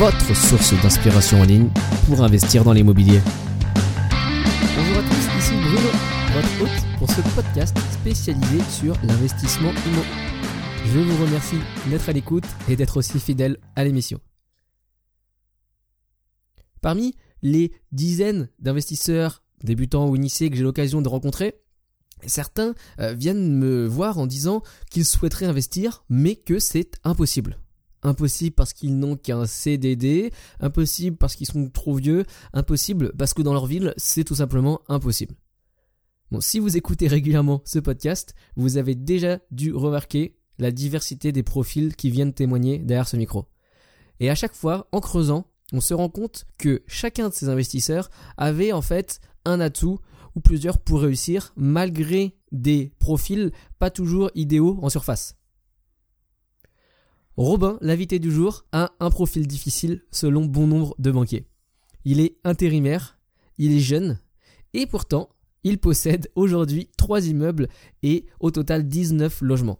[0.00, 1.68] votre source d'inspiration en ligne
[2.06, 3.20] pour investir dans l'immobilier.
[4.74, 5.90] Bonjour à tous, ici Bruno,
[6.32, 10.00] votre hôte pour ce podcast spécialisé sur l'investissement immo.
[10.86, 11.58] Je vous remercie
[11.90, 14.20] d'être à l'écoute et d'être aussi fidèle à l'émission.
[16.80, 21.60] Parmi les dizaines d'investisseurs débutants ou initiés que j'ai l'occasion de rencontrer,
[22.26, 27.58] certains euh, viennent me voir en disant qu'ils souhaiteraient investir, mais que c'est impossible.
[28.02, 33.42] Impossible parce qu'ils n'ont qu'un CDD, impossible parce qu'ils sont trop vieux, impossible parce que
[33.42, 35.34] dans leur ville, c'est tout simplement impossible.
[36.30, 41.42] Bon, si vous écoutez régulièrement ce podcast, vous avez déjà dû remarquer la diversité des
[41.42, 43.46] profils qui viennent témoigner derrière ce micro.
[44.20, 48.10] Et à chaque fois, en creusant, on se rend compte que chacun de ces investisseurs
[48.36, 49.98] avait en fait un atout
[50.36, 55.39] ou plusieurs pour réussir malgré des profils pas toujours idéaux en surface.
[57.40, 61.46] Robin, l'invité du jour, a un profil difficile selon bon nombre de banquiers.
[62.04, 63.18] Il est intérimaire,
[63.56, 64.20] il est jeune,
[64.74, 65.30] et pourtant,
[65.64, 67.68] il possède aujourd'hui 3 immeubles
[68.02, 69.78] et au total 19 logements.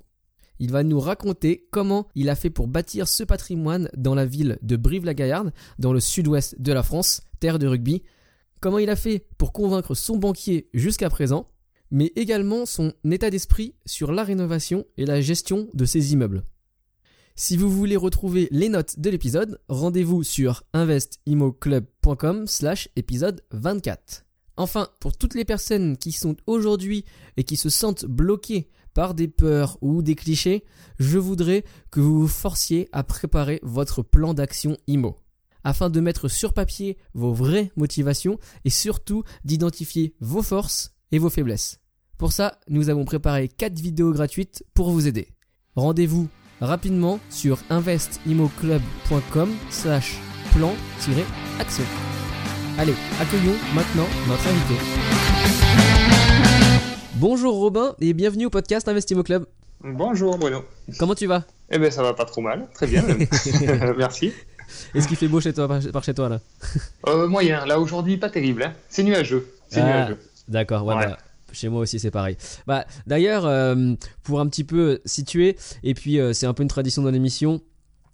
[0.59, 4.59] Il va nous raconter comment il a fait pour bâtir ce patrimoine dans la ville
[4.63, 8.03] de Brive-la-Gaillarde, dans le sud-ouest de la France, terre de rugby.
[8.61, 11.47] Comment il a fait pour convaincre son banquier jusqu'à présent,
[11.91, 16.43] mais également son état d'esprit sur la rénovation et la gestion de ses immeubles.
[17.43, 24.27] Si vous voulez retrouver les notes de l'épisode, rendez-vous sur investimoclub.com slash épisode 24.
[24.59, 27.07] Enfin, pour toutes les personnes qui sont aujourd'hui
[27.39, 30.65] et qui se sentent bloquées par des peurs ou des clichés,
[30.99, 35.17] je voudrais que vous vous forciez à préparer votre plan d'action IMO
[35.65, 41.31] afin de mettre sur papier vos vraies motivations et surtout d'identifier vos forces et vos
[41.31, 41.81] faiblesses.
[42.19, 45.29] Pour ça, nous avons préparé 4 vidéos gratuites pour vous aider.
[45.75, 46.29] Rendez-vous
[46.61, 50.19] rapidement sur investimoclub.com slash
[50.55, 51.85] plan-action.
[52.79, 54.75] Allez, accueillons maintenant notre invité.
[57.17, 59.47] Bonjour Robin et bienvenue au podcast Investimo Club.
[59.83, 60.65] Bonjour Bruno.
[60.99, 61.45] Comment tu vas?
[61.71, 63.03] Eh bien ça va pas trop mal, très bien.
[63.03, 63.27] même.
[63.99, 64.33] Merci.
[64.95, 66.39] Est-ce qu'il fait beau chez toi, par chez toi là?
[67.09, 68.73] Euh, moyen, là aujourd'hui pas terrible, hein.
[68.89, 69.49] c'est nuageux.
[69.69, 70.19] C'est Ah, nuageux.
[70.49, 71.07] D'accord, ouais, Ouais.
[71.07, 71.19] bah,
[71.55, 72.37] chez moi aussi c'est pareil.
[72.67, 76.69] Bah, D'ailleurs, euh, pour un petit peu situer, et puis euh, c'est un peu une
[76.69, 77.61] tradition dans l'émission,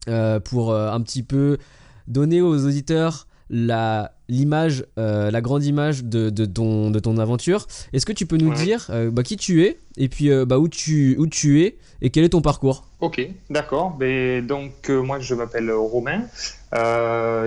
[0.08, 1.58] euh, pour un petit peu
[2.06, 7.66] donner aux auditeurs la l'image, la grande image de, de ton, de ton aventure.
[7.92, 8.56] Est-ce que tu peux nous Ouais.
[8.64, 12.24] dire bah, qui tu es, et puis bah, où, tu, où tu es, et quel
[12.24, 12.88] est ton parcours?
[13.00, 13.20] Ok,
[13.50, 13.96] d'accord.
[13.96, 16.24] Ben, donc moi je m'appelle Romain,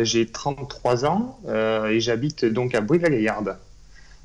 [0.04, 1.38] j'ai 33 ans
[1.90, 3.58] et j'habite donc à Brive-la-Gaillarde.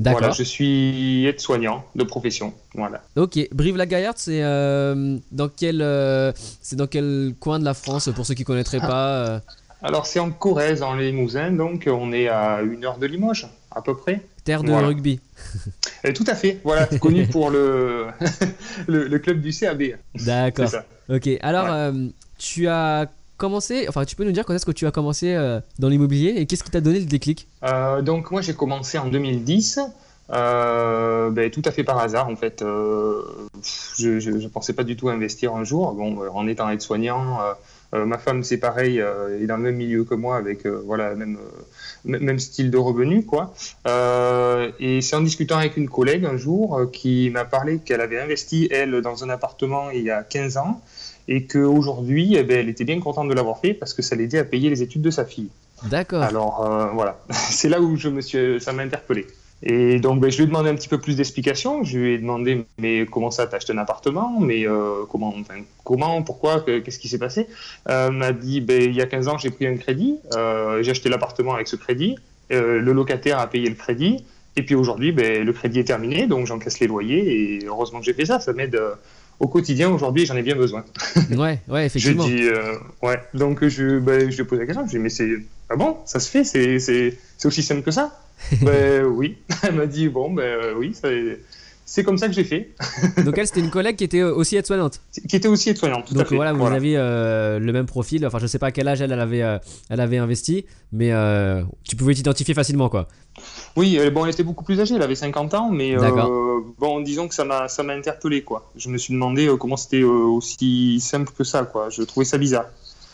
[0.00, 0.20] D'accord.
[0.20, 2.52] Voilà, je suis aide-soignant de profession.
[2.74, 3.02] Voilà.
[3.16, 8.26] Ok, Brive-la-Gaillarde, c'est euh, dans quel euh, c'est dans quel coin de la France pour
[8.26, 9.38] ceux qui connaîtraient pas euh,
[9.82, 13.82] Alors c'est en Corrèze, en Limousin, donc on est à une heure de Limoges à
[13.82, 14.20] peu près.
[14.44, 14.88] terre de Voilà.
[14.88, 15.20] rugby.
[16.14, 18.08] Tout à fait, voilà, connu pour le,
[18.88, 19.82] le, le club du CAB.
[20.26, 20.70] D'accord.
[21.08, 21.70] Ok, alors Ouais.
[21.72, 23.06] euh, tu as
[23.36, 26.34] commencé, enfin tu peux nous dire quand est-ce que tu as commencé euh, dans l'immobilier
[26.36, 27.48] et qu'est-ce qui t'a donné le déclic?
[27.62, 29.80] Euh, donc moi j'ai commencé en 2010,
[30.30, 32.62] euh, ben, tout à fait par hasard en fait.
[32.62, 35.92] Je, je pensais pas du tout investir un jour.
[35.92, 37.38] Bon, en étant aide-soignant,
[37.92, 41.38] ma femme c'est pareil, euh, est dans le même milieu que moi avec voilà même
[42.04, 43.54] même style de revenu quoi.
[44.80, 48.68] Et c'est en discutant avec une collègue un jour qui m'a parlé qu'elle avait investi
[48.70, 50.80] elle dans un appartement il y a 15 ans
[51.28, 54.38] et qu'aujourd'hui eh ben, elle était bien contente de l'avoir fait parce que ça l'aidait
[54.38, 55.48] à payer les études de sa fille.
[55.90, 56.22] D'accord.
[56.22, 59.26] Alors euh, voilà, c'est là où je me suis, ça m'a interpellé.
[59.62, 61.84] Et donc ben, je lui ai demandé un petit peu plus d'explications.
[61.84, 65.54] Je lui ai demandé mais comment ça t'as acheté un appartement, mais euh, comment, enfin,
[65.84, 67.46] comment, pourquoi, que- qu'est-ce qui s'est passé?
[67.88, 70.82] Euh, Elle m'a dit ben, il y a 15 ans j'ai pris un crédit, euh,
[70.82, 72.16] j'ai acheté l'appartement avec ce crédit,
[72.50, 74.24] le locataire a payé le crédit,
[74.56, 77.54] et puis aujourd'hui ben, le crédit est terminé, donc j'encaisse les loyers.
[77.56, 78.78] Et heureusement que j'ai fait ça, ça m'aide
[79.40, 80.84] au quotidien aujourd'hui, j'en ai bien besoin.
[81.30, 82.24] Ouais, ouais, Je effectivement.
[82.26, 83.18] dis, euh, ouais.
[83.34, 84.86] Donc je, ben, je lui ai posé la question.
[84.86, 85.30] Je lui ai dit, mais c'est,
[85.70, 88.18] ah bon, ça se fait, c'est, aussi simple que ça?
[88.62, 89.38] Ben oui.
[89.62, 91.08] Elle m'a dit, bon, ben oui, ça-
[91.94, 92.74] c'est comme ça que j'ai fait.
[93.24, 95.00] Donc elle, c'était une collègue qui était aussi aide-soignante.
[95.28, 96.12] Qui était aussi aide-soignante.
[96.12, 98.26] Donc voilà, vous aviez le même profil.
[98.26, 99.44] Enfin, je sais pas à quel âge elle, avait,
[99.88, 101.12] elle avait investi, mais
[101.84, 103.06] tu pouvais t'identifier facilement, quoi.
[103.76, 105.94] Oui, bon, elle était beaucoup plus âgée, elle avait 50 ans, mais
[106.80, 108.68] bon, disons que ça m'a, ça m'a interpellé, quoi.
[108.74, 111.90] Je me suis demandé comment c'était aussi simple que ça, quoi.
[111.90, 112.66] Je trouvais ça bizarre.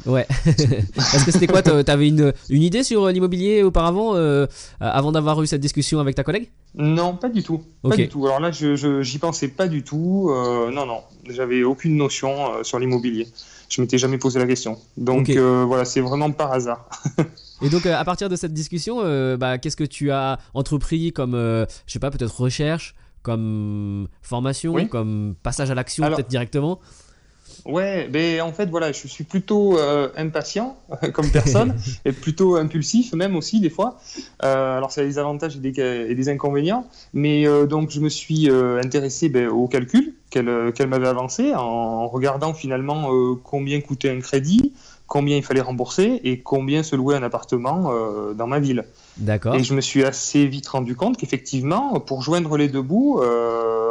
[0.06, 0.26] Ouais.
[0.46, 4.46] Est-ce que c'était quoi T'avais une, une idée sur l'immobilier auparavant, euh,
[4.80, 6.48] avant d'avoir eu cette discussion avec ta collègue?
[6.75, 7.62] Non, pas du tout.
[7.82, 8.26] Pas du tout.
[8.26, 10.28] Alors là, je, j'y pensais pas du tout.
[10.31, 11.00] Euh, non, non.
[11.28, 13.28] J'avais aucune notion euh, sur l'immobilier.
[13.69, 14.78] Je m'étais jamais posé la question.
[14.96, 16.88] Donc voilà, c'est vraiment par hasard.
[17.62, 19.02] Et donc, à partir de cette discussion,
[19.37, 25.34] bah, qu'est-ce que tu as entrepris comme, je sais pas, peut-être recherche, comme formation, comme
[25.43, 26.81] passage à l'action, peut-être directement?
[27.67, 30.76] Ouais, mais en fait, voilà, je suis plutôt euh, impatient
[31.12, 31.75] comme personne
[32.05, 33.99] et plutôt impulsif même aussi des fois.
[34.43, 38.49] Euh, alors, ça a des avantages et des, inconvénients, mais euh, donc je me suis
[38.50, 40.47] intéressé ben, au calcul qu'elle
[40.88, 43.11] m'avait avancé en regardant finalement
[43.43, 44.73] combien coûtait un crédit,
[45.08, 47.93] combien il fallait rembourser et combien se louer un appartement
[48.35, 48.85] dans ma ville.
[49.16, 49.54] D'accord.
[49.54, 53.20] Et je me suis assez vite rendu compte qu'effectivement, pour joindre les deux bouts,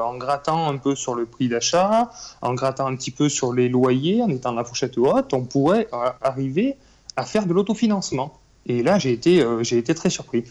[0.09, 2.11] en grattant un peu sur le prix d'achat,
[2.41, 5.87] en grattant un petit peu sur les loyers, en étant la fourchette haute, on pourrait
[5.93, 6.75] euh, arriver
[7.15, 8.39] à faire de l'autofinancement.
[8.65, 10.43] Et là, j'ai été, euh, j'ai été très surpris.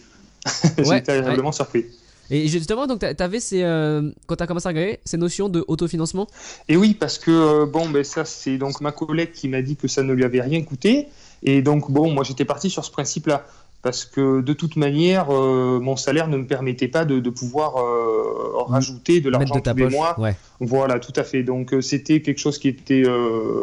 [0.77, 1.85] j'ai été agréablement surpris.
[2.31, 5.49] Et justement, donc, tu avais ces, euh, quand tu as commencé à regarder ces notions
[5.49, 6.27] de autofinancement?
[6.67, 9.87] Et oui, parce que, bon, ben, ça, c'est donc ma collègue qui m'a dit que
[9.87, 11.07] ça ne lui avait rien coûté.
[11.41, 13.47] Et donc, bon, moi, j'étais parti sur ce principe-là
[13.81, 18.63] parce que de toute manière, euh, mon salaire ne me permettait pas de, pouvoir euh,
[18.67, 20.17] rajouter de l'argent tous les mois.
[20.59, 21.43] Voilà, tout à fait.
[21.43, 23.03] Donc euh, c'était quelque chose qui était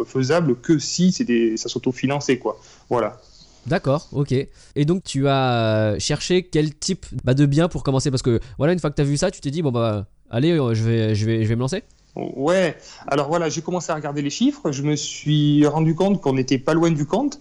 [0.06, 2.58] faisable que si c'était ça s'autofinançait, quoi.
[2.88, 3.20] Voilà.
[3.66, 4.32] D'accord, ok.
[4.32, 8.10] Et donc tu as cherché quel type bah, de bien pour commencer?
[8.10, 10.06] Parce que voilà, une fois que tu as vu ça, tu t'es dit, bon bah
[10.30, 11.82] allez, je vais, je vais, je vais me lancer
[12.14, 12.76] Ouais,
[13.06, 16.58] alors voilà, j'ai commencé à regarder les chiffres, je me suis rendu compte qu'on n'était
[16.58, 17.40] pas loin du compte.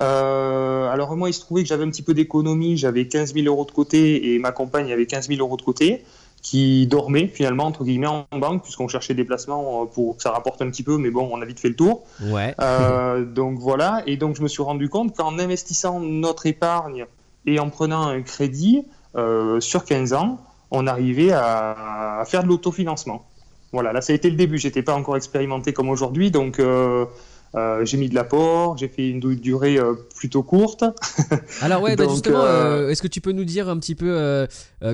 [0.00, 3.46] Euh, alors moi, il se trouvait que j'avais un petit peu d'économie, j'avais 15 000
[3.46, 6.04] euros de côté et ma compagne avait 15 000 euros de côté
[6.40, 10.32] qui dormait finalement entre guillemets en banque puisqu'on cherchait des placements euh, pour que ça
[10.32, 12.02] rapporte un petit peu mais bon on a vite fait le tour.
[12.20, 12.54] Ouais.
[12.60, 14.02] Euh, donc voilà.
[14.06, 17.06] Et donc je me suis rendu compte qu'en investissant notre épargne
[17.46, 18.84] et en prenant un crédit
[19.60, 20.40] sur 15 ans
[20.70, 23.26] on arrivait à, à faire de l'autofinancement
[23.72, 23.92] voilà.
[23.92, 24.58] Là ça a été le début.
[24.58, 26.30] J'étais pas encore expérimenté comme aujourd'hui.
[26.30, 26.60] Donc
[27.54, 30.84] euh, j'ai mis de l'apport, j'ai fait une durée euh, plutôt courte.
[31.60, 34.46] Alors ouais, bah, justement, euh, est-ce que tu peux nous dire un petit peu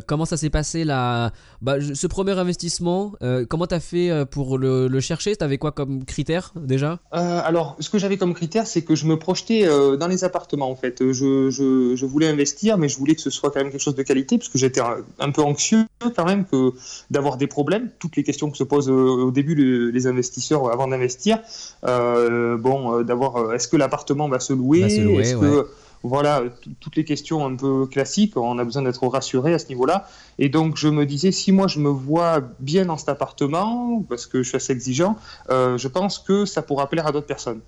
[0.06, 1.32] comment ça s'est passé là,
[1.62, 3.12] bah, ce premier investissement
[3.48, 5.34] Comment tu as fait pour le, le chercher?
[5.40, 6.98] Avais quoi comme critère déjà?
[7.12, 9.66] Alors, ce que j'avais comme critère, c'est que je me projetais
[9.96, 10.98] dans les appartements en fait.
[11.00, 13.94] Je, je, je, voulais investir, mais je voulais que ce soit quand même quelque chose
[13.94, 15.84] de qualité, parce que j'étais un, peu anxieux
[16.14, 16.72] quand même que
[17.10, 17.90] d'avoir des problèmes.
[17.98, 21.38] Toutes les questions que se posent au début les, les investisseurs avant d'investir.
[21.84, 25.68] Euh, euh, bon, euh, d'avoir, euh, est-ce que l'appartement va se louer, est-ce que
[26.04, 26.44] voilà,
[26.78, 30.06] toutes les questions un peu classiques, on a besoin d'être rassuré à ce niveau-là.
[30.38, 34.26] Et donc je me disais, si moi je me vois bien dans cet appartement, parce
[34.26, 35.16] que je suis assez exigeant,
[35.48, 37.60] je pense que ça pourra plaire à d'autres personnes.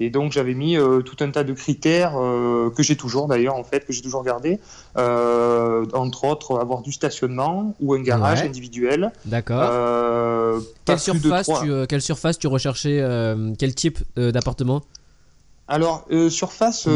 [0.00, 3.84] Et donc j'avais mis tout un tas de critères que j'ai toujours d'ailleurs en fait,
[3.84, 4.60] que j'ai toujours gardé,
[4.96, 9.10] entre autres avoir du stationnement ou un garage individuel.
[9.24, 10.62] D'accord.
[10.84, 13.04] quelle, surface tu, quelle surface tu recherchais
[13.58, 14.82] Quel type d'appartement?
[15.66, 16.88] Alors surface,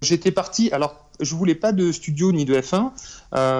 [0.00, 0.70] j'étais parti.
[0.72, 2.90] Alors je voulais pas de studio ni de F1.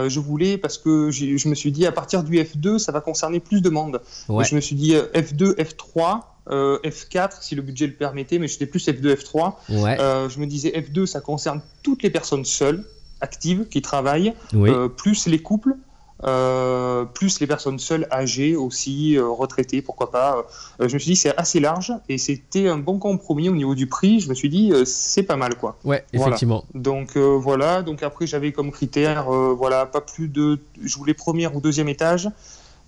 [0.08, 3.40] je voulais parce que je me suis dit à partir du F2 ça va concerner
[3.40, 4.00] plus de monde.
[4.28, 6.20] Je me suis dit F2, F3
[6.50, 9.54] euh, F4 si le budget le permettait, mais j'étais plus F2, F3.
[9.70, 12.84] Euh, je me disais F2, ça concerne toutes les personnes seules,
[13.20, 15.76] actives, qui travaillent, euh, plus les couples.
[17.14, 20.44] plus les personnes seules, âgées aussi, retraitées, pourquoi pas.
[20.80, 23.86] je me suis dit c'est assez large et c'était un bon compromis au niveau du
[23.86, 24.20] prix.
[24.20, 25.76] Je me suis dit c'est pas mal quoi.
[25.84, 26.64] Ouais, effectivement.
[26.74, 27.82] Donc voilà.
[27.82, 32.28] Donc après j'avais comme critère voilà pas plus de, je voulais premier ou deuxième étage.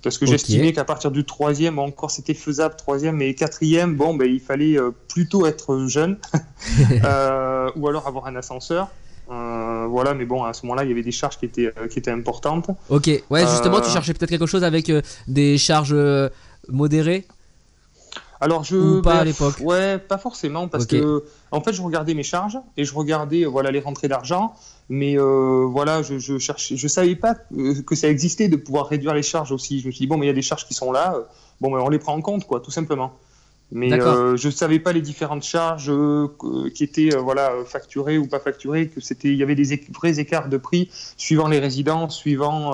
[0.04, 4.30] Parce que j'estimais qu'à partir du troisième, encore c'était faisable, troisième et quatrième, bon, ben,
[4.30, 6.18] il fallait euh, plutôt être jeune
[7.04, 8.88] euh, ou alors avoir un ascenseur.
[9.30, 11.98] Euh, voilà, mais bon, à ce moment-là, il y avait des charges qui étaient, qui
[11.98, 12.68] étaient importantes.
[12.90, 14.92] Ok, ouais, justement, tu cherchais peut-être quelque chose avec
[15.26, 15.96] des charges
[16.68, 17.26] modérées
[18.40, 19.54] alors je Ou pas à l'époque.
[19.60, 23.70] Ouais, pas forcément parce que en fait je regardais mes charges et je regardais voilà
[23.70, 24.54] les rentrées d'argent,
[24.88, 27.34] mais euh, voilà je, je cherchais, je savais pas
[27.86, 29.80] que ça existait de pouvoir réduire les charges aussi.
[29.80, 31.22] Je me suis dit bon mais il y a des charges qui sont là, euh,
[31.60, 33.12] bon mais on les prend en compte quoi tout simplement.
[33.72, 36.28] Mais euh, je ne savais pas les différentes charges euh,
[36.74, 40.48] qui étaient voilà, facturées ou pas facturées, que c'était, il y avait des vrais écarts
[40.48, 42.72] de prix suivant les résidences, suivant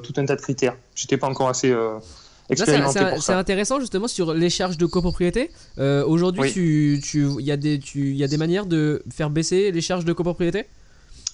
[0.00, 0.76] tout un tas de critères.
[0.96, 5.50] J'étais pas encore assez c'est- expérimenté c'est intéressant justement sur les charges de copropriété.
[5.78, 6.52] Euh, Aujourd'hui, Oui.
[6.52, 9.70] tu, tu, il y a des, tu, il y a des manières de faire baisser
[9.70, 10.64] les charges de copropriété?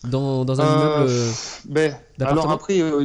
[0.04, 1.08] Dans, dans un Euh, immeuble.
[1.08, 1.32] euh,
[1.64, 3.04] Ben, alors après, euh,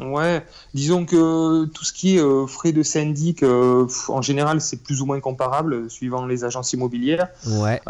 [0.00, 0.42] ouais,
[0.74, 5.00] disons que tout ce qui est euh, frais de syndic, euh, en général, c'est plus
[5.02, 7.28] ou moins comparable suivant les agences immobilières.
[7.46, 7.80] Ouais.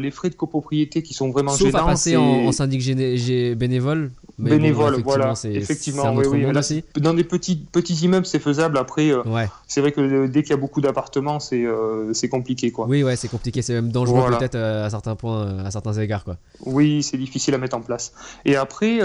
[0.00, 2.80] Les frais de copropriété qui sont vraiment Sauf à gênants, passer c'est- en, en syndic
[2.80, 4.10] gé- bénévole.
[4.38, 5.32] Mais bénévole, voilà.
[5.44, 6.42] Effectivement, oui, oui.
[6.52, 6.60] Là.
[7.00, 8.78] Dans des petits, petits immeubles, c'est faisable.
[8.78, 9.48] Après, Ouais.
[9.68, 11.64] c'est vrai que dès qu'il y a beaucoup d'appartements, c'est
[12.12, 12.86] c'est compliqué, quoi.
[12.88, 14.38] Oui, ouais, c'est compliqué, c'est même dangereux Voilà.
[14.38, 16.36] peut-être à certains points, à certains égards, quoi.
[16.66, 18.12] Oui, c'est difficile à mettre en place.
[18.44, 18.98] Et après,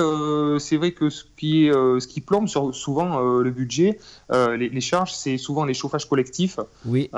[0.59, 3.99] c'est vrai que ce qui, est, euh, ce qui plombe sur, souvent euh, le budget,
[4.31, 6.59] euh, les, les charges, c'est souvent les chauffages collectifs.
[6.85, 7.09] Oui,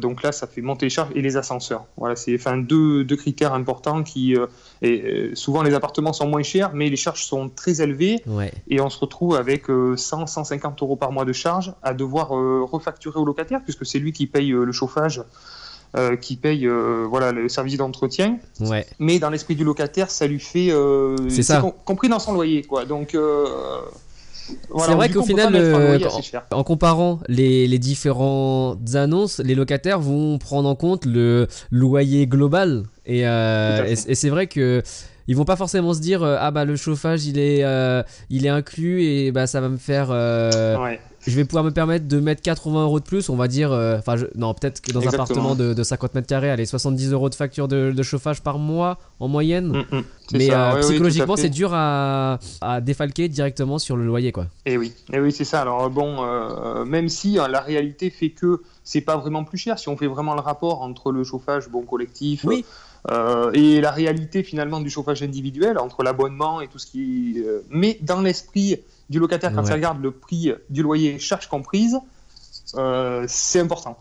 [0.00, 1.84] donc là, ça fait monter les charges et les ascenseurs.
[1.96, 4.34] Voilà, c'est enfin deux, deux critères importants qui
[4.82, 8.52] et, souvent les appartements sont moins chers, mais les charges sont très élevées ouais.
[8.68, 12.28] et on se retrouve avec euh, 100, 150 euros par mois de charges à devoir
[12.28, 15.22] refacturer au locataire puisque c'est lui qui paye le chauffage.
[15.96, 18.84] Euh, qui paye euh, voilà le service d'entretien, Ouais.
[18.98, 21.60] mais dans l'esprit du locataire, ça lui fait euh, C'est ça.
[21.60, 22.84] com- compris dans son loyer quoi.
[22.84, 23.14] Donc
[24.70, 25.98] voilà, C'est vrai qu'au final, euh.
[26.50, 32.82] En comparant les, les différentes annonces, les locataires vont prendre en compte le loyer global.
[33.06, 34.82] Et, euh, et, et c'est vrai que
[35.26, 38.50] ils vont pas forcément se dire ah bah le chauffage il est euh, il est
[38.50, 41.00] inclus et bah ça va me faire Ouais.
[41.26, 43.98] Je vais pouvoir me permettre de mettre 80 euros de plus on va dire euh,
[43.98, 47.28] enfin non peut-être que dans un appartement de, de 50 mètres carrés allez 70 euros
[47.30, 50.02] de facture de, de chauffage par mois en moyenne Mm, mm.
[50.32, 54.46] Mais ça, euh, oui, psychologiquement c'est dur à, à défalquer directement sur le loyer quoi
[54.64, 55.60] Et oui, et oui, c'est ça.
[55.60, 59.78] Alors bon, euh, même si hein, la réalité fait que c'est pas vraiment plus cher,
[59.78, 62.64] si on fait vraiment le rapport entre le chauffage bon collectif Oui.
[63.10, 67.98] euh, et la réalité finalement du chauffage individuel, entre l'abonnement et tout ce qui, mais
[68.00, 68.78] dans l'esprit
[69.10, 69.68] du locataire quand Ouais.
[69.70, 71.98] il regarde le prix du loyer charge comprise,
[72.76, 73.98] euh, c'est important.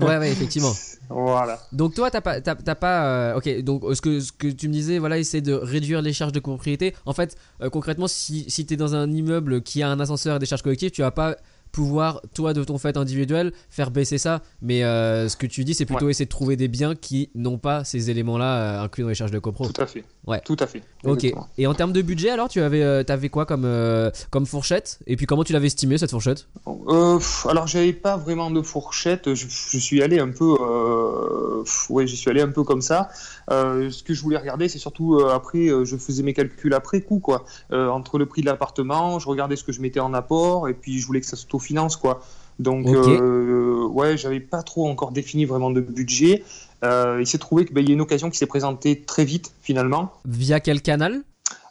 [0.00, 0.72] ouais ouais effectivement
[1.10, 1.60] Voilà.
[1.72, 3.60] Donc toi, t'as pas, t'as, t'as pas, euh, ok.
[3.62, 6.40] Donc ce que ce que tu me disais, voilà, essayer de réduire les charges de
[6.40, 6.94] copropriété.
[7.04, 10.38] En fait, euh, concrètement, si si t'es dans un immeuble qui a un ascenseur et
[10.38, 11.36] des charges collectives, tu vas pas
[11.74, 14.42] pouvoir toi de ton fait individuel faire baisser ça.
[14.62, 17.58] Mais euh, ce que tu dis, c'est plutôt essayer de trouver des biens qui n'ont
[17.58, 19.66] pas ces éléments-là euh, inclus dans les charges de copro.
[19.66, 20.04] Tout à fait.
[20.26, 20.40] Ouais.
[20.44, 20.82] Tout à fait.
[21.02, 21.24] Ok.
[21.24, 21.48] Exactement.
[21.58, 25.00] Et en termes de budget, alors, tu avais, euh, quoi comme euh, comme fourchette?
[25.06, 26.46] Et puis comment tu l'avais estimé cette fourchette?
[26.66, 32.06] Euh, alors j'avais pas vraiment de fourchette, je, je suis allé un peu, euh, ouais,
[32.06, 33.08] j'y suis allé un peu comme ça.
[33.50, 36.74] Euh, ce que je voulais regarder, c'est surtout euh, après, euh, je faisais mes calculs
[36.74, 40.14] après coup, quoi, entre le prix de l'appartement, je regardais ce que je mettais en
[40.14, 42.22] apport, et puis je voulais que ça s'autofinance, quoi.
[42.58, 43.08] Donc Ok.
[43.08, 46.44] euh, ouais, j'avais pas trop encore défini vraiment de budget.
[46.82, 50.12] Il s'est trouvé qu'il y a une occasion qui s'est présentée très vite finalement.
[50.26, 51.22] Via quel canal?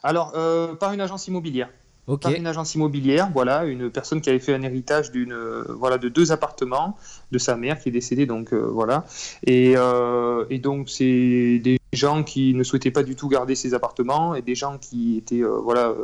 [0.02, 0.32] Alors
[0.80, 1.70] par une agence immobilière
[2.06, 2.22] Ok.
[2.22, 5.96] par une agence immobilière, voilà, une personne qui avait fait un héritage d'une, euh, voilà,
[5.96, 6.98] de deux appartements
[7.32, 9.06] de sa mère qui est décédée, donc euh, voilà,
[9.46, 13.72] et, euh, et donc c'est des gens qui ne souhaitaient pas du tout garder ces
[13.72, 15.94] appartements et des gens qui étaient, euh, voilà,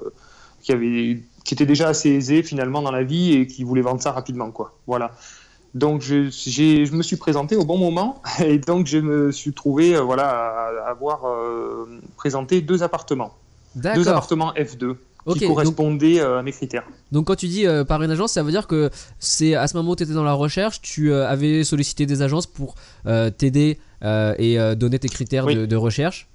[0.62, 4.00] qui avaient, qui étaient déjà assez aisés finalement dans la vie et qui voulaient vendre
[4.00, 5.12] ça rapidement, quoi, voilà.
[5.74, 9.94] Donc je, je me suis présenté au bon moment et donc je me suis trouvé,
[9.96, 13.34] euh, voilà, à, à avoir euh, présenté deux appartements,
[13.74, 14.96] deux appartements F2
[15.26, 15.34] Ok.
[15.38, 16.84] qui donc- correspondaient euh, à mes critères.
[17.12, 19.76] Donc quand tu dis euh, par une agence, ça veut dire que c'est à ce
[19.76, 22.74] moment où tu étais dans la recherche, tu euh, avais sollicité des agences pour
[23.06, 25.54] euh, t'aider et donner tes critères Oui.
[25.54, 26.26] de, de recherche.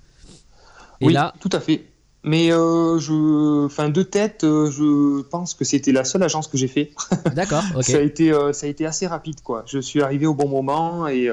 [1.01, 1.86] Et oui, là, tout à fait.
[2.24, 6.92] Mais je, enfin, de tête, je pense que c'était la seule agence que j'ai fait.
[7.36, 7.63] d'accord.
[7.82, 9.63] Ça a été, ça a été assez rapide, quoi.
[9.68, 11.30] Je suis arrivé au bon moment et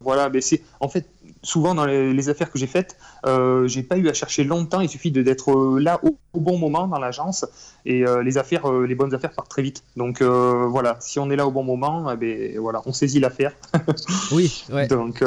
[0.00, 0.30] voilà.
[0.30, 1.06] Mais c'est, en fait,
[1.42, 4.80] souvent dans les, les affaires que j'ai faites, euh, j'ai pas eu à chercher longtemps.
[4.80, 7.44] Il suffit d'être euh, là au, au bon moment dans l'agence
[7.84, 9.82] et euh, les affaires, euh, les bonnes affaires partent très vite.
[9.96, 13.52] Donc voilà, si on est là au bon moment, eh ben voilà, on saisit l'affaire.
[14.32, 14.86] Oui, ouais.
[14.86, 15.22] Donc,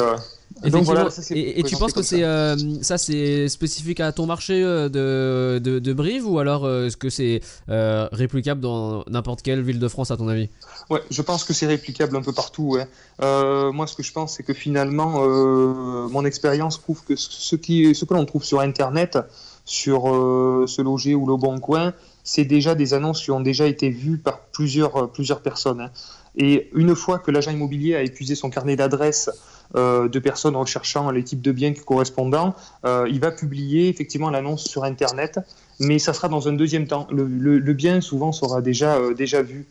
[0.55, 0.83] donc Effectivement.
[0.93, 2.25] voilà, ça, c'est et, et tu penses que c'est ça.
[2.25, 6.87] euh, ça c'est spécifique à ton marché euh, de, de, de Brive ou alors euh,
[6.87, 10.49] est-ce que c'est euh, réplicable dans n'importe quelle ville de France à ton avis?
[10.89, 12.73] Ouais, je pense que c'est réplicable un peu partout.
[12.73, 12.87] Ouais.
[13.21, 17.55] Euh, moi, ce que je pense, c'est que finalement, euh, mon expérience prouve que ce,
[17.55, 19.17] qui, ce que l'on trouve sur Internet,
[19.65, 21.93] sur euh, se loger ou le bon coin,
[22.23, 25.81] c'est déjà des annonces qui ont déjà été vues par plusieurs, plusieurs personnes.
[25.81, 25.91] hein.
[26.35, 29.29] Et une fois que l'agent immobilier a épuisé son carnet d'adresses
[29.75, 34.65] euh, de personnes recherchant les types de biens correspondants, euh, il va publier effectivement l'annonce
[34.65, 35.39] sur Internet,
[35.79, 37.07] mais ça sera dans un deuxième temps.
[37.09, 39.65] Le, bien souvent sera déjà, euh, déjà vu.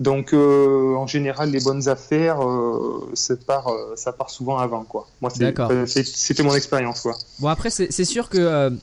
[0.00, 4.82] Donc, euh, en général, les bonnes affaires, euh, ça, part, euh, ça part souvent avant,
[4.82, 5.06] quoi.
[5.20, 7.16] Moi, c'était mon expérience, quoi.
[7.38, 8.74] Bon après c'est sûr que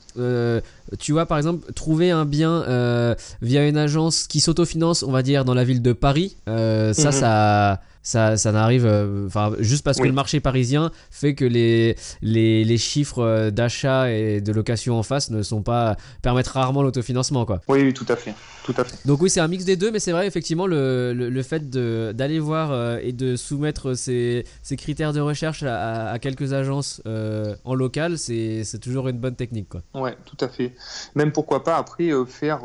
[0.99, 5.45] tu vois par exemple trouver un bien via une agence qui s'autofinance on va dire
[5.45, 7.11] dans la ville de Paris ça Mhm.
[7.11, 11.95] ça ça, ça n'arrive euh, enfin juste parce que le marché parisien fait que les
[12.21, 17.45] les, les chiffres d'achat et de location en face ne sont pas permettent rarement l'autofinancement
[17.45, 17.61] quoi.
[17.67, 18.33] Oui, oui, tout à fait.
[18.63, 18.95] Tout à fait.
[19.07, 21.69] Donc oui, c'est un mix des deux, mais c'est vrai effectivement le, le, le fait
[21.69, 26.19] de- d'aller voir euh, et de soumettre ces, ces critères de recherche à, à- à
[26.19, 29.81] quelques agences euh, en local, c'est toujours une bonne technique quoi.
[29.95, 30.73] Ouais, tout à fait.
[31.15, 32.59] Même pourquoi pas après euh, faire,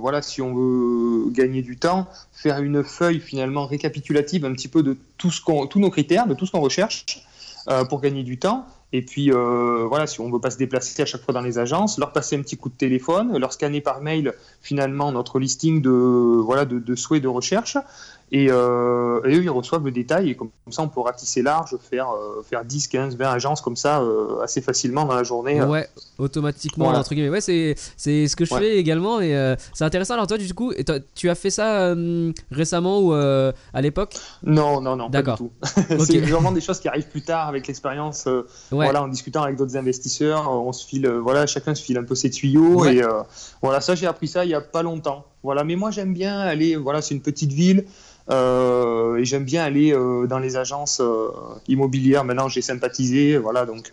[0.00, 4.82] voilà, si on veut gagner du temps, faire une feuille finalement récapitulative un petit peu
[4.82, 7.04] de tout ce qu'on, tous nos critères, de tout ce qu'on recherche
[7.68, 8.66] euh, pour gagner du temps.
[8.96, 11.58] Et puis euh, voilà, si on veut pas se déplacer à chaque fois dans les
[11.58, 14.32] agences, leur passer un petit coup de téléphone, leur scanner par mail
[14.62, 17.76] finalement notre listing de voilà de souhaits de recherche.
[18.32, 21.76] Et, euh, et eux, ils reçoivent le détail et comme ça, on peut ratisser large,
[21.88, 25.62] faire, euh, faire 10, 15, 20 agences comme ça euh, assez facilement dans la journée.
[25.62, 25.88] Ouais,
[26.18, 27.00] automatiquement Voilà.
[27.00, 27.28] entre guillemets.
[27.30, 28.60] Ouais, c'est c'est ce que je Ouais.
[28.60, 30.14] fais également et c'est intéressant.
[30.14, 30.72] Alors toi, du coup,
[31.14, 31.94] tu as fait ça
[32.50, 34.14] récemment ou à l'époque?
[34.42, 35.50] Non, non, non, pas du tout.
[35.90, 36.00] Ok.
[36.06, 38.24] c'est vraiment des choses qui arrivent plus tard avec l'expérience.
[38.26, 38.42] Ouais.
[38.70, 42.14] Voilà, en discutant avec d'autres investisseurs, on se file, voilà, chacun se file un peu
[42.14, 42.96] ses tuyaux Ouais.
[42.96, 43.02] et
[43.62, 45.26] voilà, ça j'ai appris ça il y a pas longtemps.
[45.44, 47.84] Voilà, mais moi j'aime bien aller, voilà, c'est une petite ville
[48.30, 51.28] euh, et j'aime bien aller euh, dans les agences euh,
[51.68, 52.24] immobilières.
[52.24, 53.92] Maintenant j'ai sympathisé, voilà, donc.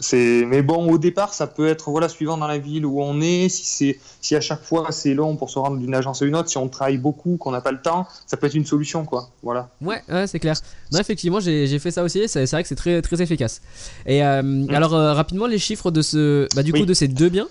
[0.00, 3.22] c'est mais bon au départ ça peut être voilà suivant dans la ville où on
[3.22, 6.26] est si c'est si à chaque fois c'est long pour se rendre d'une agence à
[6.26, 8.66] une autre si on travaille beaucoup qu'on n'a pas le temps ça peut être une
[8.66, 10.56] solution quoi voilà Ouais, ouais, c'est clair.
[10.92, 12.28] Non, effectivement, j'ai fait ça aussi.
[12.28, 13.62] C'est vrai que c'est très très efficace.
[14.04, 17.48] Et euh, alors rapidement les chiffres de ce, bah, du coup de ces deux biens.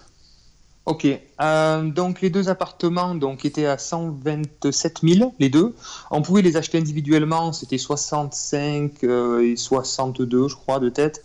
[0.85, 5.75] Ok, euh, donc les deux appartements donc étaient à 127 000 les deux.
[6.09, 11.23] On pouvait les acheter individuellement, c'était 65 euh, et 62 je crois de tête.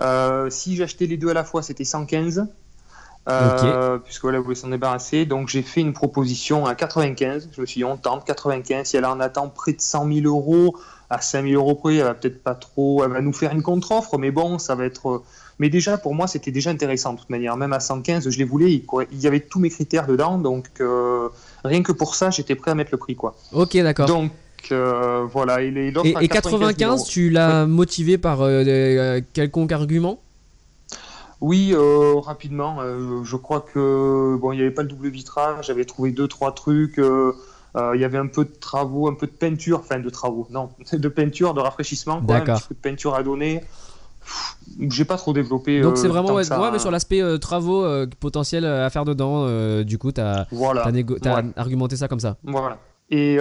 [0.00, 2.46] Euh, si j'achetais les deux à la fois, c'était 115.
[3.28, 5.26] Euh, Puisque voilà, vous voulez s'en débarrasser.
[5.26, 7.48] Donc j'ai fait une proposition à 95.
[7.52, 8.86] Je me suis dit, on tente 95.
[8.86, 10.76] Si elle en attend près de 100 000 euros,
[11.10, 13.02] à 5 000 euros près, elle va peut-être pas trop.
[13.04, 15.22] Elle va nous faire une contre-offre, mais bon, ça va être.
[15.58, 17.56] Mais déjà, pour moi, c'était déjà intéressant de toute manière.
[17.56, 18.72] Même à 115, je les voulais.
[18.72, 20.36] Il il y avait tous mes critères dedans.
[20.38, 21.28] Donc euh,
[21.64, 23.16] rien que pour ça, j'étais prêt à mettre le prix.
[23.16, 23.36] quoi.
[23.52, 24.06] Ok, d'accord.
[24.06, 24.30] Donc
[24.70, 25.62] euh, voilà.
[25.62, 27.06] Et, les- l'offre Et, à et 95 000 95, euros.
[27.08, 30.20] tu l'as motivé par euh, euh, quelconque argument?
[31.40, 32.78] Oui, euh, rapidement.
[32.80, 35.66] euh, je crois que bon, il n'y avait pas le double vitrage.
[35.66, 36.98] J'avais trouvé deux, trois trucs.
[36.98, 37.32] euh,
[37.94, 40.70] il y avait un peu de travaux, un peu de peinture, enfin de travaux, non,
[40.94, 43.62] de peinture, de rafraîchissement, quoi, un petit peu de peinture à donner.
[44.90, 45.80] J'ai pas trop développé.
[45.80, 48.64] Donc euh, c'est vraiment ouais, que ça, ouais, mais sur l'aspect euh, travaux euh, potentiels
[48.64, 49.46] à faire dedans.
[49.82, 50.86] du coup, t'as Voilà.
[50.88, 51.04] Ouais.
[51.56, 52.36] argumenté ça comme ça.
[52.44, 52.78] Voilà.
[53.08, 53.38] Et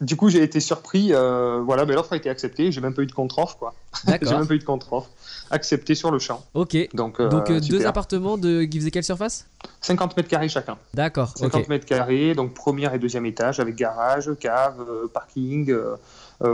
[0.00, 1.12] du coup, j'ai été surpris.
[1.12, 2.70] voilà, mais l'offre a été acceptée.
[2.70, 3.74] J'ai même pas eu de contre-offre, quoi.
[4.22, 5.08] j'ai même pas eu de contre-offre.
[5.50, 6.44] Accepté sur le champ.
[6.54, 6.76] ok.
[6.94, 9.46] Donc, Donc deux appartements de qui faisaient quelle surface?
[9.80, 10.76] 50 mètres carrés chacun.
[10.94, 11.32] D'accord.
[11.36, 11.68] 50 Ok.
[11.68, 14.76] mètres carrés, donc premier et deuxième étage avec garage, cave,
[15.12, 15.74] parking,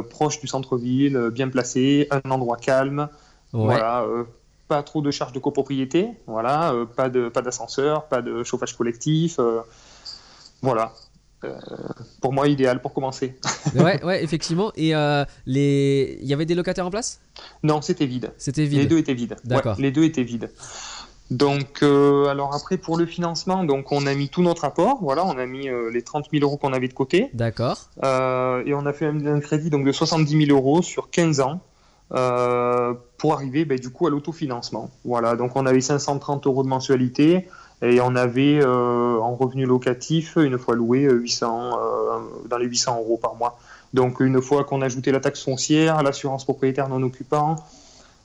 [0.02, 3.08] proche du centre-ville, euh, bien placé, un endroit calme.
[3.52, 3.64] Ouais.
[3.64, 4.24] Voilà, euh,
[4.68, 6.10] pas trop de charges de copropriété.
[6.26, 9.38] Voilà, euh, pas de pas d'ascenseur, pas de chauffage collectif.
[9.38, 9.60] euh,
[10.62, 10.92] voilà.
[11.44, 11.54] Euh,
[12.22, 13.36] pour moi, idéal pour commencer.
[13.76, 14.72] ouais, ouais, effectivement.
[14.74, 17.20] Et euh, les, il y avait des locataires en place?
[17.62, 18.32] Non, c'était vide.
[18.38, 18.88] C'était Les vide.
[18.88, 19.36] deux étaient vides.
[19.44, 19.76] D'accord.
[19.76, 20.50] Ouais, les deux étaient vides.
[21.30, 24.98] Donc, euh, alors après, pour le financement, donc on a mis tout notre apport.
[25.02, 27.30] Voilà, on a mis euh, les 30 000 euros qu'on avait de côté.
[27.34, 27.78] D'accord.
[28.04, 31.40] Euh, et on a fait un, un crédit donc, de 70 000 euros sur 15
[31.40, 31.60] ans
[32.12, 34.90] euh, pour arriver ben, du coup à l'autofinancement.
[35.04, 37.48] Voilà, donc on avait 530 euros de mensualité
[37.82, 42.66] et on avait euh, en revenu locatif, une fois loué, euh, 800, euh, dans les
[42.66, 43.58] 800 euros par mois.
[43.92, 47.56] Donc une fois qu'on ajoutait la taxe foncière, l'assurance propriétaire non occupant,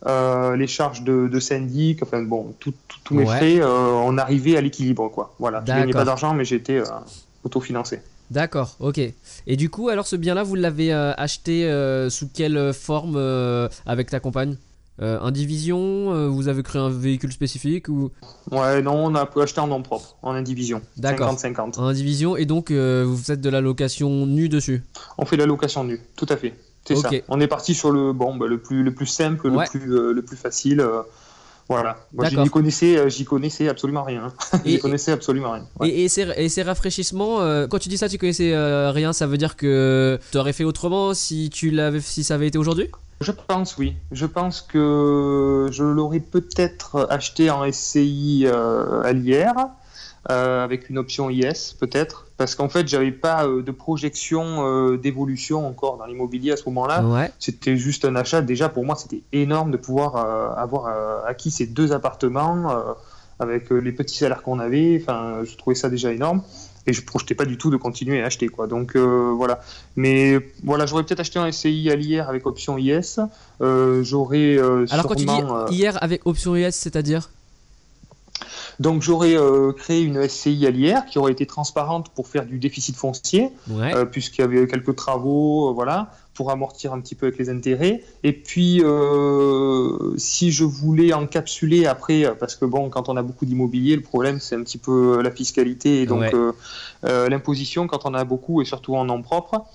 [0.07, 3.37] euh, les charges de, de syndic, enfin bon, tout- tout- tous mes Ouais.
[3.37, 5.09] frais, euh, on arrivait à l'équilibre.
[5.09, 5.33] quoi.
[5.39, 6.85] Voilà, je gagnais pas d'argent, mais j'étais euh,
[7.43, 7.99] autofinancé.
[8.31, 8.99] D'accord, ok.
[9.47, 11.69] Et du coup, alors ce bien-là, vous l'avez acheté
[12.09, 13.17] sous quelle forme
[13.85, 14.55] avec ta compagne?
[14.99, 18.11] Indivision Vous avez créé un véhicule spécifique ou?
[18.51, 20.81] Ouais, non, on a pu acheter en nom propre, en indivision.
[20.97, 21.33] D'accord.
[21.33, 21.79] 50-50.
[21.79, 24.83] Indivision et donc euh, vous faites de la location nue dessus?
[25.17, 26.53] On fait la location nue, tout à fait.
[26.85, 27.09] C'est ça.
[27.29, 29.65] On est parti sur le bon, bah, le plus le plus simple, Ouais.
[29.71, 30.81] le plus euh, le plus facile.
[30.81, 31.01] euh,
[31.69, 31.97] voilà.
[32.13, 34.33] Moi, j'y connaissais, euh, j'y connaissais absolument rien.
[34.65, 35.65] Et- j'y connaissais absolument rien.
[35.79, 35.89] Ouais.
[35.89, 38.51] Et, et ces, et ces rafraîchissements, euh, quand tu dis ça, tu connaissais
[38.89, 42.47] rien, ça veut dire que tu aurais fait autrement si tu l'avais, si ça avait
[42.47, 42.89] été aujourd'hui?
[43.21, 43.95] Je pense oui.
[44.11, 49.53] Je pense que je l'aurais peut-être acheté en SCI à l'IR.
[50.27, 55.67] avec une option IS peut-être, parce qu'en fait, j'avais pas euh, de projection euh, d'évolution
[55.67, 57.03] encore dans l'immobilier à ce moment-là.
[57.03, 57.31] Ouais.
[57.37, 58.41] C'était juste un achat.
[58.41, 60.87] Déjà, pour moi, c'était énorme de pouvoir euh, avoir
[61.27, 62.83] acquis ces deux appartements
[63.37, 64.99] avec les petits salaires qu'on avait.
[64.99, 66.41] Enfin, je trouvais ça déjà énorme.
[66.87, 68.65] Et je projetais pas du tout de continuer à acheter, quoi.
[68.65, 69.61] Donc voilà.
[69.95, 73.19] Mais voilà, j'aurais peut-être acheté un SCI à l'IR avec option IS.
[73.59, 74.57] J'aurais
[74.89, 77.29] Alors quand tu dis hier avec option US, c'est-à-dire?
[78.79, 82.59] Donc j'aurais euh, créé une SCI à l'IR qui aurait été transparente pour faire du
[82.59, 83.49] déficit foncier.
[83.69, 83.93] Ouais.
[83.95, 87.49] euh, puisqu'il y avait quelques travaux, euh, voilà, pour amortir un petit peu avec les
[87.49, 88.03] intérêts.
[88.23, 88.81] Et puis,
[90.17, 94.39] si je voulais encapsuler après, parce que bon, quand on a beaucoup d'immobilier, le problème
[94.39, 97.29] c'est un petit peu la fiscalité et donc Ouais.
[97.29, 99.65] l'imposition quand on a beaucoup et surtout en nom propre.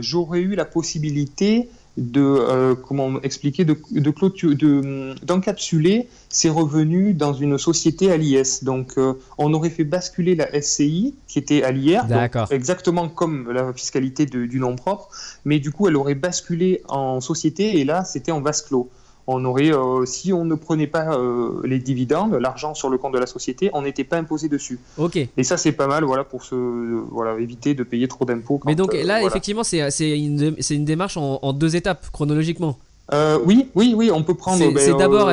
[0.00, 7.16] J'aurais eu la possibilité de euh, comment expliquer de, de clôture de d'encapsuler ses revenus
[7.16, 11.62] dans une société à l'IS donc euh, on aurait fait basculer la SCI qui était
[11.62, 12.04] à l'IR
[12.52, 15.08] exactement comme la fiscalité de- du nom propre
[15.46, 18.90] mais du coup elle aurait basculé en société et là c'était en vase clos
[19.28, 23.12] on aurait euh, si on ne prenait pas euh, les dividendes l'argent sur le compte
[23.14, 25.16] de la société on n'était pas imposé dessus Ok.
[25.16, 26.54] et ça c'est pas mal voilà pour se
[27.10, 29.26] voilà éviter de payer trop d'impôts Mais donc euh, là, voilà.
[29.26, 29.80] effectivement, c'est
[30.18, 32.78] une, une démarche en, en deux étapes chronologiquement.
[33.44, 34.58] Oui, oui, oui, on peut prendre.
[34.58, 35.30] C'est ben, d'abord,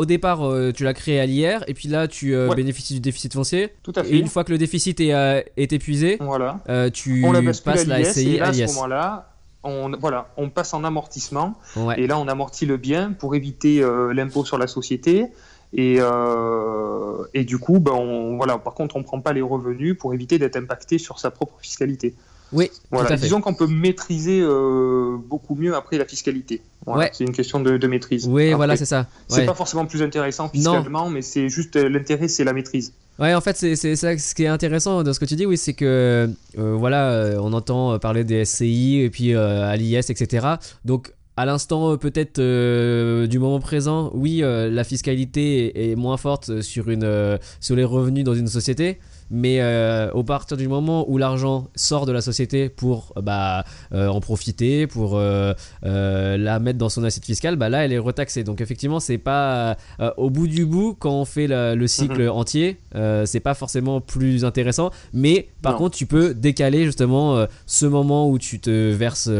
[0.00, 0.40] au départ,
[0.74, 2.54] tu l'as créé à l'IR, et puis là, tu Ouais.
[2.56, 3.68] bénéficies du déficit foncier.
[3.84, 4.18] Tout à Et fait.
[4.18, 5.12] une fois que le déficit est,
[5.56, 6.58] est épuisé, Voilà.
[6.92, 9.31] tu On la passes à la SCI à à ce moment-là,
[9.64, 12.00] on, voilà, on passe en amortissement Ouais.
[12.00, 15.26] et là, on amortit le bien pour éviter euh, l'impôt sur la société.
[15.74, 19.96] Et, euh, et du coup, ben, on, voilà, par contre, on prend pas les revenus
[19.98, 22.14] pour éviter d'être impacté sur sa propre fiscalité.
[22.52, 23.06] Oui, Voilà.
[23.06, 23.22] tout à fait.
[23.22, 26.60] Disons qu'on peut maîtriser euh, beaucoup mieux après la fiscalité.
[26.84, 27.04] Voilà.
[27.04, 27.10] Ouais.
[27.14, 28.26] C'est une question de, de maîtrise.
[28.28, 29.06] Oui, Après, voilà, c'est ça.
[29.28, 32.92] C'est pas forcément plus intéressant fiscalement, mais c'est juste l'intérêt, c'est la maîtrise.
[33.18, 35.56] Ouais, en fait, c'est ça ce qui est intéressant dans ce que tu dis, oui,
[35.56, 40.10] c'est que euh, voilà, euh, on entend parler des SCI et puis euh, à l'IS,
[40.10, 40.46] etc.
[40.84, 45.96] Donc, à l'instant euh, peut-être euh, du moment présent, oui, euh, la fiscalité est, est
[45.96, 48.98] moins forte sur une euh, sur les revenus dans une société.
[49.34, 53.64] Mais euh, au partir du moment où l'argent sort de la société pour bah,
[53.94, 57.98] euh, en profiter, pour euh, la mettre dans son assiette fiscale, bah là elle est
[57.98, 58.44] retaxée.
[58.44, 59.76] Donc effectivement, c'est pas
[60.18, 64.00] au bout du bout quand on fait la- le cycle entier, euh, c'est pas forcément
[64.02, 64.90] plus intéressant.
[65.14, 65.78] Mais par Non.
[65.78, 69.30] contre, tu peux décaler justement ce moment où tu te verses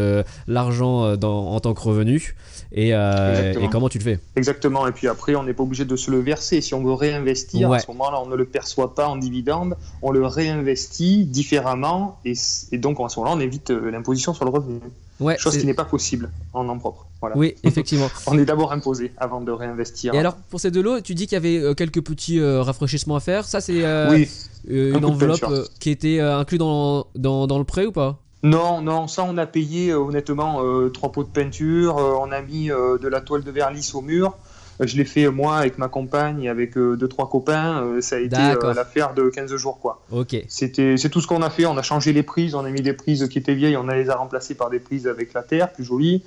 [0.46, 2.35] l'argent en tant que revenu
[2.75, 4.19] et, euh, et comment tu le fais?
[4.37, 6.61] Exactement, et puis après, on n'est pas obligé de se le verser.
[6.61, 7.77] Si on veut réinvestir, Ouais.
[7.77, 12.35] à ce moment-là, on ne le perçoit pas en dividende, on le réinvestit différemment, et,
[12.79, 14.81] donc à ce moment-là, on évite euh, l'imposition sur le revenu.
[15.21, 15.37] Ouais.
[15.39, 17.07] Chose qui n'est pas possible en nom propre.
[17.21, 17.37] Voilà.
[17.37, 18.09] Oui, effectivement.
[18.27, 20.15] On est d'abord imposé avant de réinvestir.
[20.15, 22.63] Et alors, pour ces deux lots, tu dis qu'il y avait euh, quelques petits euh,
[22.63, 23.45] rafraîchissements à faire.
[23.45, 24.29] Ça, c'est euh, Oui,
[24.69, 25.45] un une enveloppe
[25.79, 28.19] qui était inclus dans, dans, dans le prêt ou pas?
[28.42, 32.33] Non, non, ça on a payé euh, honnêtement euh, trois pots de peinture, euh, on
[32.33, 34.37] a mis de la toile de verre lisse au mur.
[34.81, 38.00] Je l'ai fait moi avec ma compagne avec deux trois copains.
[38.00, 38.37] Ça a été
[38.74, 40.00] l'affaire de 15 jours quoi.
[40.11, 40.35] Ok.
[40.48, 41.66] C'était, c'est tout ce qu'on a fait.
[41.66, 43.94] On a changé les prises, on a mis des prises qui étaient vieilles, on a
[43.94, 46.24] les a remplacées par des prises avec la terre, plus jolies.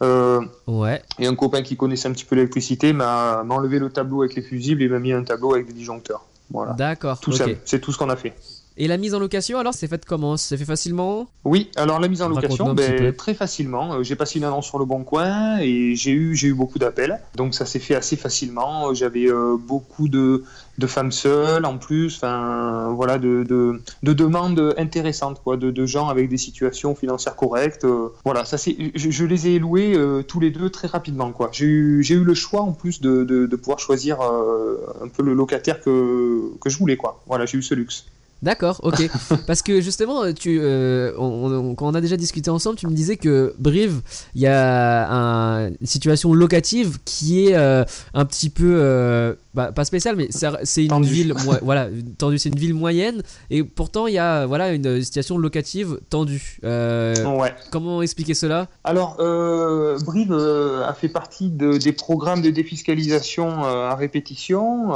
[0.00, 1.02] Euh, Ouais.
[1.18, 4.42] et un copain qui connaissait un petit peu l'électricité m'a, enlevé le tableau avec les
[4.42, 6.24] fusibles et m'a mis un tableau avec des disjoncteurs.
[6.50, 6.72] Voilà.
[6.72, 7.20] D'accord.
[7.20, 8.34] Tout ça, c'est tout ce qu'on a fait.
[8.76, 10.36] Et la mise en location, alors, c'est fait comment?
[10.36, 11.28] C'est fait facilement?
[11.44, 13.94] Oui, alors la mise en location, ben, très facilement.
[13.94, 16.78] Euh, J'ai passé une annonce sur le Bon Coin et j'ai eu, j'ai eu beaucoup
[16.78, 17.20] d'appels.
[17.36, 18.88] Donc ça s'est fait assez facilement.
[18.88, 20.44] Euh, J'avais euh, beaucoup de,
[20.78, 25.86] de femmes seules en plus, enfin voilà, de, de, de demandes intéressantes, quoi, de, de
[25.86, 27.84] gens avec des situations financières correctes.
[27.84, 31.32] Euh, voilà, ça c'est, je, je les ai loués euh, tous les deux très rapidement,
[31.32, 31.50] quoi.
[31.52, 35.80] J'ai eu, j'ai eu le choix en plus de, pouvoir choisir un peu le locataire
[35.80, 37.20] que, que je voulais, quoi.
[37.26, 38.06] Voilà, j'ai eu ce luxe.
[38.42, 39.08] D'accord, ok.
[39.46, 42.92] Parce que justement, tu, euh, on- on- quand on a déjà discuté ensemble, tu me
[42.92, 44.00] disais que Brive,
[44.34, 49.70] il y a un- une situation locative qui est euh, un petit peu, euh, bah,
[49.72, 51.88] pas spéciale, mais c'est une ville, voilà,
[52.18, 52.38] tendue.
[52.38, 56.58] C'est une ville moyenne, et pourtant il y a, voilà, une situation locative tendue.
[56.64, 57.52] Euh, Ouais.
[57.70, 58.68] Comment expliquer cela?
[58.84, 64.92] Alors, euh, Brive euh, a fait partie de- des programmes de défiscalisation à répétition,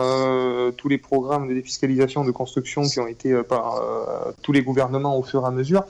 [0.76, 3.80] tous les programmes de défiscalisation de construction qui ont été par
[4.42, 5.84] tous les gouvernements au fur et à mesure.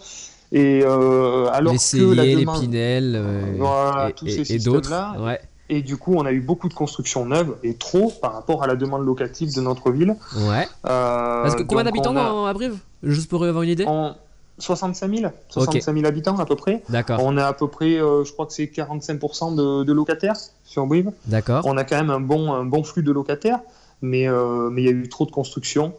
[0.53, 2.61] Et alors Les que la celliers, les demande...
[2.61, 3.23] Pinel,
[3.59, 5.21] Voilà, et, d'autres.
[5.25, 8.63] Ouais, Et du coup, on a eu beaucoup de constructions neuves et trop par rapport
[8.63, 10.15] à la demande locative de notre ville.
[10.37, 10.69] ouais.
[10.89, 14.15] Euh, Parce que combien d'habitants on a- à Brive Juste pour avoir une idée on-
[14.59, 16.83] 65 000 65 000 habitants à peu près.
[16.89, 20.37] D'accord, On a à peu près, euh, je crois que c'est 45% de, de locataires
[20.65, 21.11] sur Brive.
[21.27, 21.63] d'accord.
[21.67, 23.61] On a quand même un bon, un bon flux de locataires,
[24.01, 25.93] mais euh, mais il y a eu trop de construction.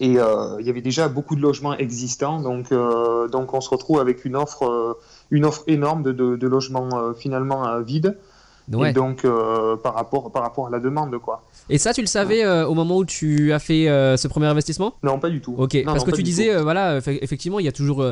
[0.00, 2.70] Et euh, il y avait déjà beaucoup de logements existants, donc,
[3.30, 4.98] donc on se retrouve avec une offre,
[5.30, 8.18] une offre énorme de, de, de logements finalement vides.
[8.74, 8.90] Ouais.
[8.90, 11.44] Et donc euh, par, rapport, par rapport à la demande, quoi.
[11.68, 14.46] Et ça, tu le savais euh, au moment où tu as fait euh, ce premier
[14.46, 14.94] investissement?
[15.02, 15.54] Non, pas du tout.
[15.58, 18.04] Ok, Non, parce non, que tu disais, voilà, effe- effectivement, il y a toujours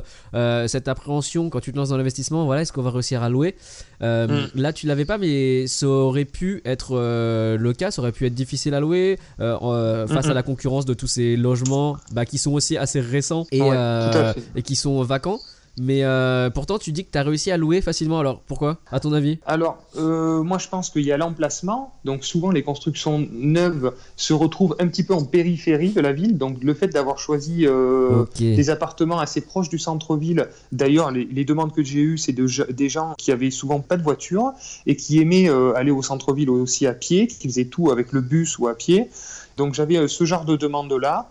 [0.66, 3.56] cette appréhension quand tu te lances dans l'investissement, voilà, est-ce qu'on va réussir à louer?
[4.00, 4.26] Mm.
[4.54, 8.34] Là, tu l'avais pas, mais ça aurait pu être le cas, ça aurait pu être
[8.34, 12.52] difficile à louer face Mm, à la concurrence de tous ces logements bah, qui sont
[12.52, 15.40] aussi assez récents Ouais, et qui sont vacants.
[15.78, 19.00] Mais euh, pourtant, tu dis que tu as réussi à louer facilement, alors pourquoi À
[19.00, 19.38] ton avis?
[19.46, 21.94] Alors, euh, moi je pense qu'il y a l'emplacement.
[22.04, 26.36] Donc souvent les constructions neuves se retrouvent un petit peu en périphérie de la ville.
[26.36, 30.48] Donc le fait d'avoir choisi euh, des appartements assez proches du centre-ville.
[30.72, 33.96] D'ailleurs, les, les demandes que j'ai eues, c'est de, des gens qui avaient souvent pas
[33.96, 34.52] de voiture
[34.86, 38.58] et qui aimaient aller au centre-ville aussi à pied, qui faisaient tout avec le bus
[38.58, 39.08] ou à pied.
[39.56, 41.30] Donc j'avais ce genre de demande-là.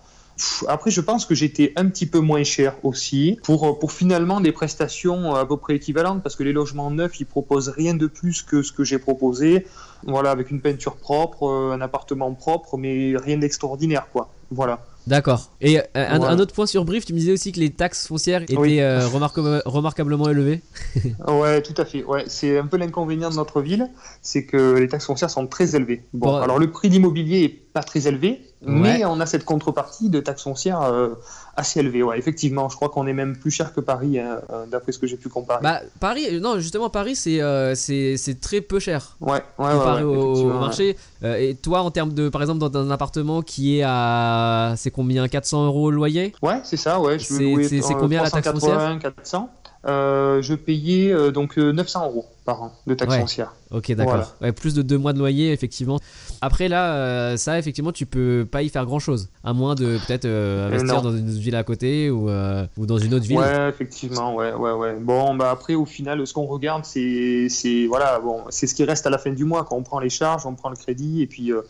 [0.68, 4.40] Après, je pense que j'étais un petit peu moins cher aussi pour, euh, pour finalement
[4.42, 7.94] des prestations euh, à peu près équivalentes parce que les logements neufs, ils proposent rien
[7.94, 9.66] de plus que ce que j'ai proposé.
[10.08, 14.30] Voilà, avec une peinture propre, euh, un appartement propre, mais rien d'extraordinaire, quoi.
[14.52, 14.86] Voilà.
[15.08, 15.50] D'accord.
[15.60, 16.28] Et un, Voilà.
[16.34, 18.80] un autre point sur Brief, tu me disais aussi que les taxes foncières étaient Oui.
[18.80, 20.62] euh, remarquable- remarquablement élevées.
[21.28, 22.04] Ouais, tout à fait.
[22.04, 23.90] Ouais, c'est un peu l'inconvénient de notre ville,
[24.22, 26.04] c'est que les taxes foncières sont très élevées.
[26.14, 26.36] Bon, Bon.
[26.38, 28.74] alors le prix de l'immobilier est pas très élevé, Ouais.
[28.74, 31.10] mais on a cette contrepartie de taxes foncières euh,
[31.56, 32.04] assez élevée.
[32.04, 35.00] Ouais, effectivement, je crois qu'on est même plus cher que Paris, hein, euh, d'après ce
[35.00, 35.62] que j'ai pu comparer.
[35.62, 39.16] Bah, Paris, euh, non, justement, Paris, c'est euh, c'est très peu cher.
[39.22, 40.98] ouais, comparé ouais, au, marché.
[41.24, 44.92] Euh, et toi, en termes de, par exemple, dans un appartement qui est à, c'est
[44.92, 46.34] combien 400 euros le loyer?
[46.42, 47.20] Ouais, c'est ça, ouais.
[47.20, 49.50] C'est- euh, combien la taxe 380, 400.
[49.88, 53.20] Euh, je payais euh, donc euh, 900 euros par an de taxes Ouais.
[53.22, 53.54] foncières.
[53.72, 54.16] Ok, d'accord.
[54.16, 54.28] Voilà.
[54.42, 56.00] Ouais, plus de deux mois de loyer, effectivement.
[56.42, 59.30] Après, là, euh, ça, effectivement, tu peux pas y faire grand chose.
[59.44, 62.98] À moins de peut-être euh, investir dans une ville à côté ou, euh, ou dans
[62.98, 63.38] une autre ville.
[63.38, 64.96] Ouais, effectivement, ouais, ouais, ouais.
[65.00, 68.84] Bon, bah après, au final, ce qu'on regarde, c'est, c'est, voilà, bon, c'est ce qui
[68.84, 69.64] reste à la fin du mois.
[69.64, 71.62] Quand on prend les charges, on prend le crédit, et puis, euh,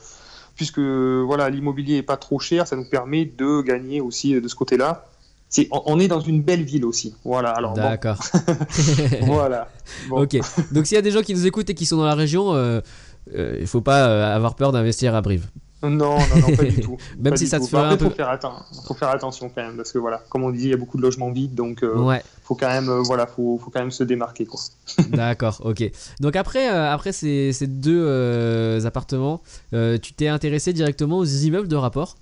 [0.56, 4.48] puisque voilà, l'immobilier est pas trop cher, ça nous permet de gagner aussi euh, de
[4.48, 5.06] ce côté-là.
[5.72, 7.16] On, on est dans une belle ville aussi.
[7.26, 7.50] Voilà.
[7.52, 8.20] Alors bon, D'accord.
[9.22, 9.68] voilà.
[10.10, 10.22] Bon.
[10.22, 10.38] ok.
[10.72, 12.54] Donc, s'il y a des gens qui nous écoutent et qui sont dans la région,
[12.54, 12.80] euh,
[13.36, 15.48] euh, il faut pas euh, avoir peur d'investir à Brive.
[15.82, 16.98] Non, non, non, pas du tout.
[17.18, 18.10] Même Pas si ça te ferait Après, un peu.
[18.10, 20.70] faut faire, atten- faut faire attention quand même, parce que voilà, comme on dit, il
[20.70, 22.22] y a beaucoup de logements vides, donc euh, Ouais.
[22.44, 24.60] faut quand même, euh, voilà, faut, faut quand même se démarquer, quoi.
[25.08, 25.90] D'accord, ok.
[26.20, 31.76] Donc après, euh, après ces, ces deux appartements, tu t'es intéressé directement aux immeubles de
[31.78, 32.18] rapport?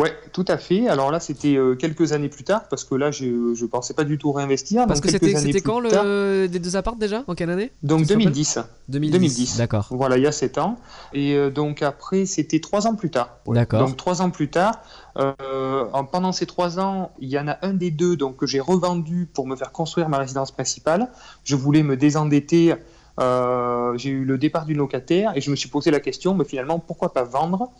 [0.00, 0.88] Ouais, tout à fait.
[0.88, 4.04] Alors là, c'était euh, quelques années plus tard, parce que là, je, je pensais pas
[4.04, 4.86] du tout réinvestir.
[4.86, 7.22] Parce que c'était quand tard- le des deux apparts déjà?
[7.26, 7.70] En quelle année?
[7.82, 8.32] Donc tu te rappelles?
[8.32, 8.58] 2010.
[8.88, 9.12] 2010.
[9.12, 9.56] 2010.
[9.58, 9.86] D'accord.
[9.90, 10.78] Voilà, il y a 7 ans.
[11.12, 13.38] Et euh, donc après, c'était 3 ans plus tard.
[13.46, 13.86] D'accord.
[13.86, 14.80] Donc 3 ans plus tard,
[15.18, 18.46] euh, en- pendant ces 3 ans, il y en a un des deux donc, que
[18.46, 21.08] j'ai revendu pour me faire construire ma résidence principale.
[21.44, 22.74] Je voulais me désendetter.
[23.18, 26.44] euh, j'ai eu le départ du locataire et je me suis posé la question, mais
[26.44, 27.70] finalement, pourquoi pas vendre?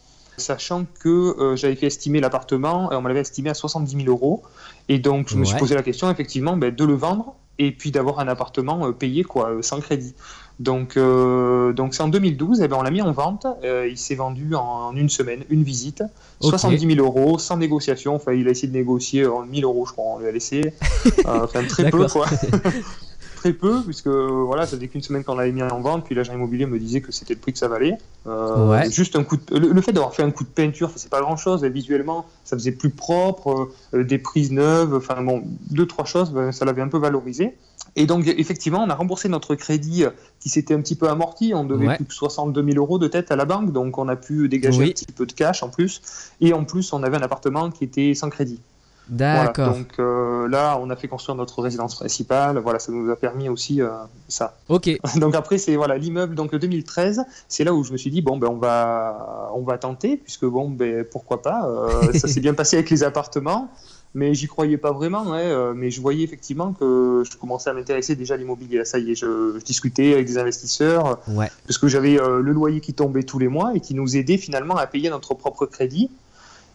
[0.40, 4.08] Sachant que euh, j'avais fait estimer l'appartement et on me l'avait estimé à 70 000
[4.08, 4.42] euros.
[4.88, 7.90] Et donc, je me suis posé la question, effectivement, ben, de le vendre et puis
[7.90, 10.14] d'avoir un appartement euh, payé quoi, euh, sans crédit.
[10.60, 13.46] Donc, euh, donc c'est en 2012, et ben on l'a mis en vente.
[13.64, 16.02] Euh, il s'est vendu en une semaine, une visite,
[16.40, 16.50] Ok.
[16.50, 18.14] 70 000 euros, sans négociation.
[18.14, 20.74] Enfin, il a essayé de négocier en 1000 euros, je crois, on lui a laissé.
[21.26, 22.26] Euh, enfin, très peu, quoi.
[23.40, 26.14] très peu, puisque euh, voilà, ça faisait qu'une semaine qu'on l'avait mis en vente, puis
[26.14, 27.96] l'agent immobilier me disait que c'était le prix que ça valait.
[28.26, 28.90] Euh, Ouais.
[28.90, 29.58] Juste un coup de...
[29.58, 32.54] le, le fait d'avoir fait un coup de peinture, c'est pas grand chose, visuellement, ça
[32.56, 36.82] faisait plus propre, euh, des prises neuves, enfin bon, deux, trois choses, ben, ça l'avait
[36.82, 37.54] un peu valorisé.
[37.96, 41.52] Et donc, effectivement, on a remboursé notre crédit euh, qui s'était un petit peu amorti.
[41.54, 41.96] On devait Ouais.
[41.96, 44.78] plus que 62 000 euros de tête à la banque, donc on a pu dégager
[44.80, 44.88] Oui.
[44.90, 46.02] un petit peu de cash en plus.
[46.42, 48.60] Et en plus, on avait un appartement qui était sans crédit.
[49.08, 49.70] D'accord.
[49.70, 52.58] Voilà, donc euh, là, on a fait construire notre résidence principale.
[52.58, 53.88] Voilà, ça nous a permis aussi euh,
[54.28, 54.56] ça.
[54.68, 54.88] Ok.
[55.16, 56.34] Donc après, c'est voilà l'immeuble.
[56.36, 59.78] Donc 2013, c'est là où je me suis dit bon ben on va on va
[59.78, 61.66] tenter puisque bon ben pourquoi pas.
[61.68, 63.68] euh, ça s'est bien passé avec les appartements,
[64.14, 65.24] mais j'y croyais pas vraiment.
[65.34, 68.84] euh, mais je voyais effectivement que je commençais à m'intéresser déjà à l'immobilier.
[68.84, 71.50] Ça y est, je, je discutais avec des investisseurs Ouais.
[71.66, 74.76] parce que j'avais le loyer qui tombait tous les mois et qui nous aidait finalement
[74.76, 76.10] à payer notre propre crédit.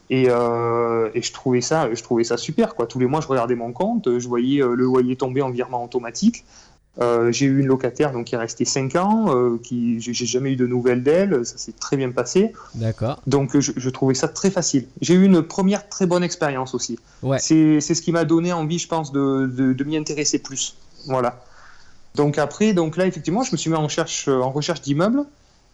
[0.10, 2.86] Et, euh, et je trouvais ça, je trouvais ça super quoi.
[2.86, 5.84] Tous les mois, je regardais mon compte, je voyais euh, le loyer tomber en virement
[5.84, 6.46] automatique.
[7.02, 10.54] Euh, j'ai eu une locataire donc qui est restée 5 ans, euh, qui j'ai jamais
[10.54, 12.54] eu de nouvelles d'elle, ça s'est très bien passé.
[12.76, 13.22] D'accord.
[13.28, 14.88] Donc je, je trouvais ça très facile.
[15.02, 16.98] J'ai eu une première très bonne expérience aussi.
[17.22, 17.40] Ouais.
[17.40, 20.76] C'est c'est ce qui m'a donné envie, je pense, de, de, de m'y intéresser plus.
[21.08, 21.44] Voilà.
[22.16, 25.26] Donc après, donc là effectivement, je me suis mis en recherche, en recherche d'immeubles.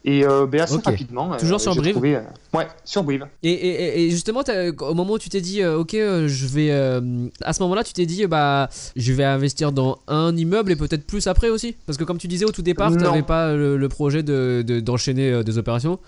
[0.04, 1.38] Et euh, ben, assez rapidement.
[1.38, 2.22] Toujours euh, sur j'ai Brive trouvé, euh,
[2.56, 3.28] Ouais, sur Brive.
[3.44, 4.42] Et, et- et justement,
[4.82, 6.72] au moment où tu t'es dit, euh, ok, je vais.
[6.72, 11.06] à ce moment-là, tu t'es dit, bah, je vais investir dans un immeuble et peut-être
[11.06, 11.76] plus après aussi?
[11.86, 14.64] Parce que comme tu disais au tout départ, tu n'avais pas le, le projet de-
[14.66, 16.00] de- d'enchaîner euh, des opérations.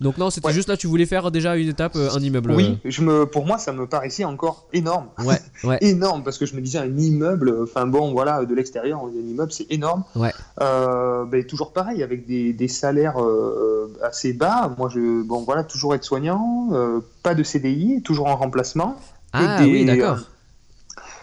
[0.00, 0.52] Donc non, c'était Ouais.
[0.52, 2.52] juste là, tu voulais faire déjà une étape, euh, un immeuble.
[2.52, 5.06] Oui, je me, pour moi, ça me paraissait encore énorme.
[5.18, 5.24] euh.
[5.24, 5.78] Ouais, ouais.
[5.80, 9.18] énorme parce que je me disais un immeuble, enfin bon, voilà, de l'extérieur, on dit
[9.18, 10.04] un immeuble, c'est énorme.
[10.14, 10.32] Ouais.
[10.60, 14.72] Euh, ben, toujours pareil, avec des, des salaires euh, assez bas.
[14.78, 18.94] Moi, je, bon, voilà, toujours être soignant, euh, pas de CDI, toujours en remplacement.
[19.32, 20.18] Ah des- oui, d'accord.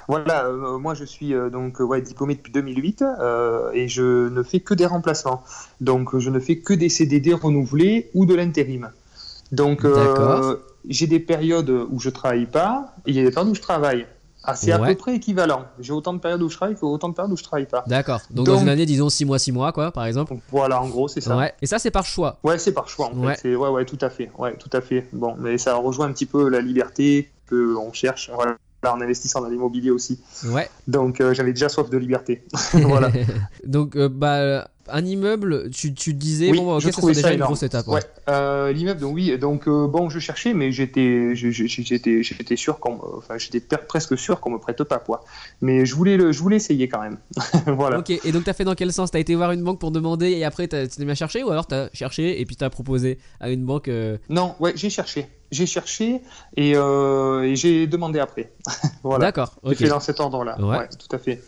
[0.07, 4.29] Voilà, euh, moi je suis euh, donc euh, ouais, diplômé depuis 2008 euh, et je
[4.29, 5.43] ne fais que des remplacements.
[5.81, 8.89] Donc je ne fais que des CDD renouvelés ou de l'intérim.
[9.51, 9.85] Donc
[10.87, 13.61] j'ai des périodes où je travaille pas et il y a des périodes où je
[13.61, 14.05] travaille.
[14.47, 15.65] Ah, c'est à peu près équivalent.
[15.79, 17.83] J'ai autant de périodes où je travaille qu'autant de périodes où je travaille pas.
[17.87, 18.21] D'accord.
[18.29, 20.35] Donc, Donc- dans une année, disons 6 mois, 6 mois, quoi, par exemple.
[20.51, 21.35] Voilà, en gros, c'est ça.
[21.35, 21.51] Ouais.
[21.63, 22.37] Et ça, c'est par choix.
[22.43, 23.33] Ouais, c'est par choix en Ouais.
[23.35, 23.55] fait.
[23.55, 24.29] Ouais, ouais, tout à fait.
[24.37, 25.07] Ouais, tout à fait.
[25.13, 28.29] Bon, mais ça rejoint un petit peu la liberté que on cherche.
[28.35, 28.55] Voilà,
[28.93, 30.19] en investissant dans l'immobilier aussi.
[30.45, 30.69] Ouais.
[30.87, 32.43] Donc euh, j'avais déjà soif de liberté.
[32.73, 33.11] voilà.
[33.65, 37.29] Donc, euh, bah, un immeuble, tu, tu disais, Oui, bon, ok, je ça trouvais déjà
[37.29, 37.87] ça une grosse étape.
[37.87, 42.23] Ouais, euh, l'immeuble, donc oui, donc euh, bon, je cherchais, mais j'étais, j'ai- j'ai- j'étais,
[42.23, 45.23] j'étais sûr qu'on, enfin, j'étais presque sûr qu'on me prête pas quoi.
[45.61, 47.17] Mais je voulais le, je voulais essayer quand même.
[47.67, 47.99] voilà.
[47.99, 49.11] Ok, et donc t'as fait dans quel sens?
[49.11, 51.49] T'as été voir une banque pour demander et après t'as- t'es mis à chercher ou
[51.49, 55.27] alors t'as cherché et puis t'as proposé à une banque euh, Non, ouais, j'ai cherché,
[55.51, 56.21] j'ai cherché
[56.57, 58.51] et, et j'ai demandé après.
[59.03, 59.25] voilà.
[59.25, 59.77] D'accord, J'ai ok.
[59.77, 60.59] fait dans cet ordre-là.
[60.59, 60.77] Ouais.
[60.77, 60.87] Ouais.
[60.89, 61.41] tout à fait.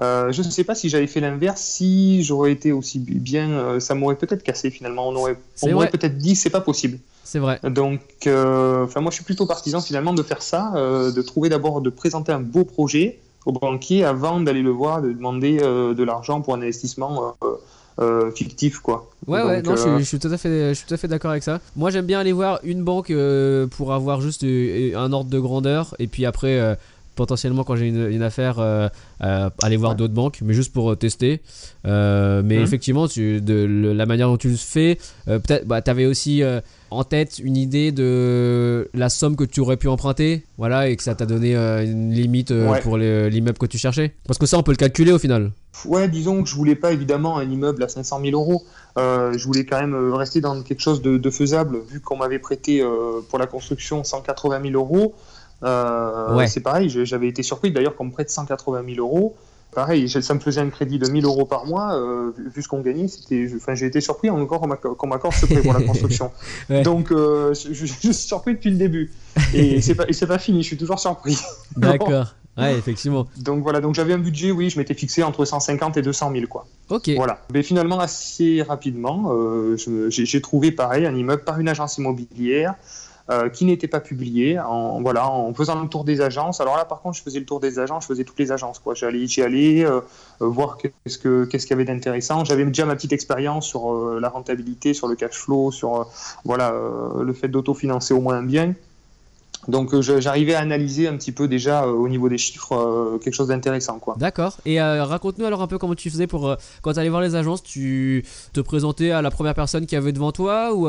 [0.00, 3.80] Euh, je ne sais pas si j'avais fait l'inverse, si j'aurais été aussi bien, euh,
[3.80, 5.08] ça m'aurait peut-être cassé finalement.
[5.08, 6.98] On aurait, on peut-être dit c'est pas possible.
[7.24, 7.60] C'est vrai.
[7.62, 11.80] Donc, euh, enfin, moi, je suis plutôt partisan finalement de faire ça, de trouver d'abord,
[11.80, 16.40] de présenter un beau projet au banquier avant d'aller le voir, de demander de l'argent
[16.40, 17.36] pour un investissement
[18.00, 19.10] euh, fictif, quoi.
[19.26, 21.06] Ouais, ouais, non, je, suis- je suis tout à fait, je suis tout à fait
[21.08, 21.60] d'accord avec ça.
[21.76, 25.94] Moi, j'aime bien aller voir une banque euh, pour avoir juste un ordre de grandeur
[25.98, 26.78] et puis après,
[27.20, 28.88] potentiellement, quand j'ai une, une affaire, euh,
[29.22, 29.96] euh, aller voir Ouais.
[29.98, 31.42] d'autres banques, mais juste pour euh, tester.
[31.86, 32.62] Euh, mais Mhm.
[32.64, 36.62] effectivement, tu, de le- la manière dont tu le fais, peut-être, bah, t'avais aussi euh,
[36.90, 41.02] en tête une idée de la somme que tu aurais pu emprunter, voilà, et que
[41.02, 42.80] ça t'a donné une limite Ouais.
[42.80, 44.14] pour le- l'immeuble que tu cherchais.
[44.26, 45.50] Parce que ça, on peut le calculer au final.
[45.84, 48.64] Ouais, disons que je voulais pas évidemment un immeuble à 500 000 euros.
[48.96, 52.82] Je voulais quand même rester dans quelque chose de, de faisable, vu qu'on m'avait prêté
[53.28, 55.14] pour la construction 180 000 euros.
[55.62, 56.46] Euh, Ouais.
[56.46, 59.36] C'est pareil, j'avais été surpris d'ailleurs qu'on me prête 180 000 euros.
[59.72, 61.94] Pareil, ça me faisait un crédit de 1000 euros par mois.
[61.94, 65.46] euh, vu, ce qu'on gagnait, c'était, je- enfin, j'ai été surpris encore qu'on m'accorde- ce
[65.46, 66.32] prêt pour la construction.
[66.68, 66.82] Ouais.
[66.82, 69.12] Donc, euh, je, suis surpris depuis le début.
[69.54, 71.38] Et c'est pas, et pas fini, je suis toujours surpris.
[71.76, 72.34] D'accord.
[72.58, 73.28] Ouais, effectivement.
[73.38, 76.46] Donc voilà, donc j'avais un budget, oui, je m'étais fixé entre 150 et 200 000
[76.48, 76.66] quoi.
[76.90, 77.08] Ok.
[77.16, 77.38] Voilà.
[77.54, 79.76] Mais finalement, assez rapidement, euh,
[80.08, 82.74] j'ai trouvé pareil un immeuble par une agence immobilière
[83.30, 84.58] euh, qui n'était pas publié.
[84.58, 86.60] En, voilà, en faisant le tour des agences.
[86.60, 88.78] Alors là, par contre, je faisais le tour des agences, je faisais toutes les agences.
[88.78, 88.94] quoi.
[88.94, 90.00] J'allais, j'y allais euh,
[90.42, 92.44] euh, voir qu'est-ce que qu'est-ce qu'il y avait d'intéressant.
[92.44, 96.08] J'avais déjà ma petite expérience sur la rentabilité, sur le cash flow, sur
[96.44, 96.74] voilà
[97.20, 98.74] le fait d'autofinancer au moins un bien.
[99.68, 103.18] Donc euh, j'arrivais à analyser un petit peu déjà euh, au niveau des chiffres euh,
[103.18, 104.16] quelque chose d'intéressant quoi.
[104.18, 104.56] D'accord.
[104.64, 107.62] Et raconte-nous alors un peu comment tu faisais pour quand tu allais voir les agences,
[107.62, 110.88] tu te présentais à la première personne qui avait devant toi ou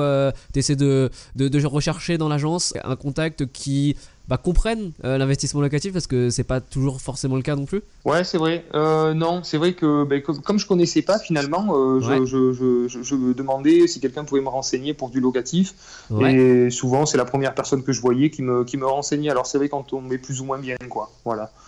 [0.54, 3.96] tu de rechercher dans l'agence un contact qui
[4.32, 7.82] bah, comprenne euh, l'investissement locatif parce que c'est pas toujours forcément le cas non plus.
[8.06, 8.63] Ouais, c'est vrai.
[8.74, 12.26] Euh, non, c'est vrai que ben, comme, comme je connaissais pas finalement, euh, je, Ouais.
[12.26, 15.74] je, je, je- je me demandais si quelqu'un pouvait me renseigner pour du locatif.
[16.10, 16.34] Ouais.
[16.34, 19.30] Et souvent, c'est la première personne que je voyais qui me, qui me renseignait.
[19.30, 21.12] Alors c'est vrai quand on met plus ou moins bien, quoi.
[21.26, 21.52] Voilà.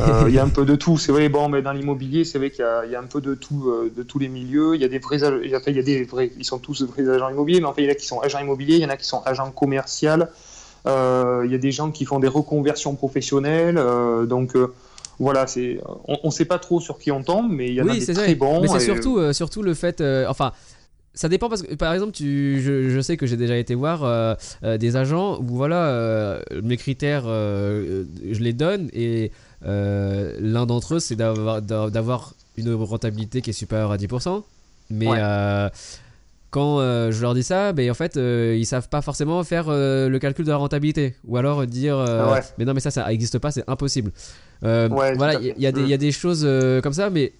[0.00, 0.98] Euh, Il y a un peu de tout.
[0.98, 1.28] C'est vrai.
[1.28, 3.92] Bon, mais dans l'immobilier, c'est vrai qu'il y, y a un peu de tout, euh,
[3.96, 4.74] de tous les milieux.
[4.74, 6.32] Il y a des vrais, enfin, il y a des vrais.
[6.38, 8.40] Ils sont tous vrais agents immobiliers, mais enfin, il y en a qui sont agents
[8.40, 10.24] immobiliers, il y en a qui sont agents commerciaux.
[10.86, 13.76] Euh, il y a des gens qui font des reconversions professionnelles.
[13.78, 14.72] euh, donc euh,
[15.18, 17.88] voilà, c'est, on ne sait pas trop sur qui on tombe, mais il y en
[17.88, 18.34] a des très vrai.
[18.34, 18.60] bons.
[18.62, 20.00] Mais c'est et- surtout, euh, surtout le fait.
[20.00, 20.52] euh, enfin.
[21.12, 24.04] Ça dépend parce que par exemple tu, je, je sais que j'ai déjà été voir
[24.04, 24.36] euh,
[24.78, 29.32] des agents où voilà mes critères je les donne et
[29.66, 34.44] l'un d'entre eux c'est d'avoir d'avoir une rentabilité qui est supérieure à 10%
[34.90, 35.18] mais Ouais.
[36.50, 39.66] Quand euh, je leur dis ça ben en fait euh, ils savent pas forcément faire
[39.68, 42.40] euh, le calcul de la rentabilité ou alors dire euh, Ah ouais.
[42.58, 44.10] mais non mais ça ça n'existe pas c'est impossible
[44.62, 46.46] Ouais, voilà il y, y a des- il y a des choses
[46.82, 47.32] comme ça mais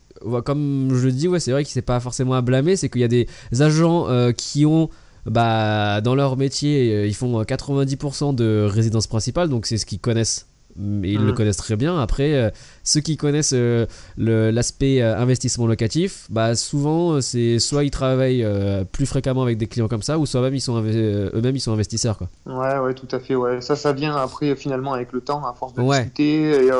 [0.45, 3.01] comme je le dis, ouais, c'est vrai que c'est pas forcément à blâmer, c'est qu'il
[3.01, 3.27] y a des
[3.59, 4.07] agents
[4.37, 4.91] qui ont,
[5.25, 10.01] bah, dans leur métier, ils font euh, 90% de résidence principale, donc c'est ce qu'ils
[10.01, 10.47] connaissent
[10.79, 11.35] ils le Mm.
[11.35, 11.99] connaissent très bien.
[12.01, 12.53] Après,
[12.85, 18.45] ceux qui connaissent euh, l'aspect euh, investissement locatif, bah souvent euh, c'est soit ils travaillent
[18.45, 21.57] euh, plus fréquemment avec des clients comme ça, ou soit même ils sont inve- eux-mêmes
[21.57, 22.29] ils sont investisseurs quoi.
[22.47, 23.35] Ouais, ouais, tout à fait.
[23.35, 23.61] Ouais.
[23.61, 25.99] Ça, ça vient après, finalement, avec le temps, à force de Ouais.
[26.01, 26.71] discuter et,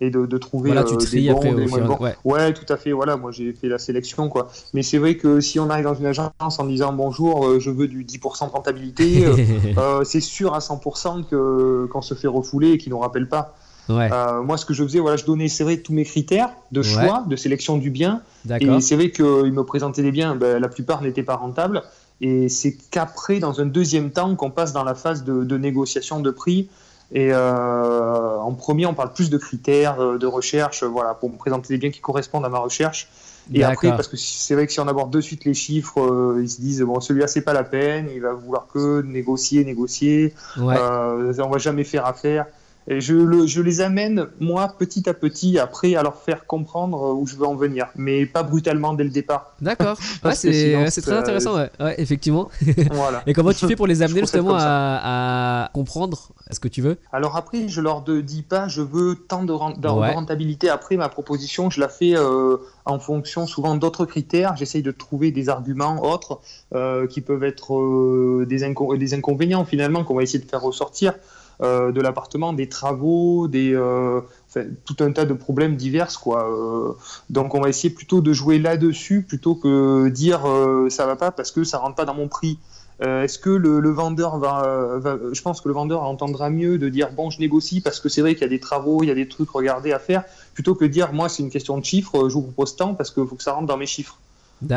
[0.00, 1.96] et de, de trouver Voilà, tu tries des bons, après des moins bons.
[2.00, 2.14] ouais.
[2.24, 2.92] Ouais, tout à fait.
[2.92, 4.50] Voilà, moi j'ai fait la sélection, quoi.
[4.74, 7.88] Mais c'est vrai que si on arrive dans une agence en disant bonjour, je veux
[7.88, 9.24] du 10% de rentabilité,
[10.04, 13.54] c'est sûr à 100% que qu'on se fait refouler et qu'ils nous rappellent pas.
[13.88, 16.50] Ouais, Euh, moi, ce que je faisais, voilà, je donnais, c'est vrai, tous mes critères
[16.72, 18.22] de choix, de sélection du bien.
[18.60, 21.82] Et c'est vrai qu'ils me présentaient des biens, ben, la plupart n'étaient pas rentables.
[22.20, 26.20] Et c'est qu'après, dans un deuxième temps, qu'on passe dans la phase de, de négociation
[26.20, 26.68] de prix.
[27.12, 31.36] Et euh, en premier, on parle plus de critères, euh, de recherche, voilà, pour me
[31.36, 33.08] présenter des biens qui correspondent à ma recherche.
[33.54, 36.40] Et après, parce que c'est vrai que si on aborde de suite les chiffres, euh,
[36.42, 40.34] ils se disent bon, celui-là c'est pas la peine, il va vouloir que négocier, négocier,
[40.56, 40.74] Ouais.
[40.76, 42.46] euh, on va jamais faire affaire.
[42.88, 47.02] Et je, le- je les amène, moi, petit à petit, après, à leur faire comprendre
[47.02, 49.56] euh, où je veux en venir, mais pas brutalement dès le départ.
[49.60, 49.98] D'accord.
[50.34, 51.56] C'est très ça- intéressant.
[51.56, 51.70] Ouais.
[51.80, 52.48] Ouais, effectivement.
[52.92, 53.22] voilà.
[53.26, 56.96] Et comment tu fais pour les amener justement à, à comprendre ce que tu veux?
[57.12, 60.12] Alors après, je leur dis pas, je veux tant de, ren- de Ouais.
[60.12, 60.68] rentabilité.
[60.68, 64.56] Après, ma proposition, je la fais euh, en fonction souvent d'autres critères.
[64.56, 66.38] J'essaye de trouver des arguments autres
[66.74, 70.62] euh, qui peuvent être euh, des, inco- des inconvénients finalement qu'on va essayer de faire
[70.62, 71.16] ressortir euh,
[71.60, 76.20] de l'appartement, des travaux, des, euh, enfin, tout un tas de problèmes divers.
[76.20, 76.48] Quoi.
[76.50, 76.92] Euh,
[77.30, 81.30] donc on va essayer plutôt de jouer là-dessus plutôt que dire euh, ça va pas
[81.30, 82.58] parce que ça rentre pas dans mon prix.
[83.02, 86.78] Euh, Est-ce que le, le vendeur va, va- Je pense que le vendeur entendra mieux
[86.78, 89.08] de dire bon, je négocie parce que c'est vrai qu'il y a des travaux, il
[89.08, 91.76] y a des trucs regardés à faire, plutôt que de dire moi c'est une question
[91.78, 93.86] de chiffres, euh, je vous propose tant parce qu'il faut que ça rentre dans mes
[93.86, 94.18] chiffres.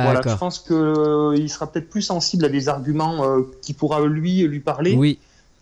[0.03, 4.41] Voilà, je pense qu'il sera peut-être plus sensible à des arguments euh, qui pourra lui
[4.41, 5.17] lui parler Oui.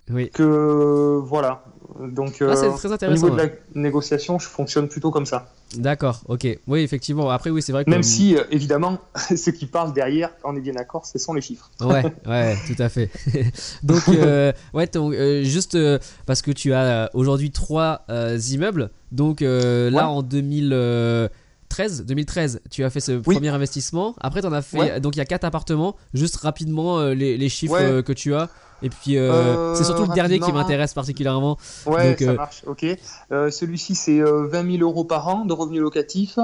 [0.10, 0.30] Oui.
[0.32, 1.64] que voilà.
[2.00, 3.60] Donc Ah, c'est euh, très au niveau de ouais.
[3.74, 5.50] la négociation, je fonctionne plutôt comme ça.
[5.76, 6.22] D'accord.
[6.28, 6.48] Ok.
[6.68, 7.30] Oui, effectivement.
[7.32, 9.00] Après, oui, c'est vrai que Même si euh, évidemment,
[9.36, 11.72] ce qui parle derrière, quand on est bien d'accord, ce sont les chiffres.
[11.82, 13.10] Ouais, ouais, tout à fait.
[13.84, 15.98] Donc, euh, ouais, ton- euh, juste euh,
[16.28, 18.92] parce que tu as euh, aujourd'hui trois euh, immeubles.
[19.12, 23.36] Donc euh, là, en 2013, 2013, tu as fait ce Oui.
[23.36, 24.16] premier investissement.
[24.22, 24.78] Après, tu en as fait.
[24.78, 25.00] Ouais.
[25.00, 25.96] Donc, il y a quatre appartements.
[26.14, 27.84] Juste rapidement, euh, les, les chiffres Ouais.
[27.84, 28.50] euh, que tu as.
[28.84, 30.62] Et puis, euh, Euh, c'est surtout le dernier qui rapidement.
[30.62, 31.58] m'intéresse particulièrement.
[31.86, 32.86] Ouais, Donc, ça euh, marche, ok.
[33.32, 36.38] Euh, Celui-ci, c'est euh, 20 000 euros par an de revenus locatifs.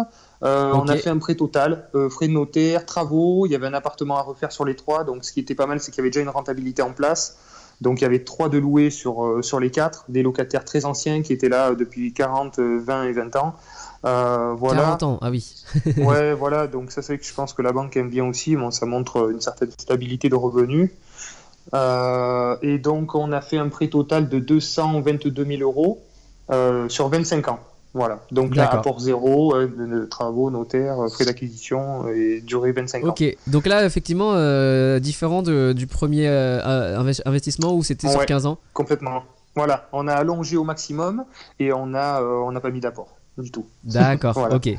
[0.43, 3.45] Euh, On a fait un prêt total, euh, frais de notaire, travaux.
[3.45, 5.03] Il y avait un appartement à refaire sur les trois.
[5.03, 7.38] Donc, ce qui était pas mal, c'est qu'il y avait déjà une rentabilité en place.
[7.81, 10.86] Donc, il y avait trois de loués sur, euh, sur les quatre, des locataires très
[10.86, 13.55] anciens qui étaient là euh, depuis 40, euh, 20 et 20 ans.
[14.05, 14.81] Euh, voilà.
[14.81, 15.63] 40 ans, ah oui.
[15.97, 16.67] ouais, voilà.
[16.67, 18.55] Donc, ça, c'est que je pense que la banque aime bien aussi.
[18.55, 20.89] Bon, ça montre une certaine stabilité de revenus.
[21.74, 26.01] Euh, et donc, on a fait un prêt total de 222 000 euros
[26.51, 27.59] euh, sur 25 ans.
[27.95, 28.22] Voilà.
[28.32, 33.05] Donc là, apport zéro, euh, de- de travaux, notaires, euh, frais d'acquisition et durée 25
[33.05, 33.09] ans.
[33.09, 38.20] Ok, donc là, effectivement, euh, différent de- du premier euh, inves- investissement où c'était sur
[38.20, 38.26] Ouais.
[38.26, 38.57] 15 ans.
[38.74, 39.22] Complètement.
[39.55, 39.88] Voilà.
[39.93, 41.24] On a allongé au maximum
[41.59, 43.68] et on a, euh, on n'a pas mis d'apport du tout.
[43.84, 44.55] D'accord, Voilà.
[44.55, 44.70] ok.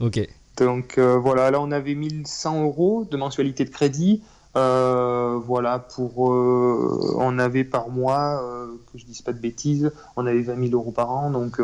[0.00, 0.28] Ok.
[0.56, 4.22] Donc voilà, là on avait 1100 euros de mensualité de crédit.
[4.56, 9.90] Euh, voilà, pour euh, on avait par mois, euh, que je dise pas de bêtises,
[10.16, 11.58] on avait 20 000 euros par an, donc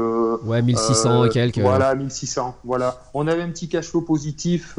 [0.44, 1.58] Ouais, 1600 euh, et quelques.
[1.58, 2.56] Voilà, 1600.
[2.64, 4.76] Voilà, on avait un petit cash flow positif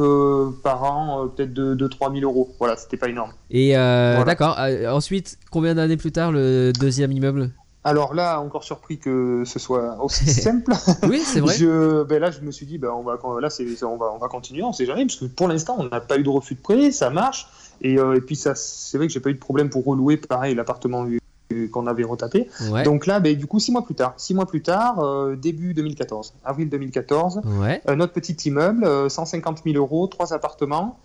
[0.62, 2.50] par an, peut-être de, de 3 000 euros.
[2.60, 3.32] Voilà, c'était pas énorme.
[3.50, 4.24] Et Voilà.
[4.26, 4.58] d'accord.
[4.90, 7.52] ensuite, combien d'années plus tard le deuxième immeuble?
[7.84, 10.72] Alors là, encore surpris que ce soit aussi simple.
[11.04, 11.56] Oui, c'est vrai.
[11.56, 13.50] Je, ben là, je me suis dit, ben on va, là,
[13.84, 16.18] on va, on va continuer, on sait jamais, parce que pour l'instant, on n'a pas
[16.18, 17.48] eu de refus de prêt, ça marche.
[17.82, 20.18] Et, euh, et puis, ça, c'est vrai que j'ai pas eu de problème pour relouer,
[20.18, 21.06] pareil, l'appartement
[21.52, 22.48] euh, qu'on avait retapé.
[22.70, 22.84] Ouais.
[22.84, 25.74] Donc là, ben, du coup, six mois plus tard, six mois plus tard, euh, début
[25.74, 27.82] 2014, avril 2014, Ouais.
[27.90, 31.00] euh, notre petit immeuble, euh, 150 000 euros, trois appartements,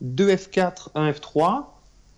[0.00, 1.64] deux F4, un F3,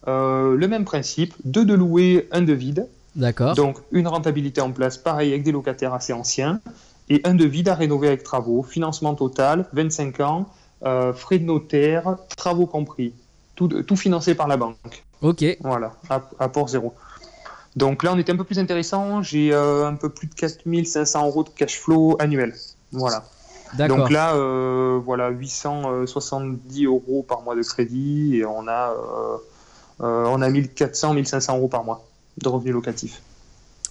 [0.08, 2.86] euh, le même principe, deux de loués, un de vide.
[3.16, 3.54] D'accord.
[3.54, 6.60] Donc une rentabilité en place, pareil avec des locataires assez anciens,
[7.08, 10.46] et un de vide à rénover avec travaux, financement total, 25 ans,
[10.84, 13.12] euh, frais de notaire, travaux compris,
[13.68, 14.76] tout, tout financé par la banque.
[15.20, 15.44] Ok.
[15.60, 16.94] Voilà, app- apport zéro.
[17.76, 21.26] Donc là, on était un peu plus intéressant, j'ai euh, un peu plus de 4500
[21.26, 22.54] euros de cash flow annuel.
[22.92, 23.22] Voilà.
[23.86, 28.94] Donc là, euh, voilà, 870 euros par mois de crédit, et on a,
[30.00, 32.04] euh, on a 1400, 1500 euros par mois
[32.42, 33.20] de revenus locatifs.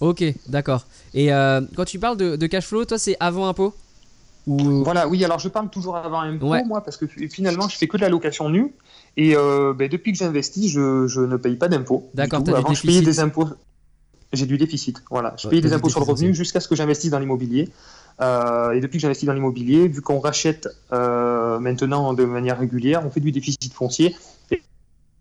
[0.00, 0.84] Ok, d'accord.
[1.14, 3.72] Et quand tu parles de, de cash flow, toi, c'est avant impôt
[4.46, 6.64] Ou Voilà, oui, alors je parle toujours avant impôt, Ouais.
[6.64, 8.74] moi, parce que fi- finalement, je fais que de la location nue.
[9.16, 12.08] Et euh, ben, depuis que j'investis, je, je ne paye pas d'impôts.
[12.14, 13.48] D'accord, Avant, je payais des impôts.
[14.32, 15.02] J'ai du déficit.
[15.10, 15.34] Voilà.
[15.36, 17.68] Je Ouais, des impôts sur le revenu jusqu'à ce que j'investisse dans l'immobilier.
[18.20, 23.04] Euh, et depuis que j'investis dans l'immobilier, vu qu'on rachète euh, maintenant de manière régulière,
[23.04, 24.14] on fait du déficit foncier.
[24.52, 24.62] Et,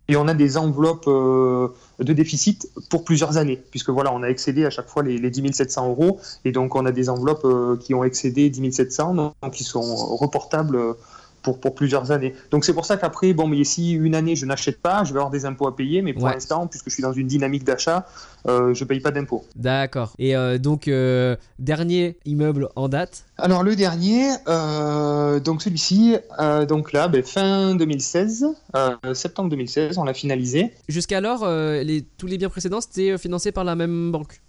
[0.10, 1.70] et on a des enveloppes euh,
[2.00, 5.30] de déficit pour plusieurs années, puisque voilà, on a excédé à chaque fois les, les
[5.30, 9.14] 10 700 euros, et donc on a des enveloppes euh, qui ont excédé 10 700,
[9.14, 10.94] donc qui sont reportables euh,
[11.42, 12.34] pour, pour plusieurs années.
[12.52, 15.20] Donc c'est pour ça qu'après, bon, mais si une année je n'achète pas, je vais
[15.20, 16.34] avoir des impôts à payer, mais pour Ouais.
[16.34, 18.06] l'instant, puisque je suis dans une dynamique d'achat,
[18.48, 19.46] euh, je paye pas d'impôts.
[19.56, 20.14] D'accord.
[20.20, 23.26] Et euh, donc, euh, dernier immeuble en date?
[23.38, 29.98] Alors le dernier, euh, donc celui-ci, euh, donc là, ben, fin 2016, euh, septembre 2016,
[29.98, 30.72] on l'a finalisé.
[30.88, 34.42] Jusqu'alors, euh, les, tous les biens précédents, c'était financé par la même banque?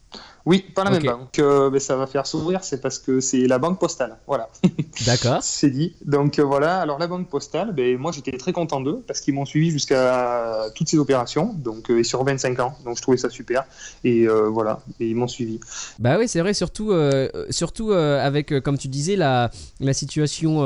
[0.47, 1.39] Oui, pas la même banque.
[1.39, 4.17] Euh, ben, ça va faire sourire, c'est parce que c'est la banque postale.
[4.27, 4.49] Voilà,
[5.07, 5.39] D'accord.
[5.43, 5.95] c'est dit.
[6.05, 9.35] Donc euh, voilà, alors la banque postale, ben, moi j'étais très content d'eux parce qu'ils
[9.35, 12.75] m'ont suivi jusqu'à toutes ces opérations, donc euh, et sur 25 ans.
[12.85, 13.65] Donc je trouvais ça super.
[14.05, 15.61] Et voilà, et ils m'ont suivi.
[15.99, 16.93] Bah oui, c'est vrai, surtout,
[17.51, 19.51] surtout avec, comme tu disais, la,
[19.81, 20.65] la situation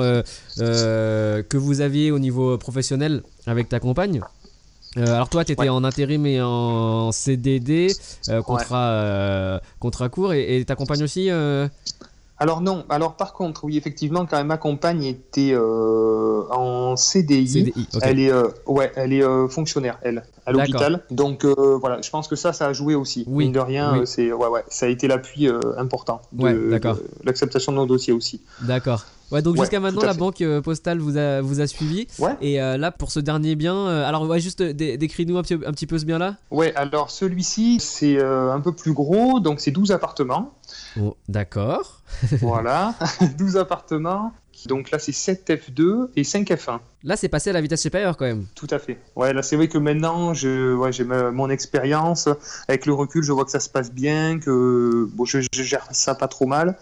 [0.57, 4.21] que vous aviez au niveau professionnel avec ta compagne.
[4.97, 5.69] Euh, alors toi, tu étais Ouais.
[5.69, 7.89] en intérim et en CDD,
[8.29, 11.29] euh, contrat, euh, contrat court, et, et ta compagne aussi
[12.39, 17.73] Alors non, alors par contre, oui, effectivement, quand même, ma compagne était en CDI.
[18.03, 18.33] Elle est,
[18.67, 21.03] ouais, elle est fonctionnaire, elle, à l'hôpital.
[21.11, 23.25] Donc voilà, je pense que ça, ça a joué aussi.
[23.27, 24.07] Oui, Mine de rien, oui.
[24.07, 26.97] c'est, ouais, ouais, ça a été l'appui important de, Ouais, d'accord.
[26.97, 28.41] de l'acceptation de nos dossiers aussi.
[28.61, 29.05] D'accord.
[29.31, 30.19] Ouais, donc Ouais, jusqu'à maintenant, la fait.
[30.19, 32.07] banque euh, postale vous a, vous a suivi.
[32.19, 32.37] Ouais.
[32.41, 35.55] Et euh, là, pour ce dernier bien, euh, alors ouais, juste dé- décris-nous un petit,
[35.55, 36.37] un petit peu ce bien-là.
[36.51, 40.53] Ouais, alors celui-ci, c'est euh, un peu plus gros, donc c'est 12 appartements.
[41.01, 42.03] Oh, D'accord.
[42.41, 42.95] voilà,
[43.39, 44.33] 12 appartements.
[44.67, 46.79] Donc là, c'est 7 F2 et 5 F1.
[47.03, 48.47] Là, c'est passé à la vitesse supérieure quand même.
[48.55, 48.99] Tout à fait.
[49.15, 52.29] Ouais, là, c'est vrai que maintenant, je, ouais, j'ai ma- mon expérience.
[52.69, 55.87] Avec le recul, je vois que ça se passe bien, que bon, je, je gère
[55.93, 56.77] ça pas trop mal.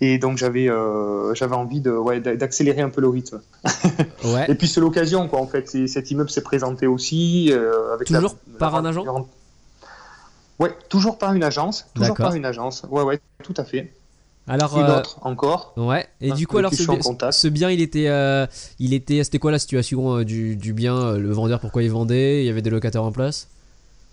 [0.00, 3.40] Et donc, j'avais euh, j'avais envie de, ouais, d'a- d'accélérer un peu le rythme.
[4.24, 4.46] Ouais.
[4.50, 5.68] Et puis, c'est l'occasion, quoi, en fait.
[5.68, 7.48] C'est- Cet immeuble s'est présenté aussi.
[7.52, 9.04] euh, avec la- Toujours la- par un agent
[10.58, 11.86] Ouais, toujours par une agence.
[11.94, 12.26] Toujours D'accord.
[12.28, 12.82] par une agence.
[12.90, 13.92] Ouais, ouais, tout à fait.
[14.48, 15.72] Alors, Une euh, autre encore.
[15.76, 16.06] ouais.
[16.20, 18.46] Et Hein, du coup, alors, ce, bien, il était, euh,
[18.78, 21.90] il était, c'était quoi la situation euh, du, du bien euh, Le vendeur, pourquoi il
[21.90, 23.48] vendait Il y avait des locataires en place?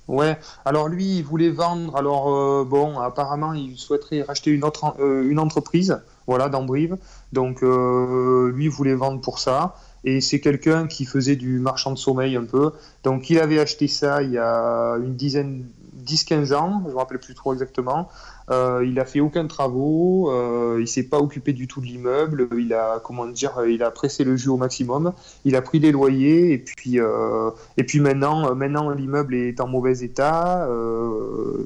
[0.08, 1.96] Ouais, alors lui, il voulait vendre.
[1.96, 6.98] Alors bon, apparemment, il souhaiterait racheter une autre une entreprise, voilà, dans Brive.
[7.32, 9.76] Donc lui, il voulait vendre pour ça.
[10.04, 12.74] Et c'est quelqu'un qui faisait du marchand de sommeil un peu.
[13.06, 15.64] Donc il avait acheté ça il y a une dizaine,
[16.06, 18.10] 10-15 ans, je me rappelle plus trop exactement.
[18.50, 22.48] Euh, il a fait aucun travaux, euh, il s'est pas occupé du tout de l'immeuble.
[22.58, 25.14] Il a, comment dire, il a pressé le jus au maximum.
[25.46, 29.60] Il a pris les loyers et puis euh, et puis maintenant, euh, maintenant l'immeuble est
[29.62, 30.68] en mauvais état.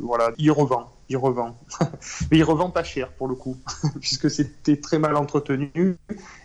[0.03, 1.57] voilà, il revend, il revend,
[2.31, 3.57] mais il revend pas cher pour le coup,
[3.99, 5.71] puisque c'était très mal entretenu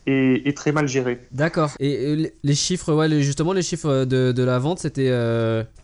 [0.07, 1.21] et, et très mal géré.
[1.31, 1.71] D'accord.
[1.79, 5.11] Et les- chiffres, ouais, justement, les chiffres de, de la vente, c'était.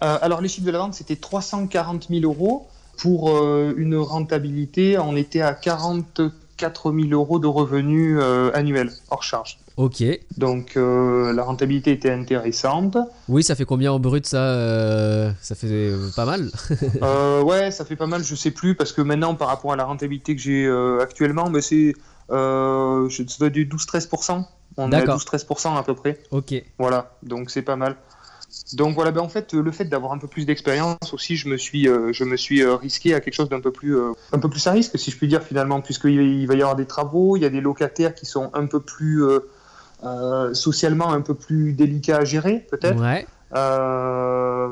[0.00, 2.66] alors les chiffres de la vente, c'était 340 000 euros
[2.98, 4.98] pour euh, une rentabilité.
[4.98, 9.58] On était à 44 000 euros de revenus euh, annuels hors charge.
[9.78, 10.02] Ok.
[10.36, 12.98] Donc euh, la rentabilité était intéressante.
[13.28, 16.50] Oui, ça fait combien en brut ça Ça fait pas mal?
[17.44, 19.84] Ouais, ça fait pas mal, je sais plus, parce que maintenant, par rapport à la
[19.84, 20.68] rentabilité que j'ai
[21.00, 21.94] actuellement, mais c'est
[22.30, 24.44] euh, ça doit être du 12-13%.
[24.76, 25.18] On est à D'accord.
[25.18, 26.20] 12-13% à peu près.
[26.30, 26.54] ok.
[26.78, 27.96] Voilà, donc c'est pas mal.
[28.72, 31.56] Donc voilà, ben en fait, le fait d'avoir un peu plus d'expérience aussi, je me
[31.56, 34.38] suis, euh, je me suis euh, risqué à quelque chose d'un peu plus, euh, un
[34.38, 36.86] peu plus à risque, si je puis dire finalement, puisqu'il il va y avoir des
[36.86, 39.22] travaux, il y a des locataires qui sont un peu plus
[40.04, 43.00] euh, socialement un peu plus délicats à gérer, peut-être.
[43.00, 43.26] Ouais.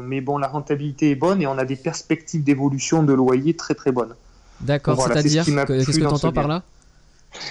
[0.02, 3.74] Mais bon, la rentabilité est bonne et on a des perspectives d'évolution de loyer très
[3.74, 4.14] très bonnes.
[4.60, 4.96] D'accord.
[4.96, 6.62] Voilà, c'est ce C'est-à-dire, qu'est-ce que tu entends par là?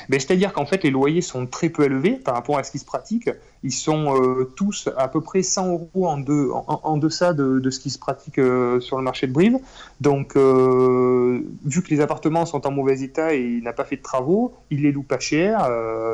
[0.09, 2.79] Ben, C'est-à-dire qu'en fait, les loyers sont très peu élevés par rapport à ce qui
[2.79, 3.29] se pratique.
[3.65, 7.59] Ils sont euh, tous à peu près 100 euros en, deux- en, en deçà de,
[7.59, 9.57] de ce qui se pratique euh, sur le marché de Brive.
[9.99, 13.95] Donc, euh, vu que les appartements sont en mauvais état et il n'a pas fait
[13.97, 15.67] de travaux, il les loue pas cher.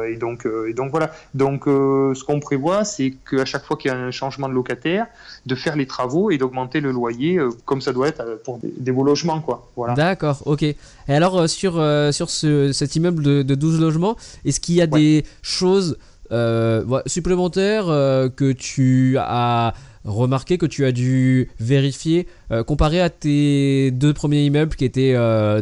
[0.09, 1.11] et, donc, et donc voilà.
[1.33, 5.07] Donc, ce qu'on prévoit, c'est qu'à chaque fois qu'il y a un changement de locataire,
[5.45, 8.91] de faire les travaux et d'augmenter le loyer comme ça doit être pour des, des
[8.91, 9.41] beaux logements.
[9.41, 9.67] Quoi.
[9.75, 9.93] Voilà.
[9.93, 10.63] D'accord, ok.
[10.63, 10.75] Et
[11.09, 11.73] alors, sur,
[12.11, 14.99] sur ce, cet immeuble de, de 12 logements, est-ce qu'il y a Ouais.
[14.99, 15.97] des choses
[16.31, 19.73] euh, ouais, supplémentaires euh, que tu as
[20.05, 25.13] remarqué, que tu as dû vérifier, euh, comparé à tes deux premiers immeubles qui étaient
[25.13, 25.61] de,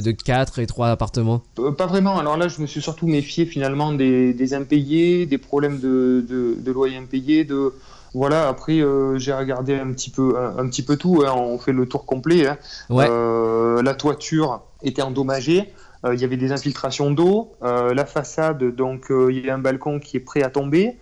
[0.00, 1.42] de 4 et 3 appartements?
[1.78, 2.18] Pas vraiment.
[2.18, 6.56] Alors là, je me suis surtout méfié finalement des, des impayés, des problèmes de, de,
[6.60, 7.72] de loyer impayés, de,
[8.14, 11.22] Voilà, après euh, j'ai regardé un petit peu, un, un petit peu tout.
[11.26, 12.46] hein, on fait le tour complet.
[12.48, 12.56] hein.
[12.90, 13.06] Ouais.
[13.08, 15.70] Euh, la toiture était endommagée.
[16.06, 17.52] Euh, Il y avait des infiltrations d'eau.
[17.62, 20.96] Euh, la façade, donc euh, il y a un balcon qui est prêt à tomber,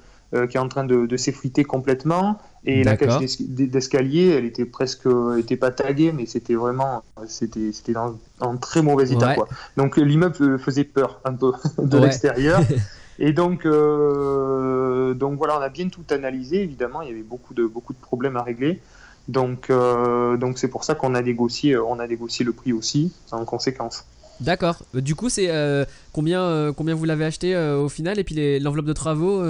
[0.51, 2.39] qui est en train de, de s'effriter complètement.
[2.67, 7.05] Et la cage d'es- d'escalier, elle était presque, elle était pas taguée, mais c'était vraiment,
[7.29, 9.29] c'était, c'était dans, en très mauvais état.
[9.29, 9.35] Ouais.
[9.37, 9.49] Quoi.
[9.77, 12.05] Donc l'immeuble faisait peur un peu de Ouais.
[12.05, 12.61] l'extérieur.
[13.21, 16.63] Et donc, euh, donc voilà, on a bien tout analysé.
[16.63, 18.81] Évidemment, il y avait beaucoup de beaucoup de problèmes à régler.
[19.29, 23.13] Donc, euh, donc c'est pour ça qu'on a négocié, on a négocié le prix aussi
[23.33, 24.05] en conséquence.
[24.41, 24.83] D'accord.
[24.95, 28.25] Euh, Du coup, c'est euh, combien, euh, combien vous l'avez acheté euh, au final et
[28.25, 29.43] puis les- l'enveloppe de travaux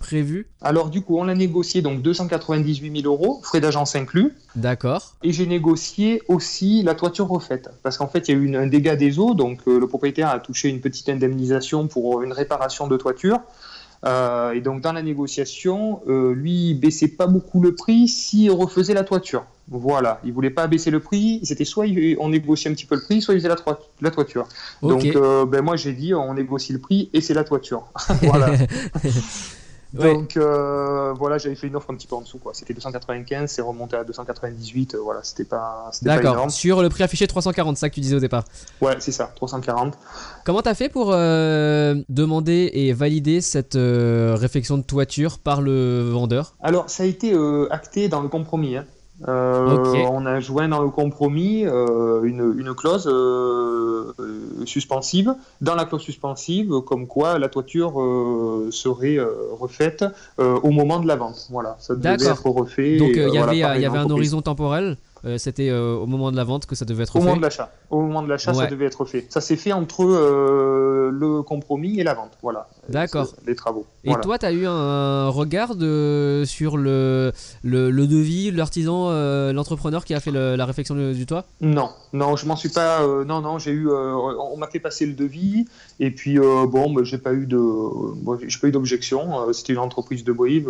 [0.00, 0.46] prévue?
[0.60, 4.32] Alors du coup, on l'a négocié donc 298 000 euros, frais d'agence inclus.
[4.56, 5.14] D'accord.
[5.22, 7.70] Et j'ai négocié aussi la toiture refaite.
[7.82, 10.28] Parce qu'en fait, il y a eu une- un dégât des eaux, donc le propriétaire
[10.28, 13.38] a touché une petite indemnisation pour une réparation de toiture.
[14.04, 18.50] Euh, et donc, dans la négociation, euh, lui, il baissait pas beaucoup le prix s'il
[18.50, 19.44] refaisait la toiture.
[19.68, 21.38] Voilà, il voulait pas baisser le prix.
[21.44, 23.78] C'était soit il- on négociait un petit peu le prix, soit il faisait la, toi-
[24.00, 24.46] la toiture.
[24.82, 27.84] Donc, euh, ben, moi, j'ai dit, on négocie le prix et c'est la toiture.
[28.22, 28.48] voilà.
[29.94, 30.14] Ouais.
[30.14, 32.52] Donc euh, voilà, j'avais fait une offre un petit peu en dessous quoi.
[32.54, 34.94] C'était 295, c'est remonté à 298.
[34.94, 36.50] euh, voilà, c'était pas, pas énorme.
[36.50, 38.44] Sur le prix affiché 340, ça que tu disais au départ.
[38.80, 39.98] Ouais, c'est ça, 340.
[40.44, 46.54] Comment t'as fait pour euh, demander et valider cette réflexion de toiture par le vendeur?
[46.62, 47.34] Alors ça a été
[47.70, 48.76] acté dans le compromis.
[48.76, 48.86] hein.
[49.28, 49.94] Euh.
[50.10, 54.12] On a joint dans le compromis euh, une, une clause euh,
[54.64, 55.34] suspensive.
[55.60, 59.18] Dans la clause suspensive, comme quoi la toiture euh, serait
[59.52, 60.04] refaite
[60.38, 61.48] au moment de la vente.
[61.50, 62.96] Voilà, ça devait être refait.
[62.96, 64.96] Donc il y avait, un horizon temporel?
[65.24, 67.24] Euh, C'était euh, au moment de la vente que ça devait être Au fait.
[67.24, 67.70] moment de l'achat.
[67.90, 68.64] Au moment de l'achat, Ouais.
[68.64, 69.26] ça devait être fait.
[69.30, 72.32] Ça s'est fait entre euh, le compromis et la vente.
[72.42, 72.68] Voilà.
[72.88, 73.28] D'accord.
[73.46, 73.86] Les travaux.
[74.04, 74.22] Et Voilà.
[74.22, 79.10] toi, tu as eu un regard de- sur le, le, le devis, l'artisan,
[79.52, 81.44] l'entrepreneur qui a fait le- la réflexion du du toit?
[81.60, 83.06] Non, non, je m'en suis pas.
[83.24, 83.88] non, non, j'ai eu.
[83.90, 85.66] on m'a fait passer le devis
[86.00, 87.56] et puis bon, bah, j'ai pas eu de.
[87.58, 89.52] bon, j'ai pas eu d'objection.
[89.52, 90.68] C'était une entreprise de Brive.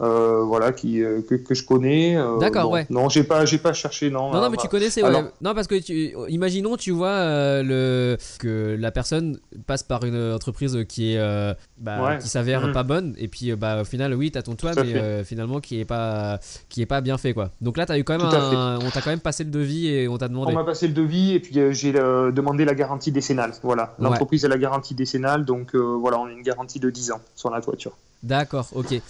[0.00, 2.16] Euh, voilà, qui, euh, que, que je connais.
[2.16, 2.86] euh, D'accord, bon, ouais.
[2.90, 4.30] Non, j'ai pas, j'ai pas cherché, non.
[4.32, 5.10] Non, non, mais tu bah, connaissais, ouais.
[5.42, 10.32] Non, parce que tu, imaginons, tu vois, euh, le, que la personne passe par une
[10.32, 12.18] entreprise qui est, euh, bah, Ouais.
[12.18, 12.72] qui s'avère Mhm.
[12.72, 15.60] pas bonne, et puis, bah, au final, oui, t'as ton toit, Tout mais euh, finalement,
[15.60, 16.38] qui est pas,
[16.68, 17.50] qui est pas bien fait, quoi.
[17.60, 20.08] Donc là, t'as eu quand même un, on t'a quand même passé le devis et
[20.08, 20.52] on t'a demandé.
[20.52, 23.52] On m'a passé le devis et puis euh, j'ai euh, demandé la garantie décennale.
[23.62, 24.04] Voilà, Ouais.
[24.04, 27.20] l'entreprise a la garantie décennale, donc euh, voilà, on a une garantie de 10 ans
[27.34, 27.92] sur la toiture.
[28.22, 29.00] D'accord, ok.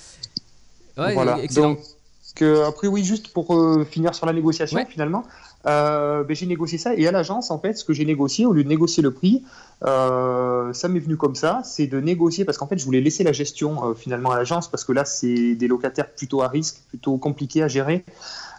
[0.97, 1.39] Ouais, voilà.
[1.43, 1.71] excellent.
[1.75, 4.87] Donc, après, oui, juste pour euh, finir sur la négociation, Ouais.
[4.89, 5.25] finalement,
[5.67, 8.53] euh, ben, j'ai négocié ça et à l'agence, en fait, ce que j'ai négocié, au
[8.53, 9.43] lieu de négocier le prix,
[9.85, 13.25] euh, ça m'est venu comme ça, c'est de négocier parce qu'en fait, je voulais laisser
[13.25, 16.77] la gestion euh, finalement à l'agence parce que là, c'est des locataires plutôt à risque,
[16.89, 18.05] plutôt compliqués à gérer.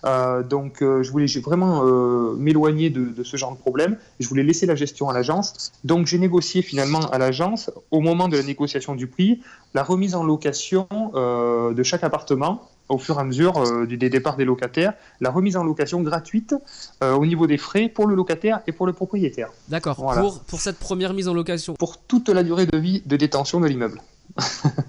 [0.06, 3.98] Euh, donc, euh, je voulais vraiment euh, m'éloigner de, de ce genre de problème.
[4.20, 5.72] Je voulais laisser la gestion à l'agence.
[5.84, 9.42] Donc, j'ai négocié finalement à l'agence, au moment de la négociation du prix,
[9.74, 13.54] la remise en location de chaque appartement au fur et à mesure
[13.88, 16.54] des départs des locataires, la remise en location gratuite
[17.02, 20.22] au niveau des frais pour le locataire et pour le propriétaire, D'accord, Voilà.
[20.22, 21.74] pour, pour cette première mise en location.
[21.76, 24.02] pour toute la durée de vie de détention de l'immeuble.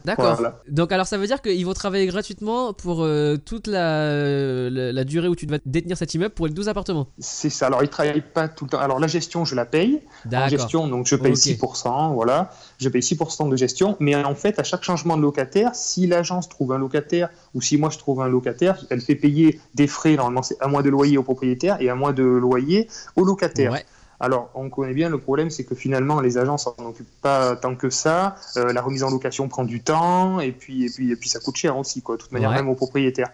[0.04, 0.34] D'accord.
[0.34, 0.60] Voilà.
[0.68, 5.04] Donc alors ça veut dire qu'ils vont travailler gratuitement pour euh, toute la, la, la
[5.04, 7.08] durée où tu vas détenir cet immeuble pour les 12 appartements.
[7.18, 7.66] C'est ça.
[7.66, 8.78] Alors, ils travaillent pas tout le temps.
[8.78, 10.00] Alors, la gestion, je la paye.
[10.24, 10.48] D'accord.
[10.48, 11.38] gestion, donc je paye Ok.
[11.38, 12.50] 6%, voilà.
[12.78, 13.96] Je paye 6% de gestion.
[14.00, 17.76] Mais en fait, à chaque changement de locataire, si l'agence trouve un locataire ou si
[17.76, 20.16] moi je trouve un locataire, elle fait payer des frais.
[20.16, 23.72] Normalement, c'est un mois de loyer au propriétaire et un mois de loyer au locataire.
[23.72, 23.84] Ouais.
[24.22, 27.74] Alors, on connaît bien le problème, c'est que finalement, les agences n'en occupent pas tant
[27.74, 28.36] que ça.
[28.56, 31.40] Euh, la remise en location prend du temps, et puis, et puis, et puis ça
[31.40, 32.56] coûte cher aussi, quoi, de toute manière, Ouais.
[32.56, 33.30] même aux propriétaires.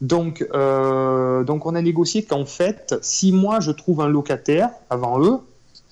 [0.00, 5.20] Donc, euh, donc, on a négocié qu'en fait, si moi je trouve un locataire avant
[5.22, 5.40] eux,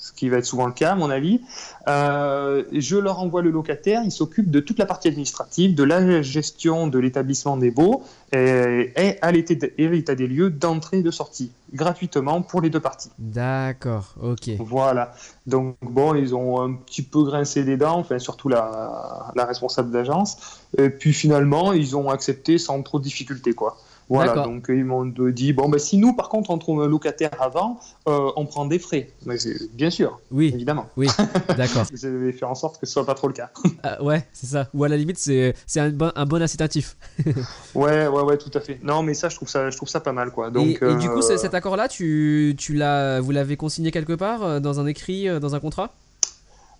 [0.03, 1.41] ce qui va être souvent le cas à mon avis,
[1.87, 6.23] euh, je leur envoie le locataire, il s'occupe de toute la partie administrative, de la
[6.23, 11.53] gestion de l'établissement des baux et, et à l'état des lieux d'entrée et de sortie,
[11.73, 13.11] gratuitement pour les deux parties.
[13.21, 14.51] D'accord, ok.
[14.59, 15.15] Voilà.
[15.47, 19.93] Donc bon, ils ont un petit peu grincé des dents, enfin surtout la, la responsable
[19.93, 20.37] d'agence.
[20.79, 23.79] Et puis finalement, ils ont accepté sans trop de difficulté, quoi.
[24.09, 24.35] Voilà.
[24.43, 27.81] Donc ils m'ont dit bon ben si nous par contre on trouve un locataire avant,
[28.09, 29.11] euh, on prend des frais.
[29.25, 29.37] Mais
[29.73, 30.87] bien sûr, Oui, évidemment.
[30.97, 31.09] oui,
[31.57, 31.85] d'accord.
[31.91, 33.51] Vous avez fait en sorte que ce soit pas trop le cas.
[33.83, 34.69] Ah, ouais, c'est ça.
[34.75, 36.97] Ou à la limite, c'est un bon, un bon incitatif.
[37.75, 38.79] Ouais, ouais, ouais, tout à fait.
[38.83, 40.51] Non, mais ça, je trouve ça, je trouve ça pas mal, quoi.
[40.51, 44.13] Donc, et, et du coup, euh, cet accord-là, tu, tu l'as, vous l'avez consigné quelque
[44.13, 45.91] part, euh, dans un écrit, euh, dans un contrat?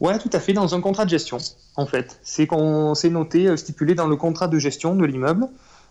[0.01, 1.39] Ouais, tout à fait, dans un contrat de gestion,
[1.77, 2.19] en fait.
[2.23, 5.47] C'est qu'on s'est noté, euh, stipulé dans le contrat de gestion de l'immeuble.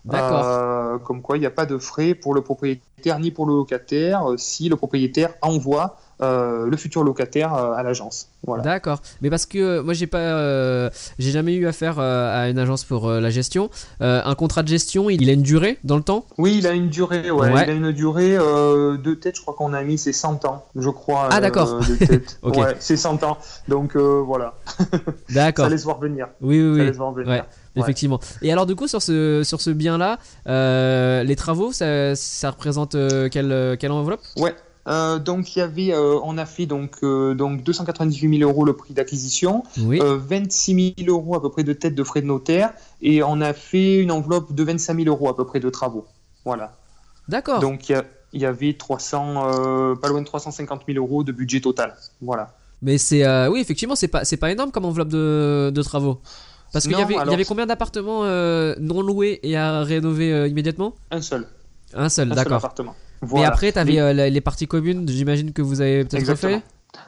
[0.05, 0.43] D'accord.
[0.91, 3.53] Euh, comme quoi, il n'y a pas de frais pour le propriétaire ni pour le
[3.53, 8.29] locataire euh, si le propriétaire envoie euh, le futur locataire euh, à l'agence.
[8.45, 8.63] Voilà.
[8.63, 9.01] D'accord.
[9.21, 13.09] Mais parce que euh, moi j'ai pas, j'ai jamais eu affaire à une agence pour
[13.09, 13.69] la gestion.
[13.99, 16.25] Un contrat de gestion, il a une durée dans le temps?
[16.37, 17.51] Oui, il a une durée, ouais.
[17.51, 17.63] Ouais.
[17.63, 20.89] Il a une durée de tête, je crois qu'on a mis, c'est 100 ans, je
[20.89, 21.29] crois.
[21.31, 21.79] Ah, d'accord.
[21.79, 22.39] de tête.
[22.41, 22.57] Ok.
[22.57, 23.37] Ouais, c'est 100 ans.
[23.67, 24.55] Donc voilà,
[25.29, 25.65] D'accord.
[25.65, 26.27] ça laisse voir venir.
[26.41, 26.87] Oui, oui, Ça oui.
[26.87, 27.29] laisse voir venir.
[27.29, 27.43] Ouais.
[27.75, 28.19] Effectivement.
[28.41, 30.17] Et alors du coup sur ce sur ce bien là,
[31.23, 34.21] les travaux, ça, ça représente euh, quelle quelle enveloppe?
[34.37, 34.53] Ouais.
[34.87, 38.65] Euh, donc il y avait, euh, on a fait donc euh, donc 298 000 euros
[38.65, 39.99] le prix d'acquisition, Oui.
[40.01, 43.41] euh, 26 000 euros à peu près de tête de frais de notaire, et on
[43.41, 46.05] a fait une enveloppe de 25 000 euros à peu près de travaux.
[46.45, 46.73] Voilà.
[47.27, 47.59] D'accord.
[47.59, 48.03] Donc il
[48.33, 49.43] y, y avait 300,
[49.91, 51.95] euh, pas loin de 350 000 euros de budget total.
[52.19, 52.55] Voilà.
[52.81, 56.19] Mais c'est euh, oui effectivement c'est pas c'est pas énorme comme enveloppe de, de travaux.
[56.73, 60.95] Parce qu'il y y avait combien d'appartements euh, non loués et à rénover euh, immédiatement?
[61.11, 61.45] Un seul.
[61.93, 62.73] Un seul, Un seul d'accord.
[63.21, 63.27] Appartement.
[63.27, 63.47] Mais Voilà.
[63.47, 66.53] après, t'avais Mais- euh, les parties communes, j'imagine que vous avez peut-être Exactement.
[66.55, 66.63] refait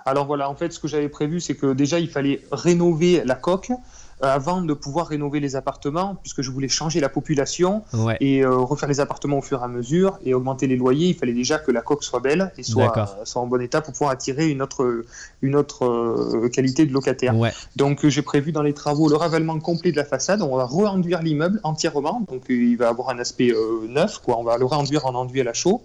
[0.05, 3.35] Alors voilà, en fait, ce que j'avais prévu, c'est que déjà, il fallait rénover la
[3.35, 8.15] coque euh, avant de pouvoir rénover les appartements, puisque je voulais changer la population Ouais.
[8.21, 11.09] et euh, refaire les appartements au fur et à mesure et augmenter les loyers.
[11.09, 13.81] Il fallait déjà que la coque soit belle et soit, euh, soit en bon état
[13.81, 15.03] pour pouvoir attirer une autre,
[15.41, 17.35] une autre euh, qualité de locataire.
[17.37, 17.51] Ouais.
[17.75, 20.41] Donc j'ai prévu dans les travaux le ravalement complet de la façade.
[20.41, 23.51] On va re-enduire l'immeuble entièrement, donc il va avoir un aspect
[23.89, 24.19] neuf.
[24.19, 24.37] Quoi.
[24.39, 25.81] On va le re-enduire en enduit à la chaux.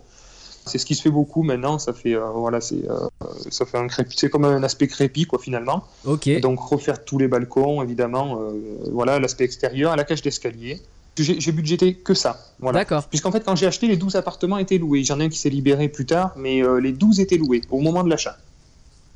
[0.69, 1.79] C'est ce qui se fait beaucoup maintenant.
[1.81, 3.09] Ça fait euh, voilà, c'est euh,
[3.51, 4.16] ça fait un crépi.
[4.16, 5.83] C'est comme un aspect crépi quoi finalement.
[6.05, 6.29] Ok.
[6.41, 8.41] Donc refaire tous les balcons évidemment.
[8.41, 8.53] euh,
[8.93, 10.81] voilà l'aspect extérieur, la cage d'escalier.
[11.19, 12.39] J'ai j'ai budgété que ça.
[12.61, 12.79] Voilà.
[12.79, 13.05] D'accord.
[13.09, 15.03] Puisqu'en fait, quand j'ai acheté, les 12 appartements étaient loués.
[15.03, 17.81] J'en ai un qui s'est libéré plus tard, mais euh, les 12 étaient loués au
[17.81, 18.37] moment de l'achat.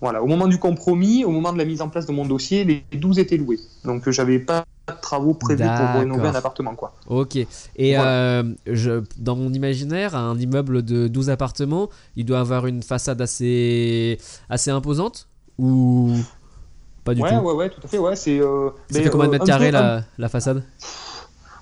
[0.02, 2.64] Voilà, au moment du compromis, au moment de la mise en place de mon dossier,
[2.64, 3.60] les 12 étaient loués.
[3.84, 6.74] Donc euh, j'avais pas de travaux prévus pour rénover un appartement.
[6.74, 6.92] quoi.
[7.06, 7.36] Ok.
[7.36, 7.46] Et
[7.94, 8.10] Voilà.
[8.10, 13.20] euh, je, dans mon imaginaire, un immeuble de 12 appartements, il doit avoir une façade
[13.22, 14.18] assez,
[14.50, 15.28] assez imposante
[15.58, 16.10] Ou
[17.04, 17.36] pas du Ouais, tout?
[17.36, 17.98] ouais, ouais, tout à fait.
[17.98, 18.40] Ouais, c'est.
[18.40, 20.64] euh, mais, combien de mètres carrés peu- un- la, façade?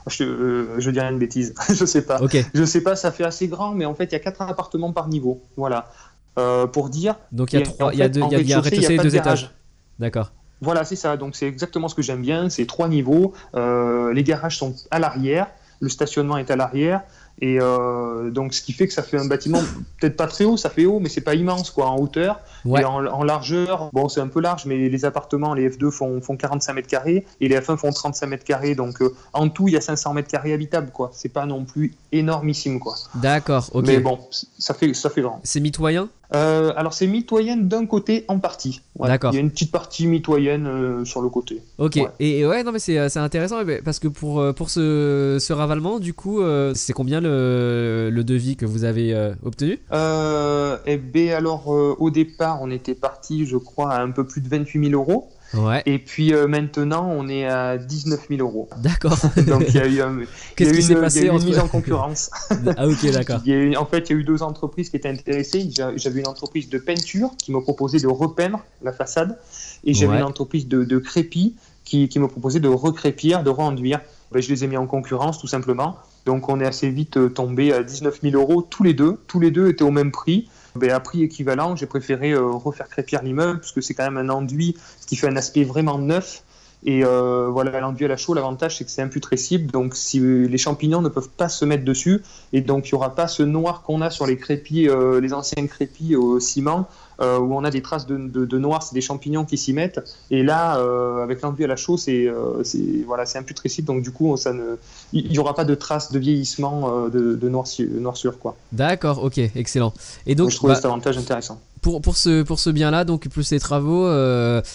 [0.07, 2.23] Je, euh, je dirais une bêtise, je sais pas.
[2.23, 2.39] Ok.
[2.55, 4.93] Je sais pas, ça fait assez grand, mais en fait, il y a quatre appartements
[4.93, 5.43] par niveau.
[5.59, 5.91] Voilà.
[6.39, 7.17] Euh, pour dire.
[7.33, 8.99] Donc il y a trois, il y a deux, il y a- un rez-de-chaussée, et
[8.99, 9.51] deux étages.
[9.99, 10.33] D'accord.
[10.63, 11.17] Voilà, c'est ça.
[11.17, 12.49] Donc c'est exactement ce que j'aime bien.
[12.51, 13.33] C'est trois niveaux.
[13.55, 15.49] Euh, les garages sont à l'arrière.
[15.81, 17.03] Le stationnement est à l'arrière.
[17.43, 19.63] Et euh, donc ce qui fait que ça fait un bâtiment
[19.99, 22.39] peut-être pas très haut, ça fait haut, mais c'est pas immense quoi en hauteur.
[22.67, 22.83] Ouais.
[22.83, 26.21] Et en, en largeur, bon c'est un peu large, mais les appartements, les F2 font,
[26.21, 28.75] font 45 mètres carrés et les F1 font 35 mètres carrés.
[28.75, 31.11] Donc euh, en tout, il y a 500 mètres carrés habitables quoi.
[31.15, 32.97] C'est pas non plus énormissime quoi.
[33.15, 33.71] D'accord.
[33.73, 33.87] Ok.
[33.87, 34.19] Mais bon,
[34.59, 35.41] ça fait ça fait grand.
[35.45, 36.11] C'est mitoyen?
[36.35, 38.83] Euh, alors c'est mitoyenne d'un côté en partie.
[38.99, 39.09] Ouais.
[39.09, 39.33] D'accord.
[39.33, 41.61] Il y a une petite partie mitoyenne euh, sur le côté.
[41.79, 42.07] Ok, Ouais.
[42.21, 45.39] et, et ouais, non, mais c'est euh, c'est intéressant mais parce que pour, pour ce,
[45.41, 49.13] ce ravalement, du coup, euh, c'est combien le, le devis que vous avez
[49.45, 49.81] obtenu?
[49.93, 54.49] Eh bien, alors, au départ, on était parti, je crois, à un peu plus de
[54.49, 55.29] 28 000 euros.
[55.53, 58.69] Ouais, Et puis euh, maintenant, on est à 19 000 euros.
[58.79, 59.19] d'accord.
[59.49, 60.27] Donc, il y a eu, un- y a
[60.57, 62.31] Qu'est-ce eu qui une, y a passé eu une entre mise en concurrence.
[62.77, 63.41] Ah, ok, d'accord.
[63.45, 65.69] Y en fait, il y a eu deux entreprises qui étaient intéressées.
[65.75, 69.39] J'a- J'avais une entreprise de peinture qui me proposait de repeindre la façade.
[69.83, 70.19] Et j'avais Ouais.
[70.19, 74.01] une entreprise de, de crépi qui, qui me proposait de recrépir, de re-enduire.
[74.31, 75.97] Ben, je les ai mis en concurrence, tout simplement.
[76.27, 79.17] Donc, on est assez vite euh, tombé à 19 000 euros, tous les deux.
[79.27, 80.49] Tous les deux étaient au même prix.
[80.77, 84.17] Ben, à prix équivalent, j'ai préféré euh, refaire crépir l'immeuble, parce que c'est quand même
[84.17, 86.43] un enduit, qui fait un aspect vraiment neuf.
[86.85, 90.59] Et euh, voilà, l'enduit à la chaux, l'avantage c'est que c'est imputrescible, donc si les
[90.59, 92.23] champignons ne peuvent pas se mettre dessus,
[92.55, 95.35] et donc il n'y aura pas ce noir qu'on a sur les crépis, euh, les
[95.35, 96.89] anciens crépis au ciment,
[97.21, 99.73] euh, où on a des traces de, de- de noir, c'est des champignons qui s'y
[99.73, 100.01] mettent.
[100.31, 102.63] Et là, euh, avec l'enduit à la chaux, c'est euh,
[103.07, 104.77] voilà, c'est imputrescible, donc du coup, ça ne,
[105.13, 108.57] il n'y aura pas de traces de vieillissement euh, de, de noirci- de noirceur, quoi.
[108.73, 109.93] D'accord, ok, excellent.
[110.27, 111.61] Et Donc, donc, je trouvais bah, cet avantage intéressant.
[111.83, 114.07] pour, pour ce, pour ce bien-là, donc plus les travaux,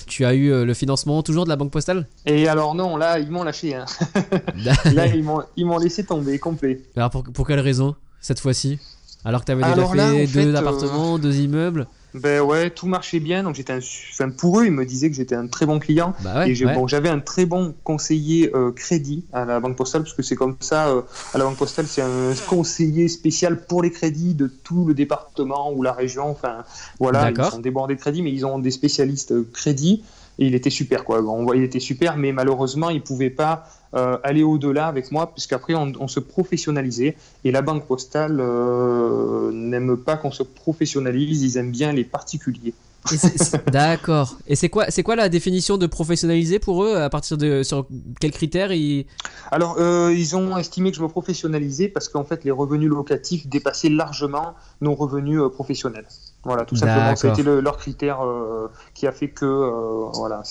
[0.08, 2.08] tu as eu le financement toujours de la Banque Postale?
[2.26, 3.76] Et alors non, là, ils m'ont lâché.
[3.76, 3.86] hein.
[4.94, 6.82] Là, ils m'ont ils m'ont laissé tomber complet.
[6.96, 8.80] Alors, pour, pour quelle raison, cette fois-ci?
[9.24, 11.88] Alors que tu avais déjà fait là, deux fait, euh, appartements, deux immeubles?
[12.22, 15.16] Ben ouais, tout marchait bien, donc j'étais un, enfin, pour eux, ils me disaient que
[15.16, 16.14] j'étais un très bon client.
[16.22, 16.74] Bah ouais, et j'ai- ouais.
[16.74, 20.36] bon, j'avais un très bon conseiller euh, crédit à la Banque Postale, parce que c'est
[20.36, 21.02] comme ça, euh,
[21.34, 25.72] à la Banque Postale, c'est un conseiller spécial pour les crédits de tout le département
[25.74, 26.30] ou la région.
[26.30, 26.64] Enfin,
[27.00, 30.04] voilà, ils sont débordés de crédits, mais ils ont des spécialistes euh, crédit.
[30.40, 31.22] Et il était super, quoi.
[31.22, 35.12] Bon, on voit, il était super, mais malheureusement, il pouvait pas euh, aller au-delà avec
[35.12, 37.16] moi, puisqu'après, on, on se professionnalisait.
[37.44, 42.74] Et la Banque Postale euh, n'aime pas qu'on se professionnalise, ils aiment bien les particuliers.
[43.72, 44.36] D'accord.
[44.48, 47.86] Et c'est quoi, c'est quoi la définition de professionnaliser pour eux À partir de sur
[48.20, 49.06] quels critères ils...
[49.52, 53.48] Alors, euh, ils ont estimé que je me professionnalisais parce qu'en fait, les revenus locatifs
[53.48, 56.08] dépassaient largement nos revenus professionnels.
[56.46, 57.16] Voilà, tout simplement.
[57.16, 60.44] Ça a été le- leur critère euh, qui a fait que, euh, voilà,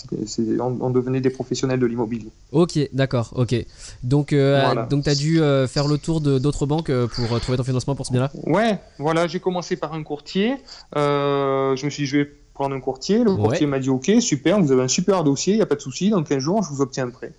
[0.61, 2.30] on, on devenait des professionnels de l'immobilier.
[2.53, 3.55] Ok, d'accord, ok.
[4.03, 4.82] Donc, euh, Voilà.
[4.86, 8.07] donc t'as dû euh, faire le tour de d'autres banques pour trouver ton financement pour
[8.07, 8.30] ce bien-là?
[8.45, 10.57] Ouais, voilà, j'ai commencé par un courtier.
[10.97, 13.22] Je me suis dit, je vais prendre un courtier.
[13.24, 13.40] Le Ouais.
[13.40, 15.80] courtier m'a dit, ok, super, vous avez un super dossier, il n'y a pas de
[15.80, 17.32] souci, dans 15 jours, je vous obtiens un prêt.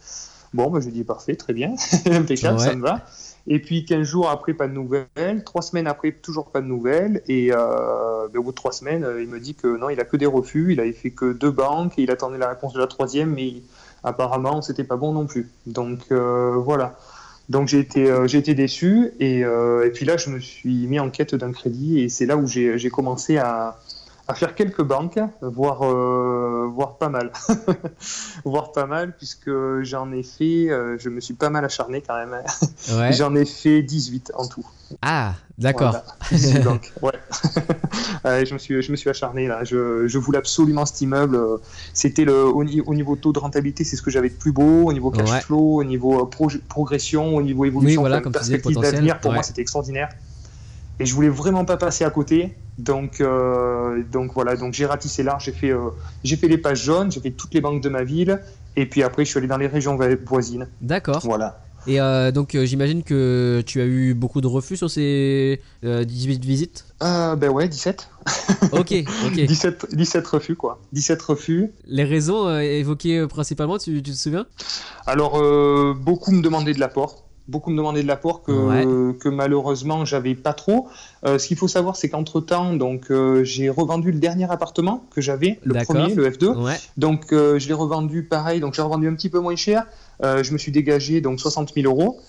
[0.53, 1.73] Bon, bah, je lui dis, parfait, très bien,
[2.05, 2.65] impeccable, Ouais.
[2.65, 3.01] ça me va.
[3.47, 5.43] Et puis 15 jours après, pas de nouvelles.
[5.45, 7.21] Trois semaines après, toujours pas de nouvelles.
[7.27, 9.99] Et euh, ben, au bout de trois semaines, euh, il me dit que non, il
[9.99, 10.73] a que des refus.
[10.73, 13.61] Il avait fait que deux banques et il attendait la réponse de la troisième, mais
[14.03, 15.49] apparemment, c'était pas bon non plus.
[15.65, 16.97] Donc euh, voilà.
[17.49, 19.11] Donc j'ai été, euh, j'ai été déçu.
[19.19, 21.99] Et, euh, et puis là, je me suis mis en quête d'un crédit.
[21.99, 23.79] Et c'est là où j'ai j'ai commencé à,
[24.27, 27.31] à faire quelques banques, voire, euh, voire pas mal.
[28.45, 29.51] voire pas mal, puisque
[29.81, 32.35] j'en ai fait, euh, je me suis pas mal acharné quand même.
[32.93, 33.13] Ouais.
[33.13, 34.65] J'en ai fait 18 en tout.
[35.01, 35.91] Ah, d'accord.
[35.91, 37.11] Voilà, 18 banques, ouais.
[38.23, 39.63] Ouais, je, me suis, je me suis acharné là.
[39.63, 41.39] Je, je voulais absolument cet immeuble.
[41.93, 44.85] C'était le, au, au niveau taux de rentabilité, c'est ce que j'avais de plus beau.
[44.85, 45.41] Au niveau cash Ouais.
[45.41, 49.35] flow, au niveau euh, progression, au niveau évolution, voilà, enfin, comme perspective d'avenir, pour ouais.
[49.35, 50.09] moi, c'était extraordinaire.
[50.99, 52.55] Et je voulais vraiment pas passer à côté.
[52.77, 55.89] Donc, euh, donc voilà, donc j'ai ratissé large, j'ai fait, euh,
[56.23, 58.41] j'ai fait les pages jaunes, j'ai fait toutes les banques de ma ville.
[58.75, 60.67] Et puis après, je suis allé dans les régions voisines.
[60.81, 61.21] D'accord.
[61.23, 61.61] Voilà.
[61.87, 66.43] Et euh, donc, j'imagine que tu as eu beaucoup de refus sur ces euh, 18
[66.43, 66.85] visites?
[66.99, 68.09] Ben ouais, 17.
[68.71, 68.93] Ok,
[69.27, 69.33] ok.
[69.45, 70.79] 17, 17 refus, quoi.
[70.93, 71.71] 17 refus.
[71.85, 74.47] Les raisons évoquées principalement, tu, tu te souviens?
[75.05, 75.33] Alors,
[75.95, 77.24] beaucoup me demandaient de l'apport.
[77.47, 79.17] Beaucoup me demandaient de l'apport que, Ouais.
[79.19, 80.87] que malheureusement j'avais pas trop.
[81.25, 85.03] Euh, ce qu'il faut savoir, c'est qu'entre temps, donc euh, j'ai revendu le dernier appartement
[85.13, 86.57] que j'avais, le premier, le F2.
[86.57, 86.73] Ouais.
[86.97, 89.85] Donc euh, je l'ai revendu pareil, donc j'ai revendu un petit peu moins cher.
[90.23, 92.19] Je me suis dégagé donc 60 000 euros.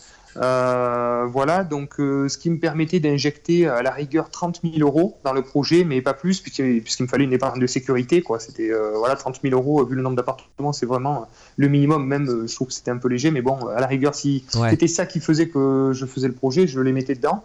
[0.43, 5.19] Euh, voilà, donc euh, ce qui me permettait d'injecter à la rigueur 30 000 euros
[5.25, 8.23] dans le projet, mais pas plus, puisqu'il me fallait une épargne de sécurité.
[8.23, 8.39] quoi.
[8.39, 11.27] C'était euh, voilà 30 000 euros, vu le nombre d'appartements, c'est vraiment
[11.57, 12.07] le minimum.
[12.07, 14.71] Même, je trouve que c'était un peu léger, mais bon, à la rigueur, si Ouais.
[14.71, 17.43] c'était ça qui faisait que je faisais le projet, je les mettais dedans.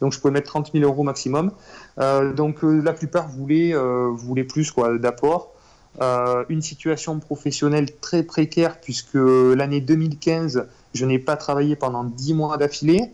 [0.00, 1.50] Donc je pouvais mettre 30 000 euros maximum.
[1.98, 5.52] Euh, donc euh, la plupart voulaient, euh, voulaient plus quoi d'apport.
[6.48, 12.56] Une situation professionnelle très précaire puisque l'année 2015, je n'ai pas travaillé pendant 10 mois
[12.56, 13.12] d'affilée.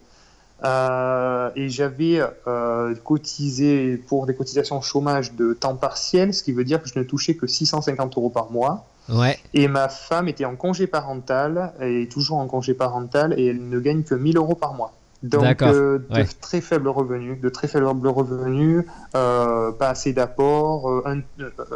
[0.64, 6.64] Euh, et j'avais euh, cotisé pour des cotisations chômage de temps partiel, ce qui veut
[6.64, 8.86] dire que je ne touchais que 650 euros par mois.
[9.10, 9.38] Ouais.
[9.54, 13.68] Et ma femme était en congé parental, et est toujours en congé parental, et elle
[13.68, 14.94] ne gagne que 1000 euros par mois.
[15.22, 16.26] Donc, euh, de ouais.
[16.40, 21.20] très faibles revenus, de très faibles revenus, pas assez d'apport, euh, un,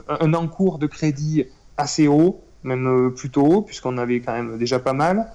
[0.09, 1.45] un encours de crédit
[1.77, 5.31] assez haut, même plutôt haut, puisqu'on avait quand même déjà pas mal.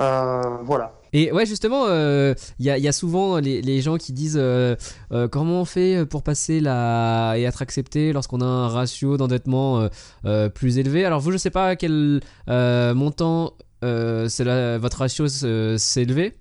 [0.00, 0.92] Euh, voilà.
[1.12, 4.38] Et ouais, justement, euh, il y, a, y a souvent les, les gens qui disent
[4.40, 4.74] euh,
[5.12, 9.80] euh, comment on fait pour passer la et être accepté lorsqu'on a un ratio d'endettement
[9.80, 9.88] euh,
[10.24, 11.04] euh, plus élevé?
[11.04, 13.52] Alors vous, je sais pas à quel euh, montant
[13.84, 16.36] euh, la- votre ratio s'est élevé?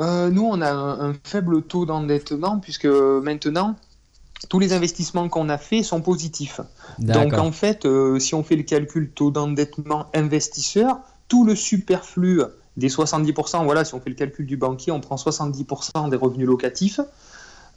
[0.00, 3.76] Euh, nous, on a un, un faible taux d'endettement, puisque maintenant,
[4.48, 6.60] tous les investissements qu'on a faits sont positifs.
[6.98, 12.42] Donc en fait, euh, si on fait le calcul taux d'endettement investisseur, tout le superflu
[12.78, 16.46] des 70%, voilà, si on fait le calcul du banquier, on prend 70% des revenus
[16.46, 17.00] locatifs.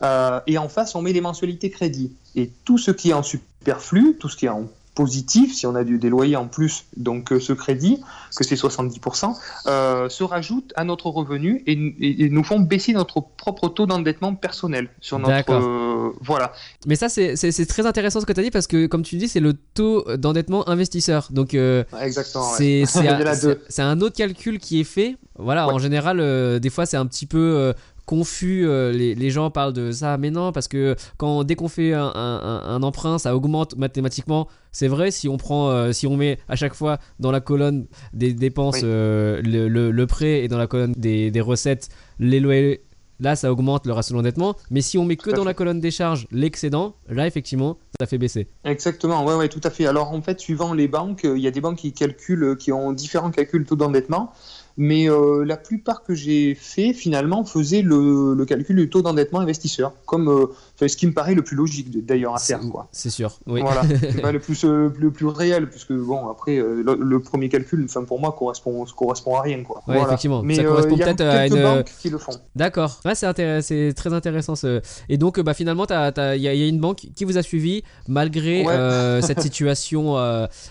[0.04, 2.14] Euh, et en face, on met les mensualités crédit.
[2.36, 5.76] Et tout ce qui est en superflu, tout ce qui est en positif, si on
[5.76, 8.02] a du, des loyers en plus, donc euh, ce crédit,
[8.36, 9.34] que c'est 70%,
[9.68, 13.86] euh, se rajoute à notre revenu et, et- et nous font baisser notre propre taux
[13.86, 16.52] d'endettement personnel sur notre euh, voilà
[16.86, 17.36] Mais ça, c'est-
[17.68, 20.04] très intéressant ce que tu as dit parce que, comme tu dis, c'est le taux
[20.18, 21.30] d'endettement investisseur.
[21.32, 22.12] Donc, euh, ouais.
[23.70, 25.16] c'est un, autre calcul qui est fait.
[25.38, 25.74] Voilà, Ouais.
[25.74, 27.74] en général, des fois, c'est un petit peu
[28.06, 28.66] confus.
[28.68, 32.12] les, les gens parlent de ça, mais non, parce que quand dès qu'on fait un,
[32.14, 34.48] un- un emprunt, ça augmente mathématiquement.
[34.72, 37.88] C'est vrai, si on prend, euh, si on met à chaque fois dans la colonne
[38.14, 38.82] des dépenses Oui.
[38.86, 42.82] euh, le, le- le prêt et dans la colonne des, des recettes les loyers.
[43.20, 45.46] Là, ça augmente le ratio d'endettement, mais si on met que dans fait.
[45.46, 48.48] la colonne des charges l'excédent, là, effectivement, ça fait baisser.
[48.66, 49.86] Exactement, ouais, ouais, tout à fait.
[49.86, 52.72] Alors en fait, suivant les banques, euh, il y a des banques qui calculent, qui
[52.72, 54.32] ont différents calculs taux d'endettement.
[54.78, 59.42] mais euh, la plupart que j'ai fait finalement faisaient le, le calcul du taux d'endettement
[59.42, 60.48] investisseur, comme euh,
[60.88, 62.60] ce qui me paraît le plus logique d'ailleurs à faire.
[62.72, 62.88] quoi.
[62.92, 63.62] C'est sûr, oui.
[63.62, 63.82] Voilà,
[64.32, 68.04] le plus, euh, le plus réel, puisque bon, après, euh, le, le premier calcul, enfin,
[68.04, 69.64] pour moi, correspond, correspond à rien.
[69.64, 69.78] Quoi.
[69.88, 70.04] Ouais, Voilà.
[70.08, 70.42] effectivement.
[70.44, 71.84] Mais ça euh, correspond peut-être à une.
[72.02, 72.34] qui le font.
[72.56, 73.00] D'accord.
[73.06, 74.56] Ouais, c'est très intéressant.
[74.56, 74.82] Ce...
[75.10, 77.42] Et donc, bah, finalement, il y, a- il y a une banque qui vous a
[77.44, 79.22] suivi malgré Ouais.
[79.22, 80.16] cette situation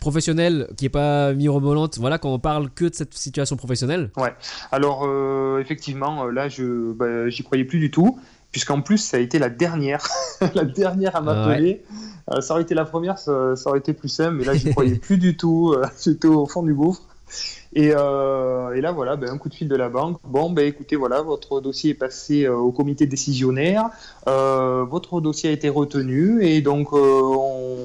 [0.01, 1.99] professionnelle qui est pas mirobolante.
[1.99, 4.11] Voilà, quand on parle que de cette situation professionnelle.
[4.73, 8.19] Alors, euh, effectivement, là, je bah, j'y croyais plus du tout,
[8.53, 10.07] puisqu'en plus, ça a été la dernière,
[10.55, 11.82] la dernière à m'appeler.
[12.30, 14.70] Euh, ça aurait été la première, ça, ça aurait été plus simple, mais là, j'y
[14.70, 15.74] croyais plus du tout.
[15.76, 17.03] euh, J'étais au fond du gouffre.
[17.72, 20.18] Et, euh, et là, voilà, ben, un coup de fil de la banque.
[20.24, 23.90] Bon, ben écoutez, voilà, votre dossier est passé euh, au comité décisionnaire.
[24.26, 27.76] Euh, votre dossier a été retenu et donc on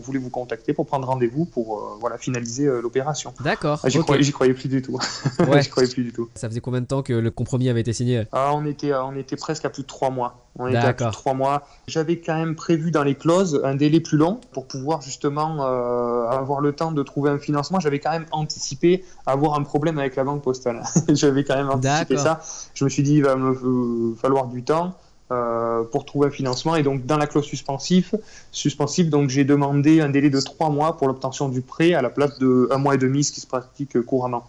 [0.00, 3.32] voulait vous contacter pour prendre rendez-vous pour euh, voilà finaliser euh, l'opération.
[3.42, 3.80] D'accord.
[3.82, 4.98] Ah, j'y croyais, plus du tout.
[5.40, 5.64] Ouais.
[5.64, 6.28] croyais plus du tout.
[6.34, 8.24] Ça faisait combien de temps que le compromis avait été signé?
[8.32, 10.46] Ah, on était, on était presque à plus de trois mois.
[10.58, 11.12] On était à plus de D'accord.
[11.12, 11.66] trois mois.
[11.86, 16.28] J'avais quand même prévu dans les clauses un délai plus long pour pouvoir justement euh,
[16.28, 17.80] avoir le temps de trouver un financement.
[17.80, 20.82] J'avais quand même anticipé avoir un problème avec la banque postale.
[21.08, 22.40] J'avais quand même anticipé ça.
[22.74, 24.94] Je me suis dit, il va me euh, falloir du temps.
[25.32, 28.10] Euh, pour trouver un financement et donc dans la clause suspensive,
[28.52, 32.10] suspensive donc j'ai demandé un délai de trois mois pour l'obtention du prêt à la
[32.10, 34.48] place de un mois et demi ce qui se pratique couramment.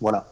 [0.00, 0.26] Voilà.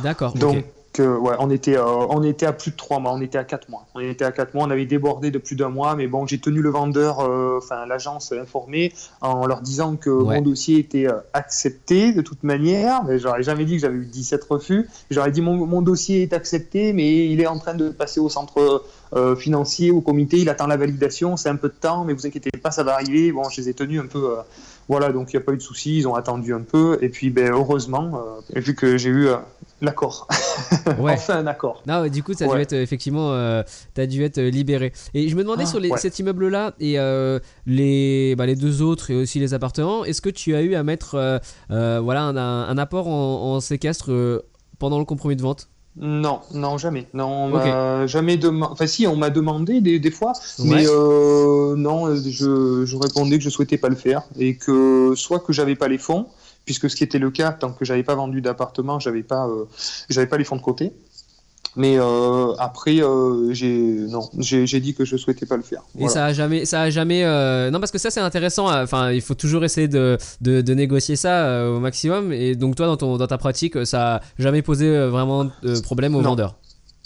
[0.00, 0.34] D'accord.
[0.34, 0.64] Donc,
[1.00, 3.44] euh, ouais, on était, euh, on était à plus de trois mois, on était à
[3.44, 3.86] quatre mois.
[3.94, 6.38] On était à quatre mois, on avait débordé de plus d'un mois, mais bon, j'ai
[6.38, 10.36] tenu le vendeur, euh, enfin l'agence informée, en leur disant que Ouais.
[10.36, 13.04] mon dossier était euh, accepté de toute manière.
[13.04, 14.88] Mais j'aurais jamais dit que j'avais eu 17 refus.
[15.10, 18.28] J'aurais dit mon, mon dossier est accepté, mais il est en train de passer au
[18.28, 18.82] centre
[19.14, 22.26] euh, financier, au comité, il attend la validation, c'est un peu de temps, mais vous
[22.26, 23.30] inquiétez pas, ça va arriver.
[23.32, 24.34] Bon, je les ai tenus un peu.
[24.88, 27.08] voilà, donc il n'y a pas eu de soucis, ils ont attendu un peu, et
[27.08, 28.22] puis ben, heureusement,
[28.56, 29.36] euh, vu que j'ai eu euh,
[29.80, 30.28] l'accord.
[30.98, 31.12] Ouais.
[31.14, 31.82] enfin un accord.
[31.86, 33.62] Non, du coup, ça a dû être euh, effectivement, euh,
[33.94, 34.92] t'as dû être euh, libéré.
[35.14, 35.98] Et je me demandais Ah, sur les- ouais.
[35.98, 40.30] cet immeuble-là et euh, les, bah, les deux autres et aussi les appartements, est-ce que
[40.30, 41.14] tu as eu à mettre,
[41.70, 44.42] euh, voilà, un, apport en, en séquestre
[44.78, 45.68] pendant le compromis de vente?
[45.96, 47.06] Non, non, jamais.
[47.14, 48.72] Non, on jamais demandé.
[48.72, 50.64] Enfin, si, on m'a demandé des, des fois, Ouais.
[50.68, 55.38] mais euh, non, je, je répondais que je souhaitais pas le faire et que soit
[55.38, 56.26] que j'avais pas les fonds,
[56.64, 59.64] puisque ce qui était le cas tant que j'avais pas vendu d'appartement, j'avais pas, euh,
[60.08, 60.92] j'avais pas les fonds de côté.
[61.76, 63.74] Mais euh, après, euh, j'ai
[64.08, 65.82] non, j'ai j'ai dit que je souhaitais pas le faire.
[65.98, 67.24] Et ça a jamais, ça a jamais.
[67.24, 68.70] euh, Non, parce que ça c'est intéressant.
[68.80, 72.32] Enfin, il faut toujours essayer de, de, de négocier ça au maximum.
[72.32, 76.14] Et donc toi, dans ton dans ta pratique, ça a jamais posé vraiment de problème
[76.14, 76.30] aux Non.
[76.30, 76.54] vendeurs.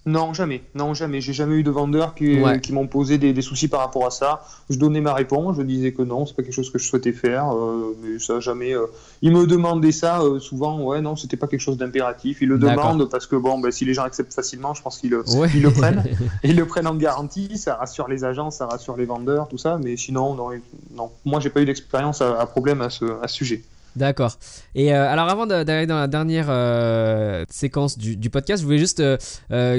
[0.06, 0.62] Non, jamais.
[0.74, 1.20] Non, jamais.
[1.20, 2.60] J'ai jamais eu de vendeurs qui, Ouais.
[2.60, 4.42] qui m'ont posé des, des soucis par rapport à ça.
[4.70, 7.12] Je donnais ma réponse, je disais que non, c'est pas quelque chose que je souhaitais
[7.12, 8.74] faire, euh, mais ça jamais.
[8.74, 8.86] euh,
[9.20, 10.80] Ils me demandaient ça euh, souvent.
[10.80, 12.38] Ouais, non, c'était pas quelque chose d'impératif.
[12.40, 15.10] Ils le demandent parce que bon, ben, si les gens acceptent facilement, je pense qu'ils
[15.10, 15.48] le, Ouais.
[15.54, 16.02] ils le prennent.
[16.44, 17.58] Ils le prennent en garantie.
[17.58, 19.78] Ça rassure les agents, ça rassure les vendeurs, tout ça.
[19.82, 20.50] Mais sinon, non,
[20.94, 21.10] non.
[21.26, 23.62] Moi, j'ai pas eu d'expérience à, à problème à ce, à ce sujet.
[23.96, 24.38] D'accord.
[24.74, 28.78] Et euh, alors avant d'aller dans la dernière euh, séquence du, du podcast, je voulais
[28.78, 29.16] juste euh,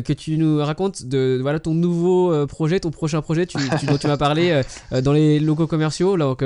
[0.02, 3.98] que tu nous racontes de voilà ton nouveau projet, ton prochain projet, tu, tu- dont
[3.98, 4.62] tu m'as parlé
[5.04, 6.18] dans les locaux commerciaux.
[6.18, 6.44] Donc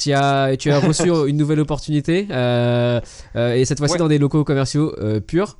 [0.00, 3.98] tu as tu as reçu une nouvelle opportunité et cette fois-ci Ouais.
[3.98, 4.94] dans des locaux commerciaux
[5.26, 5.58] purs.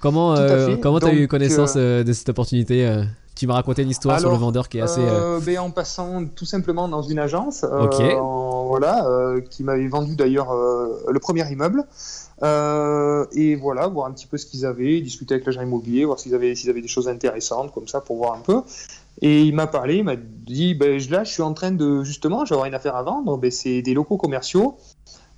[0.00, 0.34] Comment
[0.80, 3.02] comment t'as eu Donc, connaissance de cette opportunité
[3.34, 5.00] Tu m'as raconté une histoire sur le vendeur qui est assez.
[5.00, 7.86] euh, Euh, ben, en passant tout simplement dans une agence, euh,
[8.18, 9.06] en- voilà,
[9.50, 11.84] qui m'avait vendu d'ailleurs le premier immeuble.
[12.42, 16.34] Et voilà, voir un petit peu ce qu'ils avaient, discuter avec l'agent immobilier, voir s'ils
[16.34, 18.62] avaient, avaient des choses intéressantes comme ça pour voir un peu.
[19.20, 22.44] Et il m'a parlé, il m'a dit, ben, là, je suis en train de, justement,
[22.44, 24.76] j'aurai une affaire à vendre, ben, c'est des locaux commerciaux.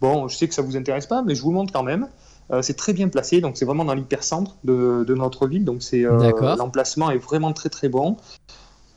[0.00, 2.08] Bon, je sais que ça vous intéresse pas, mais je vous le montre quand même.
[2.52, 5.82] Euh, c'est très bien placé, donc c'est vraiment dans l'hypercentre de, de notre ville, donc
[5.82, 8.16] c'est euh, l'emplacement est vraiment très très bon.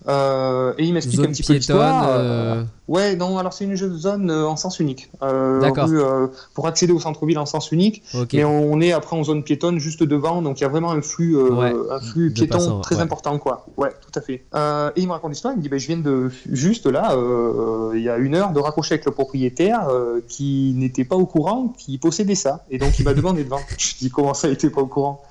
[0.08, 2.06] Euh, et il m'explique un petit peu l'histoire.
[2.08, 5.10] euh, Ouais, non, alors c'est une zone euh, en sens unique.
[5.22, 5.90] Euh, D'accord.
[5.92, 8.34] euh, pour accéder au centre-ville en sens unique, Ok.
[8.34, 11.02] mais on est après en zone piétonne juste devant, donc il y a vraiment un
[11.02, 13.02] flux, euh, Ouais, un flux piéton très ouais.
[13.02, 13.66] important, quoi.
[13.76, 14.46] Ouais, tout à fait.
[14.56, 17.12] Euh, et il me raconte l'histoire, il me dit, ben, je viens de juste là,
[17.14, 21.18] euh, il y a une heure, de raccrocher avec le propriétaire euh, qui n'était pas
[21.18, 23.64] au courant, qui possédait ça, et donc il m'a demandé de vendre.
[23.78, 25.22] Je dis, comment ça, il était pas au courant?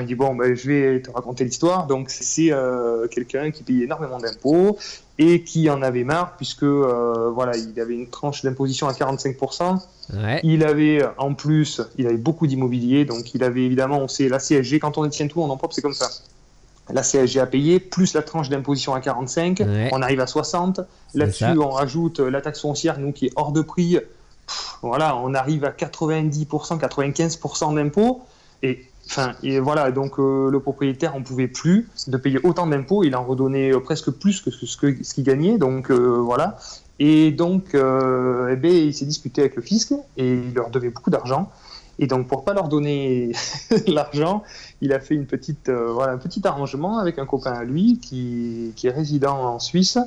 [0.00, 3.62] Il me dit bon ben, je vais te raconter l'histoire donc c'est euh, quelqu'un qui
[3.62, 4.76] payait énormément d'impôts
[5.18, 9.78] et qui en avait marre puisque euh, voilà il avait une tranche d'imposition à 45%
[10.12, 10.38] Ouais.
[10.44, 14.38] il avait en plus, il avait beaucoup d'immobilier, donc il avait évidemment, on sait, la
[14.38, 16.10] CSG, quand on détient tout en nom propre, c'est comme ça.
[16.92, 19.88] La CSG à payer, plus la tranche d'imposition à 45, Ouais.
[19.92, 20.80] on arrive à 60.
[21.10, 23.98] C'est Là-dessus, on rajoute la taxe foncière, nous, qui est hors de prix.
[24.46, 28.20] Pff, voilà, on arrive à 90%, 95% d'impôts.
[28.62, 33.04] Et Enfin, et voilà, donc euh, le propriétaire en pouvait plus de payer autant d'impôts,
[33.04, 36.56] il en redonnait euh, presque plus que ce que- ce qu'il gagnait, donc euh, voilà.
[36.98, 40.90] Et donc, euh, eh ben, il s'est disputé avec le fisc et il leur devait
[40.90, 41.50] beaucoup d'argent.
[41.98, 43.32] Et donc, pour pas leur donner
[43.86, 44.42] l'argent,
[44.80, 48.72] il a fait une petite, voilà, un petit arrangement avec un copain à lui qui,
[48.74, 49.98] qui est résident en Suisse.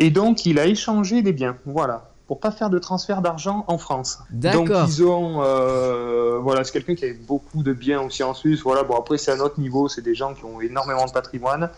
[0.00, 3.76] Et donc, il a échangé des biens, voilà, pour pas faire de transfert d'argent en
[3.76, 4.20] France.
[4.30, 8.60] Donc ils ont, euh, voilà, c'est quelqu'un qui avait beaucoup de biens aussi en Suisse.
[8.60, 11.70] Voilà, bon après c'est à notre niveau, c'est des gens qui ont énormément de patrimoine.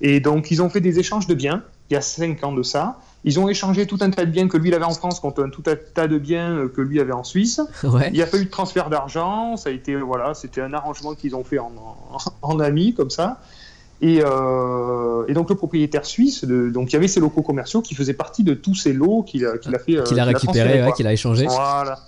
[0.00, 2.62] Et donc ils ont fait des échanges de biens il y a cinq ans de
[2.62, 3.00] ça.
[3.24, 5.42] Ils ont échangé tout un tas de biens que lui il avait en France contre
[5.42, 7.60] un tout un tas de biens euh, que lui avait en Suisse.
[7.82, 8.06] Ouais.
[8.06, 11.16] Il n'y a pas eu de transfert d'argent, ça a été voilà, c'était un arrangement
[11.16, 11.72] qu'ils ont fait en,
[12.12, 13.40] en, en amis comme ça.
[14.02, 17.80] Et, euh, et donc le propriétaire suisse, de- donc il y avait ces locaux commerciaux
[17.80, 20.80] qui faisaient partie de tous ces lots qu'il a, qu'il a fait, Qu'il a récupéré,
[20.80, 20.92] ouais, quoi.
[20.92, 21.46] qu'il a échangé.
[21.46, 21.98] Voilà.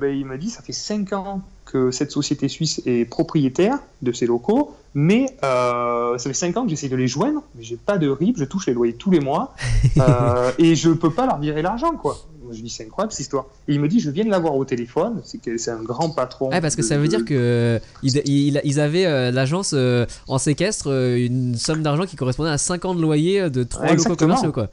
[0.00, 4.12] Ben, il m'a dit, ça fait 5 ans que cette société suisse est propriétaire de
[4.12, 7.76] ces locaux, mais euh, ça fait 5 ans que j'essaie de les joindre, mais j'ai
[7.76, 9.54] pas de RIB, je touche les loyers tous les mois,
[9.98, 12.16] euh, et je peux pas leur virer l'argent, quoi.
[12.48, 13.44] Moi, je dis, c'est incroyable cette histoire.
[13.68, 16.08] Et il me dit, je viens de l'avoir au téléphone, c'est que c'est un grand
[16.08, 16.48] patron.
[16.50, 19.30] Ouais, parce que de- ça veut de- dire que euh, ils, ils- ils avaient euh,
[19.30, 23.62] l'agence euh, en séquestre une somme d'argent qui correspondait à 5 ans de loyer de
[23.64, 24.16] trois locaux Exactement.
[24.16, 24.70] commerciaux quoi.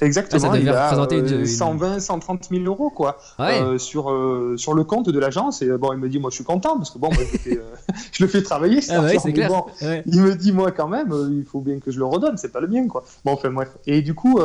[0.00, 3.18] Exactement, Ah, il a une- une- 120, 130 000 euros, quoi.
[3.38, 3.60] Ouais.
[3.62, 5.62] euh, sur, euh, sur le compte de l'agence.
[5.62, 7.32] Et euh, bon, il me dit, moi, je suis content parce que bon, moi, je,
[7.32, 7.74] le fais, euh,
[8.12, 8.80] je le fais travailler.
[8.90, 9.48] ah bah clair.
[9.48, 10.02] bon, Ouais.
[10.06, 12.60] il me dit, moi, quand même, il faut bien que je le redonne, c'est pas
[12.60, 13.04] le mien, quoi.
[13.24, 13.68] Bon, enfin, bref.
[13.86, 14.40] Et du coup,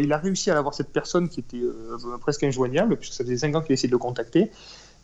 [0.00, 1.60] il a réussi à avoir cette personne qui était
[2.20, 4.50] presque injoignable, puisque ça faisait 5 ans qu'il essayait de le contacter.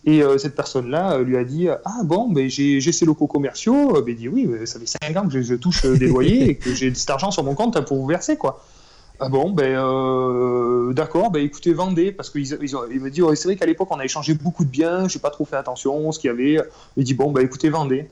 [0.04, 3.96] Et euh, cette personne-là euh, lui a dit Ah bon, ben, j'ai ces locaux commerciaux.
[3.96, 6.06] Euh, Ben, il dit Oui, mais ça fait 5 ans que je, je touche des
[6.06, 8.64] loyers et que j'ai cet argent sur mon compte pour vous verser, quoi.
[9.20, 13.44] Ah bon, ben euh, d'accord, ben écoutez, vendez, parce qu'il ils ont- il me c'est
[13.48, 16.20] vrai qu'à l'époque on a échangé beaucoup de biens, j'ai pas trop fait attention, ce
[16.20, 16.58] qu'il y avait.
[16.96, 18.08] Il dit, bon, ben écoutez, vendez.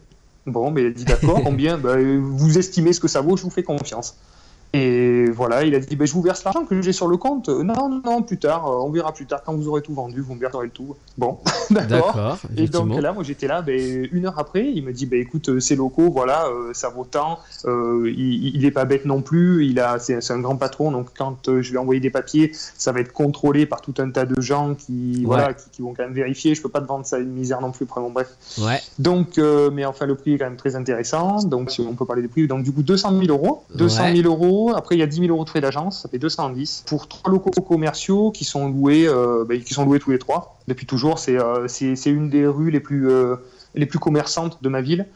[0.46, 1.78] Bon, ben il a dit, d'accord, combien?
[1.78, 4.18] Ben, Vous estimez ce que ça vaut, je vous fais confiance.
[4.76, 7.48] Et voilà, il a dit, ben je vous verse l'argent que j'ai sur le compte.
[7.48, 10.20] Euh, Non, non, plus tard, euh, on verra plus tard, quand vous aurez tout vendu,
[10.20, 10.94] vous me verserez le tout.
[11.16, 11.38] Bon,
[11.70, 12.38] d'accord.
[12.58, 15.48] Et donc là, moi j'étais là, ben, une heure après, il me dit, ben, écoute,
[15.48, 19.22] euh, ces locaux, voilà, euh, ça vaut tant, euh, il, il est pas bête non
[19.22, 22.52] plus, il a, c'est, un grand patron, donc quand euh, je vais envoyer des papiers,
[22.76, 25.94] ça va être contrôlé par tout un tas de gens qui, voilà, qui, qui vont
[25.94, 28.10] quand même vérifier, je peux pas te vendre ça à une misère non plus, bon,
[28.10, 28.28] bref.
[28.58, 29.38] Ouais, Donc,
[29.72, 32.28] mais enfin, le prix est quand même très intéressant, donc si on peut parler des
[32.28, 34.16] prix, donc du coup 200 000 euros, 200 Ouais.
[34.22, 36.84] 000 euros, après il y a 10 000 euros de frais d'agence, ça fait 210,
[36.86, 40.58] pour trois locaux commerciaux qui sont loués, euh, ben, qui sont loués tous les trois,
[40.68, 41.66] depuis toujours, c'est, euh,
[42.06, 43.36] une des rues les plus, euh,
[43.74, 45.06] les plus commerçantes de ma ville.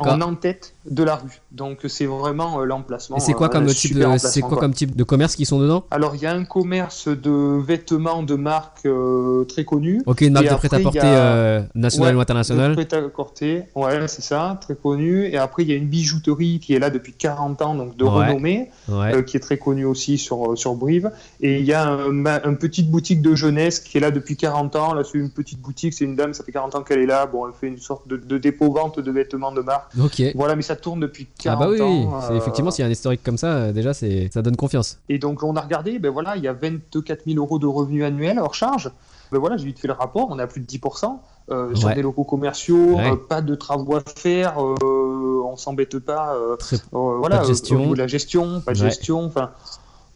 [0.00, 1.40] En en-tête de la rue.
[1.52, 3.16] Donc c'est vraiment euh, l'emplacement.
[3.16, 5.04] et c'est quoi euh, comme un type super de c'est emplacement, quoi comme type de
[5.04, 5.84] commerce qui sont dedans?
[5.90, 10.02] Alors il y a un commerce de vêtements de marque euh, très connu.
[10.06, 12.72] Ok, une marque Et de prêt-à-porter a- nationale Ouais, ou internationale.
[12.74, 15.26] Prêt à porter, ouais, c'est ça, très connu.
[15.26, 18.04] Et après, il y a une bijouterie qui est là depuis 40 ans, donc de
[18.04, 18.26] Ouais.
[18.26, 19.24] renommée, Ouais.
[19.24, 21.10] qui est très connue aussi sur, sur Brive.
[21.40, 22.10] Et il y a un,
[22.44, 24.94] une petite boutique de jeunesse qui est là depuis 40 ans.
[24.94, 27.26] Là, c'est une petite boutique, c'est une dame, ça fait 40 ans qu'elle est là.
[27.26, 29.71] Bon, elle fait une sorte de, de dépôt-vente de vêtements de marque.
[30.00, 30.22] Ok.
[30.34, 32.04] Voilà, mais ça tourne depuis Ah 40 bah oui, oui.
[32.06, 32.20] ans.
[32.22, 34.56] c'est euh, effectivement s'il y a un historique comme ça, euh, déjà c'est ça donne
[34.56, 34.98] confiance.
[35.08, 38.04] Et donc, on a regardé, ben voilà, il y a 24 000 euros de revenus
[38.04, 38.90] annuels hors charge.
[39.30, 41.20] Ben voilà, j'ai vite fait le rapport, on est à plus de 10%.
[41.50, 41.96] euh, sur Ouais.
[41.96, 43.10] des locaux commerciaux, Ouais.
[43.10, 46.36] euh, pas de travaux à faire, on s'embête pas.
[46.58, 47.90] Très- voilà, de euh, gestion.
[47.90, 48.88] au de la gestion, pas de Ouais.
[48.88, 49.24] gestion.
[49.24, 49.50] Enfin,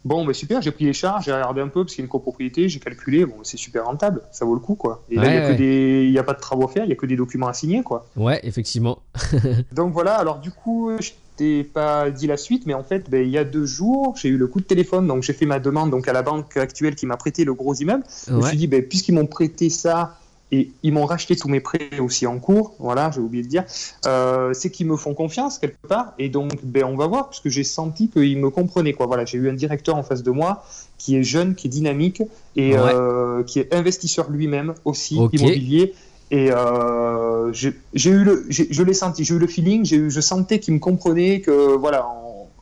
[0.07, 2.05] bon, ben super, j'ai pris les charges, j'ai regardé un peu parce qu'il y a
[2.05, 5.03] une copropriété, j'ai calculé, bon, c'est super rentable, ça vaut le coup, quoi.
[5.09, 5.55] Et là, il Ouais, y a que ouais.
[5.57, 7.47] des, il y a pas de travaux à faire, il y a que des documents
[7.47, 8.05] à signer, quoi.
[8.15, 8.99] Ouais, effectivement.
[9.73, 13.23] Donc voilà, alors du coup, je t'ai pas dit la suite, mais en fait, ben,
[13.23, 15.59] il y a deux jours, j'ai eu le coup de téléphone, donc j'ai fait ma
[15.59, 18.03] demande donc à la banque actuelle qui m'a prêté le gros immeuble.
[18.27, 20.17] Je me suis dit, ben, puisqu'ils m'ont prêté ça
[20.51, 23.65] et ils m'ont racheté tous mes prêts aussi en cours, voilà, j'ai oublié de dire,
[24.05, 27.49] euh, c'est qu'ils me font confiance quelque part, et donc ben, on va voir, puisque
[27.49, 28.93] j'ai senti qu'ils me comprenaient.
[28.93, 29.07] Quoi.
[29.07, 30.63] Voilà, j'ai eu un directeur en face de moi
[30.97, 32.21] qui est jeune, qui est dynamique,
[32.55, 32.79] et Ouais.
[32.79, 35.93] euh, qui est investisseur lui-même aussi, immobilier.
[36.31, 40.21] Et euh, j'ai eu le, je l'ai senti, j'ai eu le feeling, j'ai eu, je
[40.21, 42.05] sentais qu'il me comprenait, que voilà,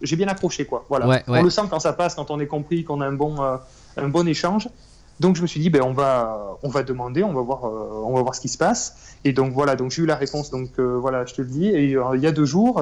[0.01, 0.86] j'ai bien accroché quoi.
[0.89, 1.39] Voilà, Ouais, ouais.
[1.39, 3.36] on le sent quand ça passe, quand on est compris, qu'on a un bon,
[3.97, 4.69] un bon échange.
[5.20, 8.03] Donc je me suis dit, ben on va, on va demander, on va voir, euh,
[8.05, 8.95] on va voir ce qui se passe.
[9.24, 10.49] Et donc voilà, donc j'ai eu la réponse.
[10.51, 11.68] Donc euh, voilà, je te le dis.
[11.68, 12.80] Et euh, il y a deux jours,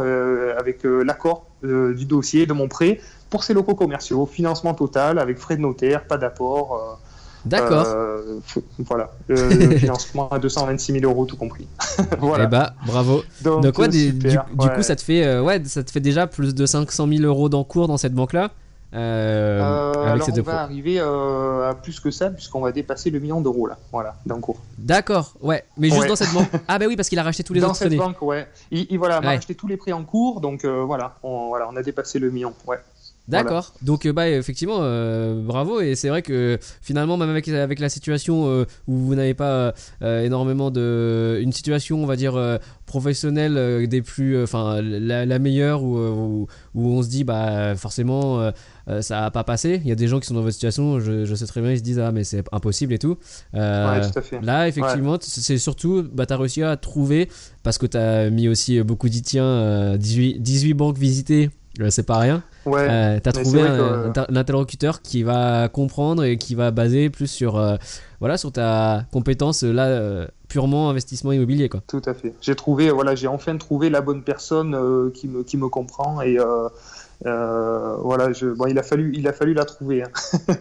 [0.58, 5.56] avec l'accord du dossier de mon prêt pour ces locaux commerciaux, financement total avec frais
[5.58, 7.00] de notaire, pas d'apport.
[7.46, 7.86] D'accord.
[7.86, 8.40] euh,
[8.80, 9.12] voilà,
[9.78, 11.68] financement à 226 000 euros tout compris.
[12.20, 12.46] voilà.
[12.46, 13.22] Eh bah, bravo.
[13.42, 14.76] donc, Donc ouais, des- du, super, du ouais.
[14.76, 17.50] coup, ça te fait, euh, ouais, ça te fait déjà plus de 500 000 euros
[17.50, 18.52] d'encours dans cette banque-là.
[18.94, 22.62] Euh, Euh, avec alors ces deux on va arriver euh, à plus que ça puisqu'on
[22.62, 24.60] va dépasser le million d'euros là, voilà, d'un cours.
[24.78, 26.08] D'accord, ouais, mais juste Ouais.
[26.08, 26.50] dans cette banque.
[26.68, 27.98] Ah bah oui, parce qu'il a racheté tous les Dans autres cette années.
[27.98, 28.48] banque, ouais.
[28.72, 29.38] Il, il- voilà, on a Ouais.
[29.38, 32.30] acheté tous les prêts en cours, donc euh, voilà, on, voilà, on a dépassé le
[32.32, 32.54] million.
[32.68, 32.78] Ouais.
[33.28, 33.74] D'accord.
[33.82, 35.80] Donc euh, bah effectivement, euh, bravo.
[35.80, 39.74] Et c'est vrai que finalement, même avec, avec la situation euh, où vous n'avez pas
[40.02, 42.34] euh, énormément de, une situation, on va dire
[42.86, 48.52] professionnelle des plus, enfin la, la meilleure où, où, où on se dit bah forcément
[49.02, 49.80] ça va pas passer.
[49.84, 51.72] Il y a des gens qui sont dans votre situation, je, je sais très bien,
[51.72, 53.18] ils se disent ah mais c'est impossible et tout.
[53.54, 54.42] Ouais, tout à fait.
[54.42, 57.30] Là, effectivement, c'est surtout, bah, tu as réussi à trouver,
[57.64, 61.50] parce que tu as mis aussi beaucoup d'itiens, euh, 18, 18 banques visitées,
[61.90, 62.44] c'est pas rien.
[62.66, 62.88] Ouais.
[62.90, 66.56] Euh, tu as mais trouvé vrai un, que- inter- l'interlocuteur qui va comprendre et qui
[66.56, 67.76] va baser plus sur, euh,
[68.20, 71.68] voilà, sur ta compétence, euh, là, euh, purement investissement immobilier.
[71.70, 71.82] Quoi.
[71.88, 72.34] Tout à fait.
[72.42, 76.22] J'ai trouvé, voilà, j'ai enfin trouvé la bonne personne euh, qui, me, qui me comprend
[76.22, 76.70] et euh,
[77.26, 80.04] euh, voilà, je, bon, il a fallu, il a fallu la trouver.
[80.04, 80.10] hein.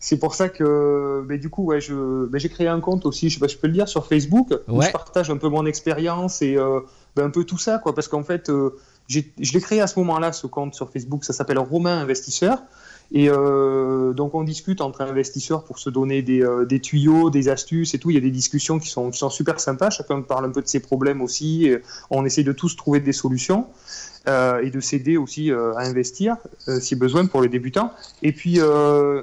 [0.00, 3.34] c'est pour ça que, mais du coup, ouais, je, j'ai créé un compte aussi, je
[3.34, 5.66] sais pas, si je peux le dire sur Facebook où je partage un peu mon
[5.66, 6.80] expérience et euh,
[7.16, 8.76] ben, un peu tout ça, quoi, parce qu'en fait, euh,
[9.10, 12.62] je l'ai créé à ce moment-là, ce compte sur Facebook, ça s'appelle Romain Investisseur.
[13.12, 17.48] Et euh, donc on discute entre investisseurs pour se donner des, euh, des tuyaux, des
[17.48, 18.10] astuces et tout.
[18.10, 19.90] Il y a des discussions qui sont, qui sont super sympas.
[19.90, 21.72] Chacun parle un peu de ses problèmes aussi.
[22.10, 23.66] On essaie de tous trouver des solutions
[24.28, 26.36] euh, et de s'aider aussi euh, à investir
[26.68, 27.90] euh, si besoin pour les débutants.
[28.22, 28.58] Et puis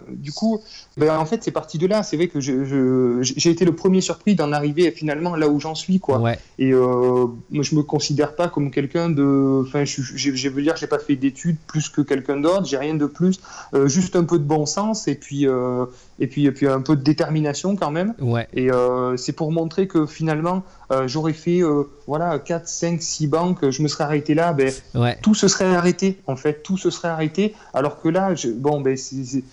[0.09, 0.59] du coup,
[0.97, 2.01] ben, en fait c'est parti de là.
[2.01, 5.99] C'est vrai que j'ai été le premier surpris d'en arriver finalement là où j'en suis
[5.99, 6.19] quoi.
[6.19, 9.63] Ouais, Et moi, je me considère pas comme quelqu'un de.
[9.67, 12.65] Enfin, je, je, je veux dire, j'ai pas fait d'études plus que quelqu'un d'autre.
[12.65, 13.39] J'ai rien de plus.
[13.85, 15.45] Juste un peu de bon sens et puis
[16.19, 18.13] et puis et puis un peu de détermination quand même.
[18.19, 23.01] ouais, Et euh, c'est pour montrer que finalement, euh, j'aurais fait euh, voilà 4, 5,
[23.01, 23.69] 6 banques.
[23.69, 24.53] Je me serais arrêté là.
[24.53, 28.33] Ben, ouais, tout se serait arrêté en fait tout se serait arrêté alors que là
[28.35, 29.43] je, bon ben c'est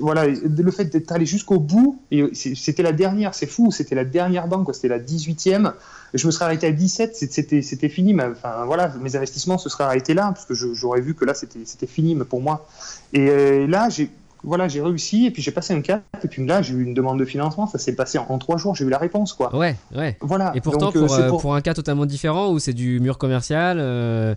[0.00, 4.04] voilà le fait d'être allé jusqu'au bout et c'était la dernière c'est fou c'était la
[4.04, 5.72] dernière banque c'était la 18e
[6.12, 9.56] je me serais arrêté à 17 c'est- c'était c'était fini mais, enfin voilà mes investissements
[9.56, 12.42] se seraient arrêtés là parce que j'aurais vu que là c'était c'était fini mais pour
[12.42, 12.66] moi
[13.14, 14.10] et là j'ai
[14.44, 16.94] voilà, j'ai réussi et puis j'ai passé un cap et puis là j'ai eu une
[16.94, 19.54] demande de financement, ça s'est passé en, en trois jours, j'ai eu la réponse quoi.
[19.56, 20.16] ouais, ouais.
[20.20, 20.52] Voilà.
[20.54, 23.00] Et pourtant, Donc, euh, pour, euh, pour- pour un cas totalement différent où c'est du
[23.00, 23.78] mur commercial.
[23.80, 24.34] euh,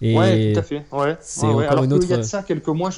[0.00, 0.16] et...
[0.16, 0.84] Ouais, tout à fait.
[0.92, 1.16] Ouais.
[1.20, 1.54] c'est Ouais, ouais.
[1.64, 2.90] encore Alors une qu'il y a de autre- ça quelques mois,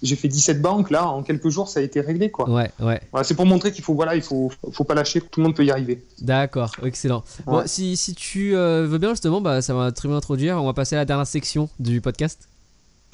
[0.00, 2.48] j'ai fait 17 banques là, en quelques jours, ça a été réglé quoi.
[2.48, 3.00] Ouais, ouais.
[3.10, 5.56] Voilà, c'est pour montrer qu'il faut voilà, il faut, faut pas lâcher, tout le monde
[5.56, 6.04] peut y arriver.
[6.20, 7.24] D'accord, excellent.
[7.46, 10.62] Bon, si, si tu euh, veux bien, justement, bah, ça va très bien introduire.
[10.62, 12.48] On va passer à la dernière section du podcast.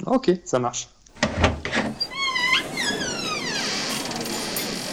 [0.05, 0.89] Ok, ça marche.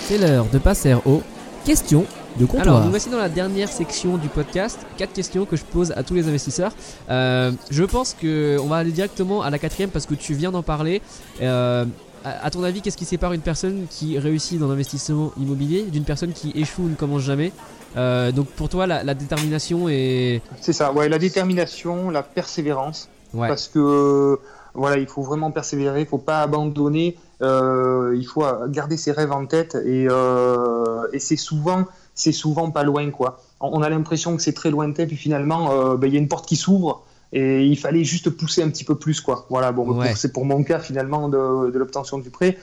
[0.10, 1.22] C'est l'heure de passer aux
[1.65, 2.03] questions
[2.40, 2.64] de comptoir.
[2.64, 4.80] Alors, nous voici dans la dernière section du podcast.
[4.98, 6.72] Quatre questions que je pose à tous les investisseurs.
[7.11, 10.49] Euh, je pense que on va aller directement à la quatrième parce que tu viens
[10.49, 11.03] d'en parler.
[11.44, 11.86] Euh,
[12.26, 16.34] à ton avis, qu'est-ce qui sépare une personne qui réussit dans l'investissement immobilier d'une personne
[16.34, 17.52] qui échoue ou ne commence jamais
[17.95, 20.41] Euh, Donc, pour toi, la, la détermination est.
[20.60, 23.10] C'est ça, ouais, la détermination, la persévérance.
[23.36, 23.48] Ouais.
[23.48, 24.40] Parce que
[24.73, 29.32] voilà, il faut vraiment persévérer, il faut pas abandonner, euh, il faut garder ses rêves
[29.32, 33.41] en tête et, euh, et c'est souvent, c'est souvent pas loin quoi.
[33.61, 36.28] On a l'impression que c'est très lointain puis finalement, euh, ben, il y a une
[36.28, 39.45] porte qui s'ouvre et il fallait juste pousser un petit peu plus quoi.
[39.49, 40.14] Voilà, bon, Ouais.
[40.16, 42.57] c'est pour mon cas finalement de, de l'obtention du prêt.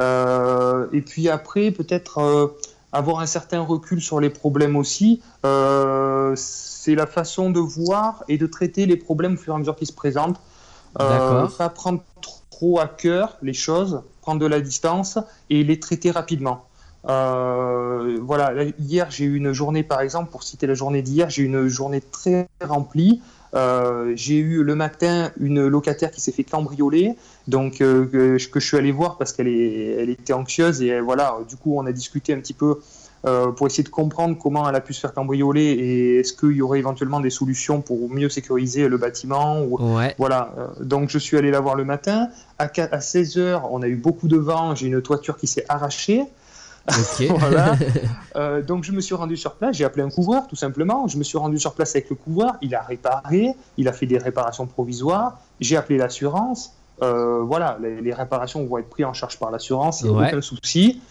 [0.00, 2.54] Et puis après, peut-être
[2.92, 5.20] avoir un certain recul sur les problèmes aussi.
[5.42, 9.76] C'est la façon de voir et de traiter les problèmes au fur et à mesure
[9.76, 10.40] qu'ils se présentent.
[10.94, 12.02] Pas prendre
[12.50, 15.18] trop à cœur les choses, prendre de la distance
[15.50, 16.64] et les traiter rapidement.
[17.08, 21.28] Euh, voilà, là, hier j'ai eu une journée, par exemple, pour citer la journée d'hier,
[21.28, 23.20] j'ai eu une journée très remplie.
[23.54, 27.16] Euh, j'ai eu le matin une locataire qui s'est fait cambrioler,
[27.48, 31.56] donc euh, que, je suis allé voir parce qu'elle elle était anxieuse et voilà, du
[31.56, 32.80] coup on a discuté un petit peu
[33.24, 36.52] euh, pour essayer de comprendre comment elle a pu se faire cambrioler et est-ce qu'il
[36.52, 40.14] y aurait éventuellement des solutions pour mieux sécuriser le bâtiment ou, Ouais.
[40.18, 42.28] voilà, euh, donc je suis allé la voir le matin.
[42.58, 45.64] À, qua- à 16h, on a eu beaucoup de vent, j'ai une toiture qui s'est
[45.68, 46.24] arrachée.
[47.38, 47.76] Voilà.
[48.34, 51.06] Euh, donc je me suis rendu sur place, j'ai appelé un couvreur tout simplement.
[51.06, 54.06] Je me suis rendu sur place avec le couvreur, il a réparé, il a fait
[54.06, 55.38] des réparations provisoires.
[55.60, 56.72] J'ai appelé l'assurance.
[57.02, 60.18] Euh, voilà, les, les réparations vont être prises en charge par l'assurance, il n'y a
[60.18, 60.28] Ouais.
[60.28, 61.02] aucun souci.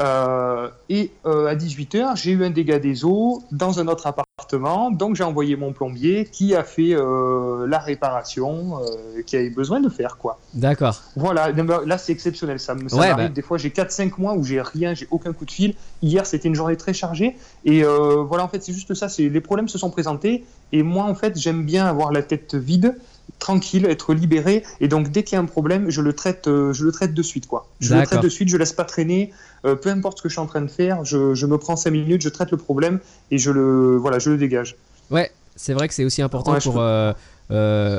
[0.00, 4.90] Euh, et euh, à 18h, j'ai eu un dégât des eaux dans un autre appartement.
[4.90, 9.80] Donc j'ai envoyé mon plombier qui a fait euh, la réparation euh, qu'il avait besoin
[9.80, 10.18] de faire.
[10.18, 10.38] quoi.
[10.52, 11.02] D'accord.
[11.16, 12.60] Voilà, là c'est exceptionnel.
[12.60, 13.32] Ça, me- ça Ouais, m'arrive bah.
[13.34, 15.74] des fois, j'ai 4-5 mois où j'ai rien, j'ai aucun coup de fil.
[16.02, 17.36] Hier c'était une journée très chargée.
[17.64, 19.06] Et voilà, en fait c'est juste ça.
[19.18, 20.44] Les problèmes se sont présentés.
[20.72, 22.96] Et moi en fait j'aime bien avoir la tête vide.
[23.38, 24.64] Tranquille, être libéré.
[24.80, 27.14] Et donc, dès qu'il y a un problème, je le traite, euh, je le traite
[27.14, 27.68] de suite, quoi.
[27.80, 29.32] Je le traite de suite, je laisse pas traîner.
[29.64, 31.76] Euh, peu importe ce que je suis en train de faire, je, je, me prends
[31.76, 33.00] cinq minutes, je traite le problème
[33.30, 34.76] et je le, voilà, je le dégage.
[35.10, 37.12] Ouais, c'est vrai que c'est aussi important pour, euh,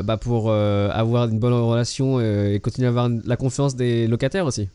[0.03, 4.69] bah pour avoir une bonne relation et continuer à avoir la confiance des locataires aussi.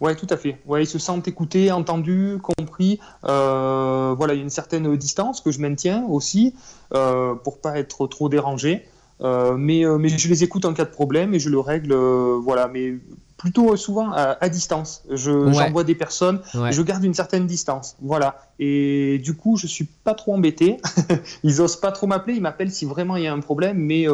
[0.00, 0.56] Ouais, tout à fait.
[0.64, 3.00] Ouais, ils se sentent écoutés, entendus, compris.
[3.22, 6.54] voilà, il y a une certaine distance que je maintiens aussi
[6.90, 8.86] pour pas être trop dérangé.
[9.22, 11.92] Euh, mais, euh, mais je les écoute en cas de problème et je le règle,
[11.92, 12.94] euh, voilà, mais
[13.36, 15.02] plutôt souvent à, distance.
[15.10, 18.36] Je, J'envoie des personnes, je garde une certaine distance, voilà.
[18.58, 20.76] Et du coup, je suis pas trop embêté.
[21.42, 24.06] ils osent pas trop m'appeler, ils m'appellent si vraiment il y a un problème, mais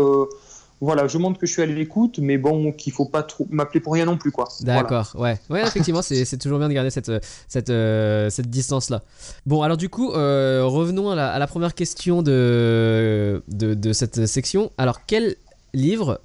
[0.81, 3.81] voilà, je montre que je suis à l'écoute, mais bon, qu'il faut pas trop m'appeler
[3.81, 4.48] pour rien non plus, quoi.
[4.61, 7.11] D'accord, ouais, ouais, effectivement, c'est toujours bien de garder cette
[7.48, 9.03] cette euh, cette distance là.
[9.47, 14.70] Bon, alors du coup, euh, revenons à la, première question de, de, de cette section.
[14.77, 15.36] Alors, quel
[15.73, 16.20] livre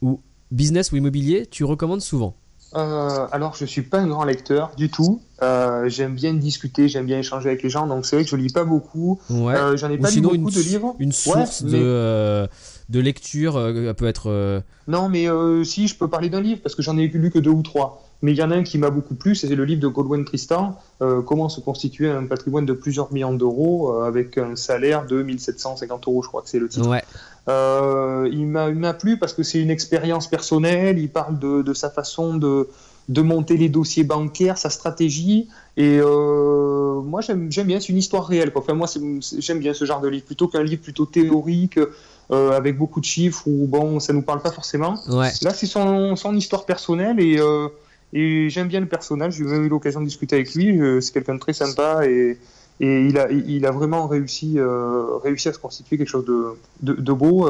[0.00, 0.20] ou
[0.50, 2.34] business ou immobilier tu recommandes souvent?
[2.76, 5.20] Euh, alors, je suis pas un grand lecteur du tout.
[5.86, 8.52] J'aime bien discuter, j'aime bien échanger avec les gens, donc c'est vrai que je lis
[8.52, 9.20] pas beaucoup.
[9.30, 10.94] Euh, j'en ai pas lu beaucoup de livres.
[10.98, 12.48] Une source de,
[12.90, 13.54] de lecture
[13.96, 14.62] peut être.
[14.88, 15.26] Non, mais
[15.64, 18.04] si je peux parler d'un livre parce que j'en ai lu que deux ou trois.
[18.22, 20.24] Mais il y en a un qui m'a beaucoup plu, c'est le livre de Goldwyn
[20.24, 26.06] Tristan, Comment se constituer un patrimoine de plusieurs millions d'euros avec un salaire de 1750
[26.06, 26.88] euros, je crois que c'est le titre.
[26.88, 27.02] Ouais.
[27.48, 30.98] Euh, il m'a plu parce que c'est une expérience personnelle.
[30.98, 32.68] Il parle de, de sa façon de,
[33.10, 35.48] de, monter les dossiers bancaires, sa stratégie.
[35.76, 37.80] Et euh, moi, j'aime bien.
[37.80, 38.52] C'est une histoire réelle.
[38.52, 38.62] Quoi.
[38.62, 38.88] Enfin, moi,
[39.38, 41.78] j'aime bien ce genre de livre plutôt qu'un livre plutôt théorique.
[42.32, 45.00] Euh, avec beaucoup de chiffres où bon ça nous parle pas forcément.
[45.08, 45.30] Ouais.
[45.42, 47.66] Là c'est son, son, histoire personnelle et, euh,
[48.12, 49.34] et j'aime bien le personnage.
[49.34, 50.78] J'ai eu l'occasion de discuter avec lui.
[51.02, 52.38] C'est quelqu'un de très sympa et,
[52.78, 54.58] et il a, il a vraiment réussi,
[55.24, 57.48] réussi à se constituer quelque chose de, de, de beau,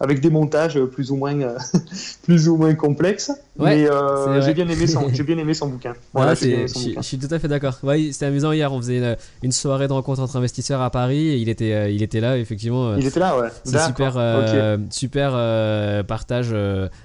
[0.00, 1.58] avec des montages plus ou moins, euh,
[2.22, 3.32] plus ou moins complexes.
[3.58, 5.94] mais euh, j'ai bien, aimé son, j'ai bien aimé son bouquin.
[6.12, 7.78] Voilà, je, je, suis tout à fait d'accord.
[7.82, 8.72] Ouais, c'était amusant hier.
[8.72, 12.02] On faisait une, une, soirée de rencontre entre investisseurs à Paris et il était, il
[12.02, 12.96] était là, effectivement.
[12.96, 13.48] Il était là, ouais.
[13.64, 16.54] C'est super, super partage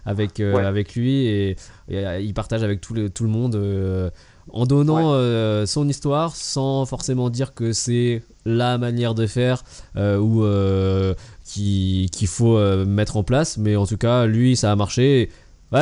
[0.06, 1.56] avec, avec lui et,
[1.90, 4.12] et, il partage avec tout le, tout le monde
[4.54, 9.64] en donnant euh, son histoire sans forcément dire que c'est la manière de faire
[9.96, 11.14] euh, ou euh,
[11.46, 13.58] qu'il faut mettre en place.
[13.58, 15.30] Mais en tout cas lui ça a marché.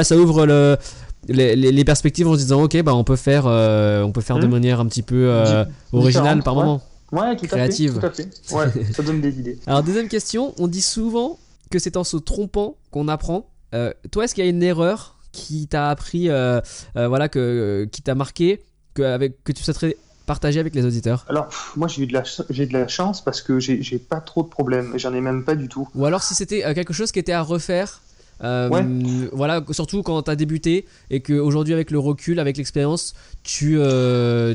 [0.03, 0.77] Ça ouvre le,
[1.27, 4.51] les, perspectives en se disant ok bah on peut faire on peut faire de hmm.
[4.51, 5.31] manière un petit peu
[5.91, 6.81] originale par moment.
[7.11, 8.77] Ouais tout créative à fait, tout à fait.
[8.77, 9.57] Ouais, ça donne des idées.
[9.65, 10.53] Alors deuxième question.
[10.59, 11.39] On dit souvent
[11.71, 13.49] que c'est en se trompant qu'on apprend.
[14.11, 16.61] Toi est-ce qu'il y a une erreur qui t'a appris, euh,
[16.95, 18.61] euh, voilà, que, qui t'a marqué,
[18.93, 21.25] que, avec, que tu souhaiterais partager avec les auditeurs?
[21.29, 24.43] Alors, moi j'ai eu de la, j'ai de la chance parce que j'ai, pas trop
[24.43, 25.87] de problèmes, j'en ai même pas du tout.
[25.95, 28.01] Ou alors si c'était euh, quelque chose qui était à refaire
[28.41, 28.85] ouais.
[29.33, 33.79] Voilà, surtout quand tu as débuté et qu'aujourd'hui, avec le recul, avec l'expérience, tu,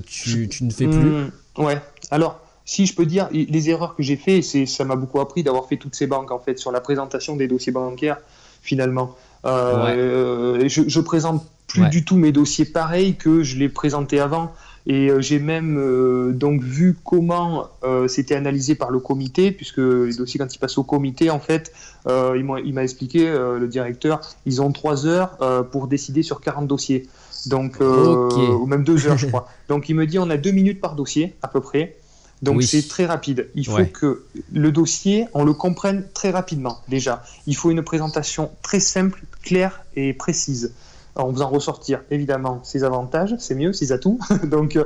[0.06, 1.10] tu, tu, ne fais plus.
[1.10, 1.78] Mmh, ouais,
[2.10, 5.42] alors si je peux dire, les erreurs que j'ai fait, c'est, ça m'a beaucoup appris
[5.42, 8.18] d'avoir fait toutes ces banques en fait sur la présentation des dossiers bancaires
[8.62, 9.14] finalement.
[9.44, 14.52] Euh, je, je, présente plus du tout mes dossiers pareils que je les présentais avant.
[14.86, 17.68] Et euh, j'ai même euh, donc vu comment
[18.06, 21.72] c'était analysé par le comité, puisque les dossiers, quand ils passent au comité, en fait,
[22.06, 25.38] il m'a expliqué, le directeur, ils ont trois heures
[25.70, 27.06] pour décider sur 40 dossiers.
[27.46, 29.48] Donc, ou même deux heures, je crois.
[29.68, 31.96] Donc, il me dit, on a deux minutes par dossier, à peu près.
[32.44, 33.48] Donc c'est très rapide.
[33.54, 37.22] Il faut que le dossier, on le comprenne très rapidement déjà.
[37.46, 40.72] Il faut une présentation très simple, claire et précise.
[41.16, 44.18] En faisant ressortir évidemment ses avantages, c'est mieux, ses atouts.
[44.44, 44.84] Donc euh,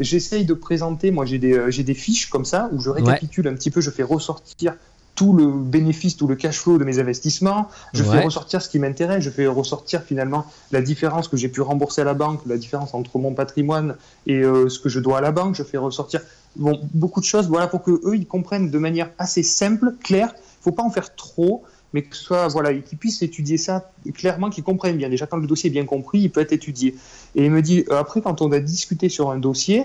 [0.00, 3.54] j'essaye de présenter, moi j'ai des, euh, des, fiches comme ça où je récapitule un
[3.54, 4.74] petit peu, je fais ressortir
[5.18, 7.66] tout le bénéfice, tout le cash flow de mes investissements.
[7.92, 9.24] Je fais ressortir ce qui m'intéresse.
[9.24, 12.94] Je fais ressortir finalement la différence que j'ai pu rembourser à la banque, la différence
[12.94, 13.96] entre mon patrimoine
[14.28, 15.56] et euh, ce que je dois à la banque.
[15.56, 16.20] Je fais ressortir
[16.54, 20.32] bon, beaucoup de choses, voilà, pour que eux ils comprennent de manière assez simple, claire.
[20.36, 24.50] Il faut pas en faire trop, mais que soit voilà, qu'ils puissent étudier ça clairement,
[24.50, 25.08] qu'ils comprennent bien.
[25.08, 26.94] Déjà quand le dossier est bien compris, il peut être étudié.
[27.34, 29.84] Et il me dit euh, après quand on va discuter sur un dossier,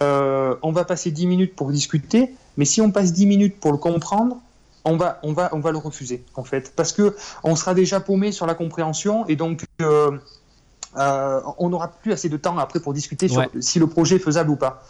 [0.00, 3.72] euh, on va passer 10 minutes pour discuter, mais si on passe 10 minutes pour
[3.72, 4.36] le comprendre,
[4.84, 8.00] on va, on va, on va le refuser en fait, parce que on sera déjà
[8.00, 10.18] paumé sur la compréhension et donc euh,
[10.96, 14.20] euh, on n'aura plus assez de temps après pour discuter sur si le projet est
[14.20, 14.84] faisable ou pas.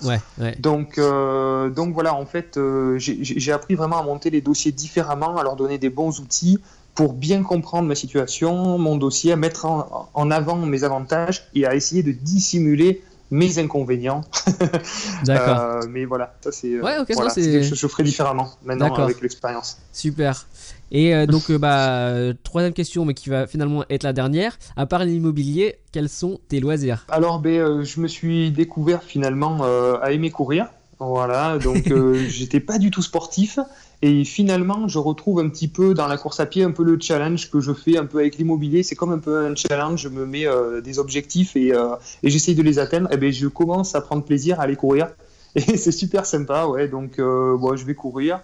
[0.59, 5.37] Donc, euh, donc voilà, en fait, euh, j'ai appris vraiment à monter les dossiers différemment,
[5.37, 6.61] à leur donner des bons outils
[6.95, 11.75] pour bien comprendre ma situation, mon dossier, à mettre en, avant mes avantages et à
[11.75, 13.03] essayer de dissimuler
[13.35, 14.21] mes inconvénients.
[15.25, 15.59] D'accord.
[15.59, 16.69] Euh, mais voilà, ça c'est.
[16.75, 19.79] euh, Ouais, ok, voilà, quelque chose que je ferai différemment maintenant avec l'expérience.
[19.93, 20.47] Super.
[20.93, 22.13] Et euh, donc, bah,
[22.45, 24.57] troisième question, mais qui va finalement être la dernière.
[24.77, 27.05] À part l'immobilier, quels sont tes loisirs?
[27.09, 29.65] Alors, ben, je me suis découvert finalement
[30.01, 30.69] à aimer courir.
[31.01, 31.93] Voilà, donc
[32.29, 33.59] j'étais pas du tout sportif.
[34.07, 36.99] Et finalement, je retrouve un petit peu dans la course à pied un peu le
[37.01, 38.83] challenge que je fais un peu avec l'immobilier.
[38.83, 40.03] C'est comme un peu un challenge.
[40.03, 43.11] Je me mets euh, des objectifs et, euh, et j'essaye de les atteindre.
[43.13, 45.09] Et ben, je commence à prendre plaisir à aller courir.
[45.55, 46.87] Et c'est super sympa, ouais.
[46.87, 48.41] Donc, euh, bon, je vais courir.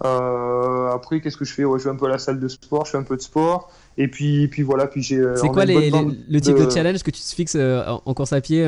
[0.00, 1.64] Après, qu'est-ce que je fais?
[1.64, 3.22] Ouais, Je vais un peu à la salle de sport, je fais un peu de
[3.22, 3.72] sport.
[3.98, 5.20] Et puis, puis voilà, puis j'ai.
[5.36, 6.70] C'est quoi les, les- le type de...
[6.70, 8.64] challenge que tu te fixes en course à pied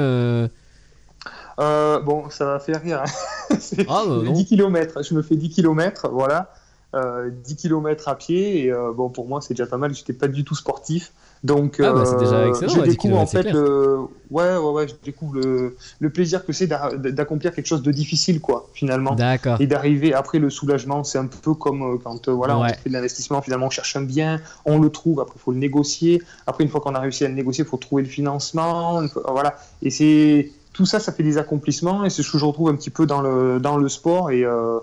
[1.60, 3.02] euh, bon, ça va faire rire.
[3.04, 3.10] hein.
[3.88, 4.32] Ah, bah, non.
[4.32, 6.52] 10 km, je me fais 10 km, voilà.
[6.94, 9.92] Euh, 10 km à pied, et euh, bon, pour moi, c'est déjà pas mal.
[9.94, 11.12] J'étais pas du tout sportif.
[11.42, 13.98] Donc, Ah, bah, c'est déjà euh, excellent, je ouais, 10 découvre en fait le.
[14.30, 17.90] Ouais, ouais, ouais, je découvre le, le plaisir que c'est d'a- d'accomplir quelque chose de
[17.92, 19.14] difficile, quoi, finalement.
[19.14, 19.60] D'accord.
[19.60, 22.68] Et d'arriver après le soulagement, c'est un peu comme quand voilà, Ouais.
[22.70, 25.52] on fait de l'investissement, finalement on cherche un bien, on le trouve, après il faut
[25.52, 28.08] le négocier, après une fois qu'on a réussi à le négocier, il faut trouver le
[28.08, 29.56] financement, voilà.
[29.82, 32.74] Et c'est tout ça, ça fait des accomplissements et c'est ce que je retrouve un
[32.76, 34.78] petit peu dans le, dans le sport et euh,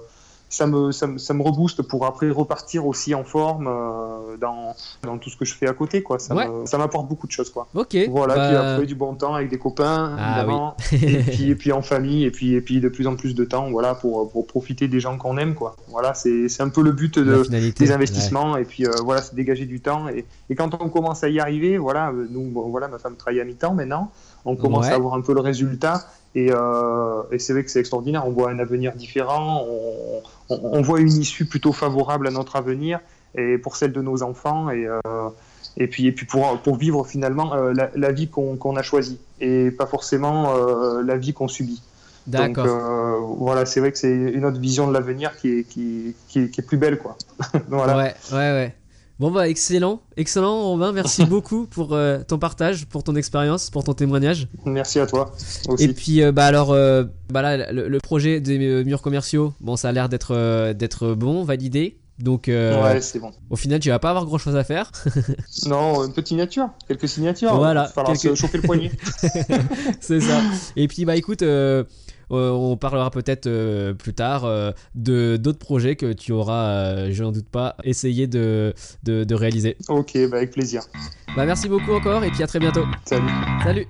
[0.49, 4.75] ça, me, ça, me, ça me rebooste pour après repartir aussi en forme euh, dans,
[5.03, 6.03] dans tout ce que je fais à côté.
[6.03, 6.19] Quoi.
[6.19, 6.47] Ça Ouais.
[6.77, 7.49] m'apporte beaucoup de choses.
[7.49, 7.67] Quoi.
[7.73, 7.95] Ok.
[8.09, 11.55] Voilà, bah, puis après du bon temps avec des copains, Ah évidemment, et, puis, et
[11.55, 14.29] puis en famille, et puis, et puis de plus en plus de temps voilà, pour,
[14.29, 15.55] pour profiter des gens qu'on aime.
[15.55, 15.75] Quoi.
[15.89, 17.85] Voilà, c'est c'est un peu le but la de, finalité.
[17.85, 20.09] des investissements, et puis euh, voilà, c'est dégager du temps.
[20.09, 23.39] Et, et quand on commence à y arriver, voilà, nous, bon, voilà, ma femme travaille
[23.39, 24.11] à mi-temps maintenant,
[24.45, 24.91] on commence Ouais.
[24.93, 26.05] à avoir un peu le résultat.
[26.33, 30.59] Et, euh, et c'est vrai que c'est extraordinaire, on voit un avenir différent, on, on,
[30.77, 32.99] on voit une issue plutôt favorable à notre avenir
[33.37, 34.99] et pour celle de nos enfants et, euh,
[35.75, 39.19] et puis, et puis pour, pour vivre finalement euh, la, la vie qu'on a choisie
[39.41, 40.53] et pas forcément
[41.03, 41.81] la vie qu'on subit.
[42.27, 43.35] Donc D'accord.
[43.37, 46.49] voilà, c'est vrai que c'est une autre vision de l'avenir qui est, qui, qui, est-
[46.49, 46.97] qui est plus belle.
[46.99, 47.17] Quoi.
[47.67, 47.97] voilà.
[47.97, 48.75] Ouais, ouais, ouais.
[49.21, 53.83] Bon bah excellent, excellent Romain, merci beaucoup pour euh, ton partage, pour ton expérience, pour
[53.83, 54.47] ton témoignage.
[54.65, 55.31] Merci à toi
[55.69, 55.83] aussi.
[55.83, 59.75] Et puis euh, bah alors euh, bah là le, le projet des murs commerciaux, bon
[59.75, 61.99] ça a l'air d'être d'être bon, validé.
[62.17, 63.29] Donc euh, Ouais, c'est bon.
[63.51, 64.91] au final tu vas pas avoir grand chose à faire.
[65.67, 67.55] Non, une petite signature, quelques signatures.
[67.55, 68.91] Voilà, Il va falloir quelques- se chauffer le poignet.
[70.01, 70.41] C'est ça.
[70.75, 71.43] Et puis bah écoute,
[72.31, 77.23] on parlera peut-être euh, plus tard euh, de d'autres projets que tu auras, euh, je
[77.23, 79.77] n'en doute pas, essayé de, de, de réaliser.
[79.89, 80.83] ok, bah avec plaisir.
[81.35, 82.85] Bah merci beaucoup encore et puis à très bientôt.
[83.05, 83.29] Salut.
[83.63, 83.87] Salut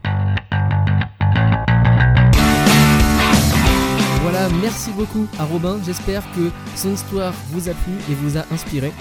[4.22, 5.80] Voilà, merci beaucoup à Robin.
[5.86, 8.92] J'espère que son histoire vous a plu et vous a inspiré.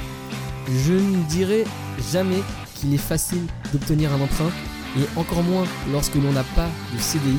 [0.69, 1.65] Je ne dirai
[2.13, 2.43] jamais
[2.75, 4.51] qu'il est facile d'obtenir un emprunt
[4.99, 7.39] et encore moins lorsque l'on n'a pas de CDI.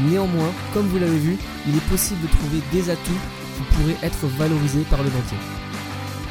[0.00, 3.20] Néanmoins, comme vous l'avez vu, il est possible de trouver des atouts
[3.56, 5.36] qui pourraient être valorisés par le banquier.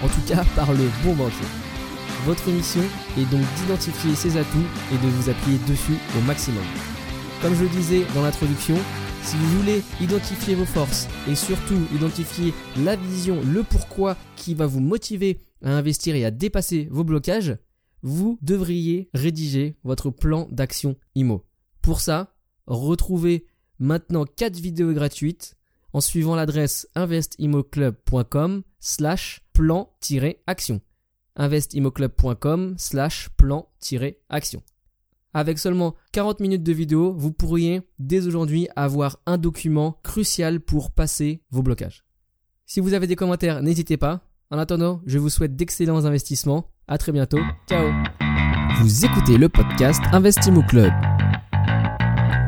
[0.03, 1.47] En tout cas, par le bon banquier.
[2.25, 2.81] Votre mission
[3.17, 4.57] est donc d'identifier ces atouts
[4.93, 6.63] et de vous appuyer dessus au maximum.
[7.41, 8.75] Comme je le disais dans l'introduction,
[9.23, 12.53] si vous voulez identifier vos forces et surtout identifier
[12.83, 17.57] la vision, le pourquoi qui va vous motiver à investir et à dépasser vos blocages,
[18.01, 21.45] vous devriez rédiger votre plan d'action IMO.
[21.81, 22.33] Pour ça,
[22.67, 23.45] retrouvez
[23.79, 25.55] maintenant 4 vidéos gratuites
[25.93, 30.81] en suivant l'adresse investimoclub.com slash plan-action
[31.37, 34.61] investimoclub.com slash plan-action.
[35.33, 40.91] Avec seulement 40 minutes de vidéo, vous pourriez dès aujourd'hui avoir un document crucial pour
[40.91, 42.03] passer vos blocages.
[42.65, 44.21] Si vous avez des commentaires, n'hésitez pas.
[44.49, 46.71] En attendant, je vous souhaite d'excellents investissements.
[46.87, 47.39] À très bientôt.
[47.69, 47.91] Ciao.
[48.81, 50.93] Vous écoutez le podcast Investimo Club.